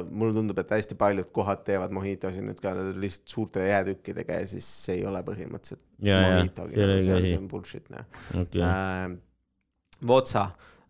mulle 0.09 0.33
tundub, 0.33 0.57
et 0.61 0.71
hästi 0.73 0.95
paljud 0.97 1.29
kohad 1.33 1.61
teevad 1.65 1.91
mojitosid 1.93 2.41
nüüd 2.45 2.61
ka 2.61 2.73
lihtsalt 2.97 3.27
suurte 3.29 3.65
jäätükkidega 3.67 4.39
ja 4.41 4.47
siis 4.49 4.65
see 4.85 4.95
ei 5.01 5.05
ole 5.05 5.21
põhimõtteliselt 5.25 5.83
mojitogi, 6.25 6.73
see 6.73 7.03
see 7.03 7.13
on- 7.13 7.27
see 7.29 7.37
on 7.37 7.47
bullshit 7.51 7.89
noh 7.93 8.05
okei, 8.41 8.61
äh,. 8.65 9.17
Votsa, 10.07 10.43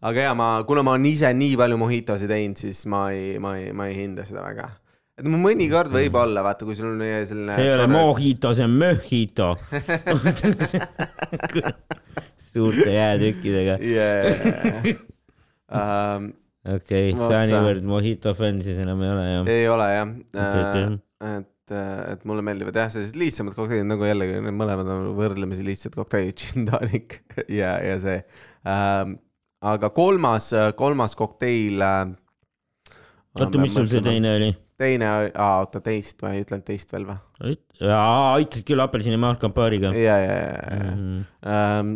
aga 0.04 0.20
ja 0.30 0.34
ma, 0.36 0.64
kuna 0.68 0.82
ma 0.84 0.92
olen 0.98 1.06
ise 1.08 1.30
nii 1.34 1.56
palju 1.60 1.78
mojitosid 1.80 2.28
teinud, 2.28 2.58
siis 2.60 2.82
ma 2.92 3.06
ei, 3.16 3.38
ma 3.40 3.54
ei, 3.56 3.72
ma 3.72 3.86
ei 3.88 3.96
hinda 3.96 4.26
seda 4.28 4.42
väga. 4.44 4.66
Et 5.18 5.28
mõnikord 5.28 5.92
võib-olla 5.94 6.44
vaata, 6.46 6.66
kui 6.68 6.76
sul 6.78 6.94
on 6.94 7.02
selline. 7.02 7.56
see 7.58 7.68
ei 7.68 7.74
ole 7.74 7.88
mojito, 7.92 8.54
see 8.58 8.68
on 8.68 8.76
mojito. 8.78 9.50
suurte 12.52 12.92
jäätükkidega. 12.94 13.76
yeah.. 13.82 14.26
um, 15.68 16.22
okei, 16.78 17.08
Otsa. 17.14 17.30
sa 17.34 17.38
niivõrd 17.52 17.84
mojito 17.86 18.30
fänn 18.38 18.58
siis 18.66 18.78
enam 18.86 19.00
ei 19.04 19.10
ole 19.14 19.26
jah? 19.28 19.44
ei 19.58 19.66
ole 19.74 19.88
jah 19.94 20.08
Okei, 20.16 20.64
okei. 20.64 20.86
uh,. 20.94 20.98
et 21.36 21.48
et, 21.68 21.74
et 22.14 22.22
mulle 22.28 22.44
meeldivad 22.46 22.76
jah, 22.80 22.90
sellised 22.92 23.18
lihtsamad 23.20 23.56
kokteilid 23.58 23.88
nagu 23.90 24.04
jällegi 24.08 24.40
need 24.44 24.56
mõlemad 24.56 24.88
on 24.92 25.02
võrdlemisi 25.18 25.64
lihtsad 25.68 25.94
kokteilid, 25.98 26.36
gin 26.42 26.68
tonic 26.70 27.08
ja, 27.52 27.72
ja 27.84 27.96
see 28.04 28.22
ähm,. 28.68 29.18
aga 29.66 29.88
kolmas, 29.96 30.46
kolmas 30.80 31.18
kokteil 31.20 31.84
äh,. 31.84 32.06
oota, 33.40 33.58
mis 33.60 33.76
sul 33.76 33.90
see? 33.92 34.04
teine 34.06 34.30
oli? 34.38 34.52
teine, 34.82 35.10
oota 35.34 35.82
teist, 35.84 36.20
ma 36.24 36.34
ei 36.36 36.44
ütlenud 36.46 36.66
teist 36.68 36.92
veel 36.94 37.06
või? 37.10 37.56
jaa, 37.82 38.34
aitasid 38.38 38.66
küll 38.68 38.82
apelsini 38.84 39.18
markampaariga. 39.22 39.94
ja, 39.98 40.18
ja, 40.24 40.38
ja, 40.38 40.72
ja 40.72 40.92
Mhm. 40.96 41.20
ähm,. 41.46 41.94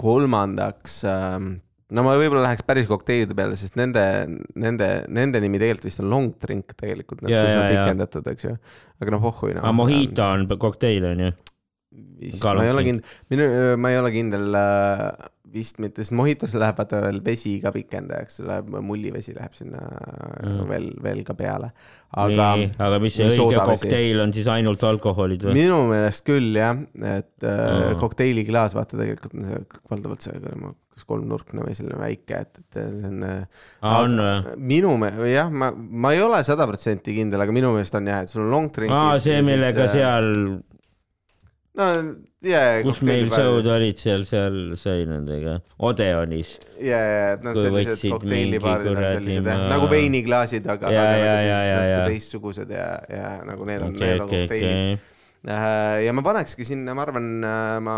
kolmandaks 0.00 1.02
ähm,, 1.04 1.50
no 1.92 2.04
ma 2.06 2.14
võib-olla 2.16 2.46
läheks 2.46 2.64
päris 2.64 2.86
kokteilide 2.88 3.34
peale, 3.36 3.56
sest 3.58 3.76
nende, 3.76 4.02
nende, 4.56 4.88
nende 5.12 5.42
nimi 5.42 5.58
tegelikult 5.60 5.88
vist 5.90 6.00
on 6.00 6.08
long 6.12 6.30
drink 6.40 6.72
tegelikult, 6.78 7.24
Ja, 7.28 7.42
kui 7.44 7.52
see 7.52 7.60
on 7.60 7.68
pikendatud, 7.74 8.30
eks 8.32 8.46
ju. 8.46 8.54
aga 9.02 9.14
noh, 9.16 9.22
pohhui 9.26 9.52
noh. 9.56 9.64
aga 9.66 9.74
Mojito 9.76 10.28
on 10.38 10.46
kokteil 10.62 11.04
vist, 11.10 12.40
ka 12.40 12.54
ma 12.54 12.64
ei 12.64 12.70
ole 12.72 12.86
kindel, 12.86 13.18
minu, 13.32 13.48
ma 13.82 13.90
ei 13.92 13.98
ole 14.00 14.12
kindel 14.14 14.56
äh, 14.56 15.06
vist 15.54 15.80
mitte, 15.82 16.04
sest 16.04 16.14
Mojitos 16.16 16.54
läheb 16.58 16.78
vaata 16.78 17.00
veel 17.04 17.20
vesi 17.24 17.56
ka 17.62 17.72
pikendajaks, 17.74 18.40
läheb 18.46 18.70
mullivesi 18.86 19.34
läheb 19.36 19.56
sinna 19.56 19.80
Mm. 20.40 20.50
mm. 20.50 20.68
veel, 20.70 20.86
veel 21.04 21.22
ka 21.26 21.34
peale. 21.38 21.70
aga 22.20 22.46
aga 22.82 22.98
mis 23.02 23.14
see 23.18 23.28
õige 23.30 23.62
kokteil 23.66 24.20
on 24.22 24.32
siis 24.34 24.48
ainult 24.50 24.82
alkoholid 24.86 25.44
või? 25.46 25.54
minu 25.60 25.78
meelest 25.90 26.24
küll 26.26 26.56
jah, 26.58 26.78
et 26.96 27.46
äh, 27.46 27.58
Aa. 27.60 27.96
kokteiliklaas, 28.00 28.74
vaata 28.78 28.98
tegelikult 28.98 29.36
on 29.36 29.46
see 29.50 29.60
valdavalt 29.92 30.26
see 30.26 30.40
kas 30.90 31.06
kolmnurkne 31.08 31.64
või 31.64 31.76
selline 31.78 32.00
väike, 32.00 32.40
et, 32.44 32.62
et 32.64 32.80
see 32.80 33.12
on. 33.12 33.28
on 33.90 34.16
või? 34.20 34.56
minu 34.74 34.96
me-, 35.00 35.12
jah, 35.30 35.52
ma, 35.52 35.70
ma 35.74 36.14
ei 36.16 36.24
ole 36.24 36.42
sada 36.46 36.66
protsenti 36.70 37.14
kindel, 37.16 37.44
aga 37.44 37.54
minu 37.54 37.72
meelest 37.76 37.96
on 38.00 38.10
jah, 38.10 38.24
et 38.24 38.32
sul 38.32 38.44
on 38.46 38.52
long 38.56 38.72
drink. 38.74 38.94
aa, 38.96 39.20
see, 39.22 39.38
millega. 39.46 39.86
seal, 39.92 40.32
no 41.78 41.86
jaa. 42.42 42.80
kus 42.86 43.02
meil 43.06 43.30
show'd 43.30 43.68
olid 43.70 44.00
seal, 44.00 44.24
seal 44.28 44.56
sai 44.80 45.04
nendega, 45.08 45.58
Odeonis. 45.86 46.56
ja, 46.78 46.98
ja, 46.98 47.28
et 47.36 47.44
Kui 47.44 47.62
sellised 47.66 48.02
kokteilibaarid 48.16 48.90
on 48.90 49.02
sellised 49.04 49.52
jah, 49.52 49.62
nagu 49.74 49.90
veiniklaasid, 49.92 50.66
aga, 50.66 50.90
Ja, 50.94 51.06
aga 51.06 51.20
ja, 51.20 51.30
nagu 51.36 51.46
ja, 51.46 51.60
ja, 51.68 51.78
ja. 51.92 52.02
teistsugused 52.10 52.74
ja, 52.74 52.90
ja 53.12 53.30
nagu 53.46 53.68
need 53.68 53.86
on, 53.86 53.94
okei, 53.94 54.02
need 54.02 54.18
on 54.18 54.26
okei, 54.26 54.42
kokteilid. 54.48 55.06
okei. 55.46 56.04
ja 56.06 56.16
ma 56.16 56.26
panekski 56.26 56.66
sinna, 56.68 56.96
ma 56.98 57.06
arvan, 57.06 57.30
ma, 57.86 57.96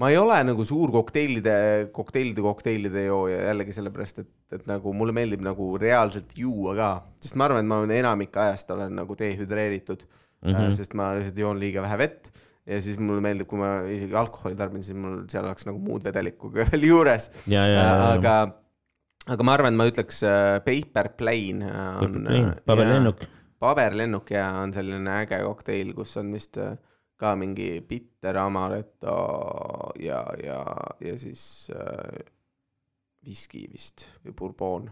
ma 0.00 0.12
ei 0.12 0.18
ole 0.20 0.40
nagu 0.48 0.64
suur 0.68 0.94
kokteilide, 0.94 1.58
kokteilide, 1.96 2.44
kokteilide 2.46 3.06
jooja 3.10 3.42
jällegi 3.50 3.76
sellepärast, 3.76 4.24
et, 4.24 4.32
et 4.56 4.66
nagu 4.70 4.96
mulle 4.96 5.14
meeldib 5.16 5.44
nagu 5.44 5.74
reaalselt 5.80 6.32
juua 6.38 6.78
ka, 6.78 6.90
sest 7.20 7.36
ma 7.36 7.50
arvan, 7.50 7.60
et 7.60 7.70
ma 7.74 7.82
olen 7.82 7.98
enamik 7.98 8.40
ajast 8.46 8.72
olen 8.72 8.96
nagu 9.02 9.18
dehüdreeritud 9.20 10.08
mm. 10.08 10.52
-hmm. 10.52 10.74
sest 10.80 10.96
ma 10.96 11.12
lihtsalt 11.18 11.44
joon 11.44 11.60
liiga 11.60 11.84
vähe 11.84 12.00
vett 12.06 12.32
ja 12.66 12.80
siis 12.82 12.98
mulle 12.98 13.22
meeldib, 13.24 13.48
kui 13.50 13.60
ma 13.60 13.70
isegi 13.90 14.16
alkoholi 14.18 14.58
tarbin, 14.58 14.84
siis 14.84 14.98
mul 14.98 15.22
seal 15.30 15.46
oleks 15.46 15.68
nagu 15.68 15.80
muud 15.82 16.06
vedelikku 16.06 16.50
ka 16.54 16.66
veel 16.72 16.88
juures. 16.90 17.30
ja, 17.46 17.62
ja, 17.70 17.78
ja, 17.78 17.94
aga, 18.16 18.34
aga 19.36 19.46
ma 19.46 19.56
arvan, 19.56 19.74
et 19.74 19.80
ma 19.80 19.88
ütleks 19.90 20.20
äh, 20.26 20.58
Paper 20.66 21.12
Plane 21.18 21.70
äh, 21.70 22.02
on. 22.02 22.52
paberlennuk. 22.66 23.24
paberlennuk 23.62 24.34
ja 24.34 24.50
on 24.64 24.74
selline 24.76 25.20
äge 25.22 25.40
kokteil, 25.46 25.94
kus 25.96 26.16
on 26.22 26.34
vist 26.34 26.58
äh, 26.62 26.74
ka 27.16 27.32
mingi 27.38 27.78
bitter 27.86 28.42
amaretto 28.42 29.16
ja, 30.02 30.20
ja, 30.42 30.60
ja 31.00 31.16
siis 31.18 31.70
äh, 31.72 32.26
viski 33.26 33.64
vist 33.70 34.10
või 34.24 34.34
bourbon 34.36 34.90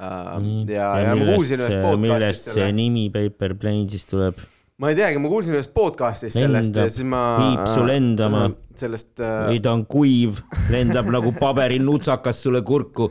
äh,. 0.00 0.30
ja, 0.70 0.92
ja 1.00 1.16
ma 1.16 1.34
kuulsin 1.34 1.64
ühest 1.64 1.80
podcast'ist 1.80 2.06
millest 2.06 2.52
see 2.54 2.72
nimi 2.76 3.08
Paper 3.12 3.56
Plane 3.58 3.88
siis 3.90 4.06
tuleb? 4.08 4.38
Ma 4.80 4.88
ei 4.88 4.96
teagi, 4.96 5.20
ma 5.20 5.28
kuulsin 5.28 5.58
ühest 5.58 5.74
podcast'ist 5.76 6.38
sellest 6.40 6.76
ja 6.76 6.86
siis 6.88 7.04
ma. 7.08 7.20
viib 7.36 7.66
su 7.68 7.84
lendama. 7.84 8.46
sellest 8.80 9.20
äh, 9.20 9.50
või 9.50 9.60
ta 9.60 9.74
on 9.76 9.84
kuiv, 9.90 10.40
lendab 10.72 11.10
nagu 11.16 11.34
paberinutsakas 11.36 12.40
sulle 12.46 12.62
kurku. 12.66 13.10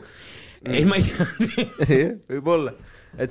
ei, 0.66 0.82
ma 0.88 0.98
ei 0.98 1.06
tea, 1.06 2.08
võib-olla, 2.34 2.74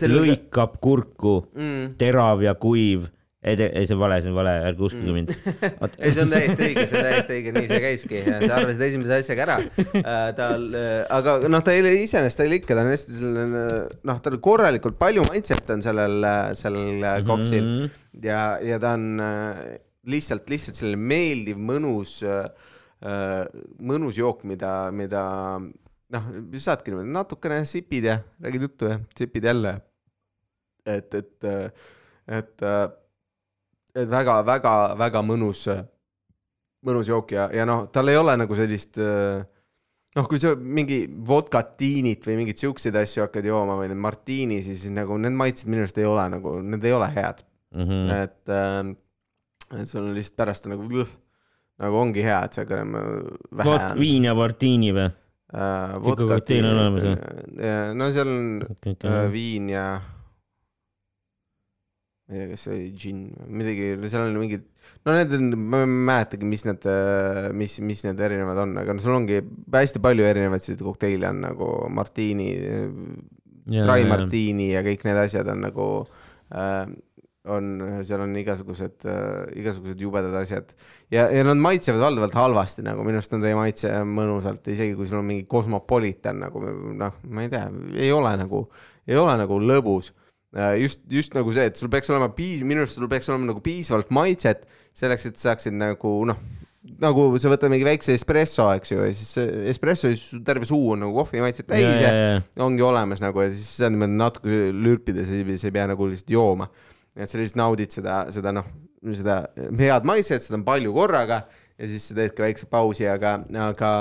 lõikab 0.07 0.79
kurku, 0.79 1.35
mm. 1.51 1.95
terav 1.99 2.45
ja 2.45 2.55
kuiv. 2.55 3.09
ei, 3.43 3.55
ei 3.55 3.87
see 3.87 3.95
on 3.95 4.01
vale, 4.01 4.17
see 4.19 4.31
on 4.31 4.35
vale, 4.35 4.53
ärge 4.67 4.83
uskuge 4.83 5.13
mind. 5.15 5.29
ei, 6.03 6.11
see 6.11 6.23
on 6.25 6.33
täiesti 6.33 6.65
õige, 6.65 6.85
see 6.89 6.99
on 6.99 7.05
täiesti 7.07 7.35
õige, 7.37 7.53
nii 7.55 7.69
see 7.69 7.81
käiski, 7.85 8.23
sa 8.27 8.49
arvasid 8.57 8.83
esimese 8.89 9.19
asjaga 9.21 9.45
ära 9.45 9.57
äh,. 9.61 10.25
tal 10.35 10.65
äh,, 10.75 10.97
aga 11.15 11.37
noh, 11.47 11.63
ta 11.63 11.75
iseenesest, 11.77 12.41
ta 12.41 12.47
ole 12.49 12.59
ikka, 12.59 12.75
ta 12.75 12.83
on 12.83 12.91
hästi 12.91 13.15
selline 13.19 13.63
noh, 14.11 14.21
tal 14.25 14.39
korralikult 14.43 14.99
palju 14.99 15.23
maitset 15.29 15.71
on 15.75 15.85
sellel, 15.85 16.29
sellel 16.59 17.05
äh, 17.13 17.21
koksil 17.27 17.63
mm 17.63 17.69
Mhm. 17.69 17.85
-hmm. 17.85 18.25
ja, 18.25 18.41
ja 18.65 18.79
ta 18.79 18.93
on 18.97 19.19
äh, 19.23 19.79
lihtsalt, 20.09 20.49
lihtsalt 20.49 20.79
selline 20.79 20.99
meeldiv, 20.99 21.57
mõnus 21.57 22.19
äh,, 22.27 22.49
mõnus 23.79 24.17
jook, 24.19 24.43
mida, 24.43 24.91
mida 24.91 25.23
noh, 25.59 26.31
saadki 26.59 26.91
niimoodi 26.91 27.13
natukene 27.15 27.63
sipid 27.65 28.03
ja 28.09 28.19
räägid 28.43 28.67
juttu 28.67 28.89
ja 28.91 28.99
sipid 29.15 29.43
jälle. 29.43 29.79
et, 30.85 31.13
et, 31.13 31.43
et, 32.27 32.63
et 32.67 32.98
väga-väga-väga 33.95 35.21
mõnus, 35.25 35.65
mõnus 36.85 37.09
jook 37.09 37.31
ja, 37.35 37.49
ja 37.53 37.65
noh, 37.67 37.87
tal 37.91 38.11
ei 38.11 38.17
ole 38.19 38.35
nagu 38.39 38.55
sellist 38.55 38.97
noh, 39.01 40.25
kui 40.29 40.39
sa 40.41 40.55
mingi 40.55 41.03
vodkatiinit 41.09 42.25
või 42.27 42.41
mingeid 42.41 42.61
siukseid 42.61 42.95
asju 43.01 43.25
hakkad 43.25 43.45
jooma 43.49 43.75
või 43.79 43.91
need 43.91 44.01
martiinisi, 44.01 44.75
siis 44.77 44.93
nagu 44.95 45.17
need 45.21 45.35
maitsed 45.37 45.69
minu 45.69 45.83
arust 45.85 45.97
ei 46.01 46.07
ole 46.09 46.27
nagu, 46.37 46.59
need 46.65 46.85
ei 46.85 46.95
ole 46.97 47.09
head 47.15 47.45
Mhm. 47.69 48.09
et 48.09 48.49
äh,, 48.49 48.95
et 49.77 49.85
sul 49.85 50.01
on 50.01 50.15
lihtsalt 50.15 50.37
pärast 50.41 50.65
nagu 50.65 50.87
nagu 51.79 51.99
ongi 52.01 52.23
hea, 52.25 52.39
et 52.47 52.55
see 52.57 52.65
kõrgem 52.65 52.95
vähe 52.95 53.67
vot 53.67 53.83
on. 53.91 53.99
viin 53.99 54.25
ja 54.25 54.33
martiini 54.33 54.89
või? 54.95 55.05
äh, 55.53 55.93
Sihuke 56.01 56.25
kokteil 56.31 56.65
on 56.65 56.79
olemas, 56.79 57.05
jah? 57.05 57.93
no 57.93 58.07
seal 58.15 58.31
on 58.33 58.47
äh, 58.89 59.19
viin 59.31 59.69
ja 59.69 59.83
ma 62.29 62.37
ei 62.37 62.43
tea, 62.43 62.49
kas 62.51 62.63
see 62.67 62.75
oli 62.75 62.89
džinn 62.93 63.21
või 63.33 63.59
midagi, 63.63 63.89
seal 64.11 64.27
on 64.27 64.37
mingid, 64.37 64.65
no 65.07 65.15
need 65.17 65.31
on, 65.33 65.49
ma 65.57 65.81
ei 65.81 65.89
mäletagi, 65.89 66.45
mis 66.45 66.63
need, 66.67 66.85
mis, 67.57 67.79
mis 67.81 68.05
need 68.05 68.21
erinevad 68.21 68.61
on, 68.67 68.75
aga 68.83 68.93
no 68.93 69.01
sul 69.01 69.17
ongi 69.17 69.41
hästi 69.73 70.01
palju 70.03 70.27
erinevaid 70.29 70.61
selliseid 70.61 70.85
kokteile 70.85 71.31
on 71.31 71.41
nagu 71.47 71.71
martiini, 71.97 72.49
dry 73.69 74.05
martini 74.09 74.71
ja 74.75 74.85
kõik 74.85 75.07
need 75.09 75.23
asjad 75.23 75.49
on 75.49 75.65
nagu 75.65 75.89
äh, 76.53 76.85
on, 77.49 77.73
seal 78.05 78.21
on 78.27 78.37
igasugused 78.37 79.09
äh,, 79.09 79.49
igasugused 79.63 80.05
jubedad 80.05 80.37
asjad. 80.37 80.69
Ja, 81.09 81.25
ja 81.33 81.41
nad 81.47 81.57
maitsevad 81.57 82.03
valdavalt 82.03 82.37
halvasti 82.37 82.85
nagu 82.85 83.05
minu 83.07 83.17
arust 83.17 83.33
nad 83.33 83.49
ei 83.49 83.57
maitse 83.57 83.93
mõnusalt, 84.05 84.69
isegi 84.69 84.93
kui 84.97 85.09
sul 85.09 85.23
on 85.23 85.29
mingi 85.31 85.49
Cosmopolitan 85.49 86.43
nagu 86.45 86.61
noh, 86.61 87.21
ma 87.25 87.45
ei 87.45 87.49
tea, 87.49 87.65
ei 87.97 88.13
ole 88.13 88.37
nagu, 88.37 88.67
ei 89.09 89.17
ole 89.17 89.37
nagu 89.41 89.61
lõbus. 89.65 90.13
Äh, 90.13 90.28
just, 90.79 91.03
just 91.11 91.35
nagu 91.37 91.53
see, 91.53 91.67
et 91.69 91.77
sul 91.77 91.91
peaks 91.93 92.09
olema 92.09 92.31
piis-, 92.33 92.63
minu 92.65 92.83
arust 92.83 92.97
sul 92.97 93.09
peaks 93.11 93.29
olema 93.29 93.51
nagu 93.51 93.61
piisavalt 93.65 94.09
maitset 94.15 94.65
selleks, 94.97 95.29
et 95.29 95.37
sa 95.37 95.51
saaksid 95.51 95.75
nagu 95.77 96.13
noh, 96.29 96.39
nagu 97.03 97.25
sa 97.41 97.51
võtad 97.51 97.71
mingi 97.71 97.85
väikse 97.87 98.15
espresso, 98.17 98.69
eks 98.79 98.93
ju, 98.93 99.01
ja 99.03 99.15
siis 99.15 99.33
espresso 99.73 100.09
ja 100.09 100.17
siis 100.17 100.43
terve 100.47 100.67
suu 100.67 100.93
on 100.95 101.03
nagu 101.03 101.17
kohvimaitset 101.19 101.67
täis 101.69 101.85
ja, 102.01 102.13
ja 102.15 102.63
ongi 102.65 102.85
olemas 102.85 103.21
nagu 103.23 103.43
ja 103.43 103.51
siis 103.53 103.67
sa 103.81 103.91
niimoodi 103.91 104.19
natuke 104.19 104.61
lürpides 104.73 105.33
ei, 105.35 105.43
sa 105.59 105.69
ei 105.69 105.75
pea 105.75 105.89
nagu 105.91 106.07
lihtsalt 106.09 106.33
jooma. 106.33 106.69
et 107.15 107.29
sa 107.29 107.41
lihtsalt 107.41 107.59
naudid 107.59 107.93
seda, 107.93 108.21
seda 108.33 108.53
noh, 108.55 108.71
seda 109.11 109.41
head 109.77 110.07
maitset, 110.07 110.41
seda 110.45 110.57
on 110.61 110.65
palju 110.67 110.95
korraga 110.95 111.43
ja 111.77 111.91
siis 111.91 112.09
sa 112.09 112.17
teed 112.17 112.33
ka 112.37 112.47
väikse 112.47 112.69
pausi, 112.71 113.05
aga, 113.11 113.37
aga 113.67 113.93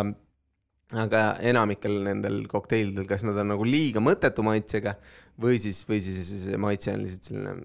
aga 0.97 1.23
enamikel 1.45 1.99
nendel 2.07 2.47
kokteilidel, 2.49 3.05
kas 3.09 3.27
nad 3.27 3.37
on 3.43 3.51
nagu 3.53 3.67
liiga 3.67 4.01
mõttetu 4.01 4.45
maitsega 4.47 4.95
või 5.43 5.59
siis, 5.63 5.83
või 5.89 6.01
siis 6.05 6.47
maitse 6.61 6.95
on 6.95 7.05
lihtsalt 7.05 7.31
selline 7.31 7.57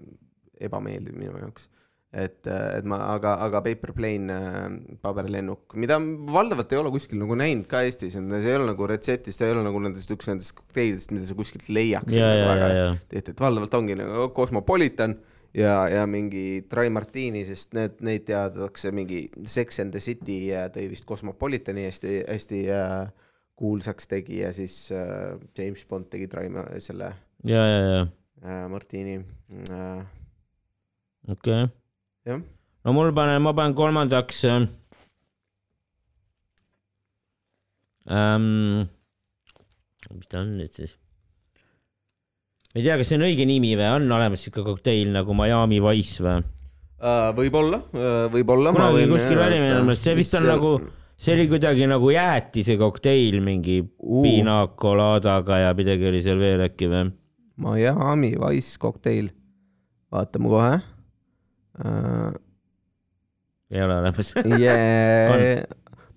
ebameeldiv 0.64 1.16
minu 1.18 1.38
jaoks. 1.40 1.68
et, 2.14 2.46
et 2.46 2.86
ma, 2.86 3.00
aga, 3.10 3.34
aga 3.42 3.60
Paper 3.64 3.90
Plane 3.96 4.34
äh, 4.34 4.64
paberlennuk, 5.02 5.74
mida 5.82 5.98
valdavalt 5.98 6.72
ei 6.72 6.78
ole 6.78 6.92
kuskil 6.94 7.18
nagu 7.18 7.34
näinud 7.38 7.66
ka 7.70 7.82
Eestis, 7.82 8.14
see 8.14 8.50
ei 8.52 8.58
ole 8.58 8.68
nagu 8.70 8.86
retseptis, 8.90 9.38
ta 9.40 9.48
ei 9.48 9.56
ole 9.56 9.64
nagu 9.66 9.82
nendest 9.82 10.10
üks 10.14 10.30
nendest 10.30 10.54
kokteilidest, 10.60 11.14
mida 11.14 11.26
sa 11.26 11.38
kuskilt 11.38 11.66
ja, 12.14 12.28
ja. 12.70 12.90
et, 13.10 13.32
et 13.34 13.40
valdavalt 13.40 13.74
ongi 13.80 13.98
nagu 13.98 14.28
Cosmopolitan 14.36 15.18
ja, 15.54 15.74
ja 15.90 16.06
mingi 16.06 16.64
Dry 16.70 16.90
Martini, 16.90 17.44
sest 17.48 17.74
need, 17.76 17.98
neid 18.04 18.26
teatakse 18.28 18.94
mingi 18.94 19.26
Sex 19.46 19.82
and 19.82 19.94
the 19.94 20.02
City 20.02 20.38
äh, 20.54 20.68
tõi 20.74 20.88
vist 20.92 21.06
Cosmopolitani 21.08 21.86
hästi, 21.88 22.16
hästi 22.28 22.64
äh, 22.74 22.96
kuulsaks 23.58 24.10
tegi 24.10 24.42
ja 24.42 24.52
siis 24.54 24.88
äh, 24.94 25.34
James 25.58 25.86
Bond 25.90 26.10
tegi 26.14 26.30
Dry 26.30 26.50
selle 26.82 27.12
ja, 27.44 27.62
ja, 27.68 27.80
ja, 27.84 28.02
äh, 28.44 28.64
Martini 28.72 29.18
äh,. 29.70 30.00
okei 31.28 31.66
jah, 32.24 32.40
no 32.84 32.96
mul 32.96 33.12
panen, 33.16 33.42
ma 33.44 33.52
panen 33.56 33.76
kolmandaks 33.76 34.44
ähm,. 34.48 34.68
Ähm, 38.04 38.84
mis 40.12 40.28
ta 40.28 40.42
on 40.42 40.58
nüüd 40.58 40.72
siis? 40.72 40.98
ma 42.72 42.80
ei 42.80 42.84
tea, 42.84 42.98
kas 43.00 43.08
see 43.08 43.16
on 43.20 43.24
õige 43.28 43.46
nimi 43.48 43.72
või 43.80 43.88
on 43.94 44.12
olemas 44.12 44.44
siuke 44.44 44.64
kokteil 44.66 45.12
nagu 45.14 45.36
Miami 45.36 45.80
Wise 45.84 46.24
või? 46.24 46.42
võib-olla, 47.36 47.80
võib-olla. 48.32 48.72
kunagi 48.72 49.08
kuskil 49.10 49.40
oli 49.40 49.60
minu 49.60 49.82
meelest, 49.84 50.06
see 50.06 50.16
vist 50.16 50.36
on 50.38 50.46
nagu, 50.48 50.70
see 51.20 51.34
oli 51.36 51.48
kuidagi 51.50 51.88
nagu 51.90 52.12
jäätise 52.12 52.78
kokteil 52.80 53.40
mingi 53.44 53.82
Uh. 54.04 54.22
piina 54.22 54.66
colaadaga 54.76 55.58
ja 55.58 55.74
midagi 55.76 56.08
oli 56.08 56.20
seal 56.22 56.40
veel 56.40 56.64
äkki 56.64 56.88
või? 56.92 57.06
Miami 57.56 58.34
Wise 58.38 58.78
kokteil. 58.78 59.30
vaatame 60.12 60.48
kohe 60.48 60.74
uh,. 61.84 62.32
ei 63.70 63.82
ole 63.82 63.96
olemas. 63.98 64.34
Yeah. 64.36 65.64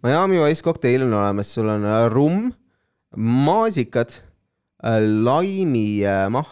Miami 0.04 0.40
Wise 0.40 0.64
kokteil 0.64 1.02
on 1.08 1.14
olemas, 1.18 1.54
sul 1.54 1.70
on 1.74 1.86
äh, 1.86 2.06
rumm, 2.14 2.52
maasikad, 3.18 4.14
laimimahl 5.26 6.46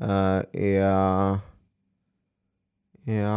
äh, 0.00 0.40
ja, 0.72 1.40
ja 3.06 3.36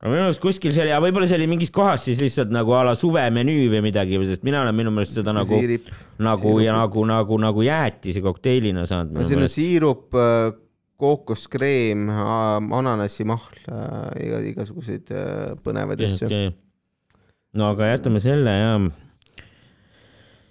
aga 0.00 0.14
minu 0.14 0.24
arust 0.30 0.40
kuskil 0.40 0.72
see 0.72 0.86
oli, 0.86 0.94
võib-olla 1.04 1.28
see 1.28 1.36
oli 1.36 1.48
mingis 1.50 1.72
kohas 1.74 2.06
siis 2.08 2.22
lihtsalt 2.22 2.52
nagu 2.54 2.72
a 2.72 2.86
la 2.88 2.94
suvemenüü 2.96 3.68
või 3.74 3.82
midagi, 3.90 4.16
sest 4.30 4.46
mina 4.48 4.62
olen 4.64 4.76
minu 4.78 4.92
meelest 4.96 5.18
seda 5.20 5.34
nagu, 5.36 5.52
nagu 5.52 5.60
ja 5.60 6.72
siirupit. 6.72 6.72
nagu, 6.72 7.04
nagu, 7.10 7.38
nagu 7.44 7.66
jäätise 7.66 8.24
kokteilina 8.24 8.86
saanud 8.88 9.18
no 9.18 9.28
siin 9.28 9.44
on 9.44 9.52
siirup, 9.52 10.08
kookoskreem, 11.00 12.08
ananasimahl, 12.80 13.60
iga, 14.20 14.40
igasuguseid 14.50 15.12
äh, 15.16 15.54
põnevaid 15.64 16.02
asju. 16.08 16.28
okay.. 16.28 16.50
no 17.56 17.70
aga 17.74 17.92
jätame 17.92 18.24
selle 18.24 18.56
ja. 18.56 18.74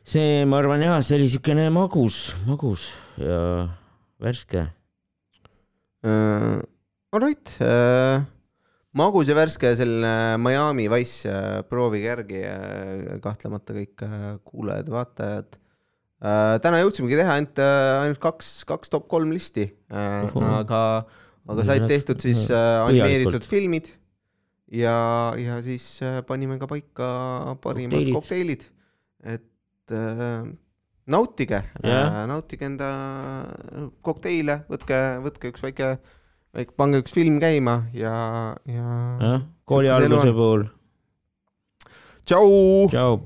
see, 0.06 0.46
ma 0.46 0.62
arvan 0.62 0.86
jah, 0.86 1.02
see 1.06 1.18
oli 1.18 1.30
siukene 1.34 1.70
magus, 1.74 2.28
magus 2.46 2.90
ja 3.18 3.70
värske. 4.22 4.70
Uh, 6.06 6.62
Alright 7.12 7.58
uh,, 7.60 8.22
magus 8.98 9.30
ja 9.30 9.38
värske 9.38 9.72
selline 9.78 10.38
Miami 10.42 10.88
Wise 10.92 11.30
uh,, 11.30 11.62
proovige 11.70 12.10
järgi 12.10 12.44
uh, 12.46 13.18
kahtlemata 13.24 13.76
kõik 13.78 14.06
uh, 14.06 14.30
kuulajad-vaatajad 14.48 15.60
täna 16.20 16.82
jõudsimegi 16.82 17.16
teha 17.16 17.32
ainult 17.38 17.60
ainult 17.64 18.20
kaks, 18.20 18.48
kaks 18.68 18.92
top 18.92 19.06
kolm 19.08 19.30
listi 19.32 19.70
aga, 19.88 20.82
aga 21.48 21.64
said 21.64 21.86
tehtud 21.88 22.20
siis 22.20 22.42
animeeritud 22.52 23.46
filmid 23.48 23.88
ja, 24.76 24.98
ja 25.40 25.62
siis 25.64 25.86
panime 26.28 26.58
ka 26.60 26.68
paika 26.68 27.08
parimad 27.64 28.12
Kokteilid. 28.18 28.68
et 29.24 29.96
nautige 31.08 31.62
nautige 32.34 32.68
enda 32.68 32.92
kokteile, 34.04 34.60
võtke, 34.68 35.00
võtke 35.24 35.54
üks 35.54 35.64
väike, 35.64 35.94
pange 36.78 37.02
üks 37.04 37.14
film 37.14 37.40
käima 37.40 37.84
ja, 37.94 38.14
ja 38.66 38.86
jah, 39.22 39.42
kooli 39.66 39.90
alguse 39.90 40.32
puhul. 40.34 40.64
tšau. 42.26 42.88
tšau 42.90 43.20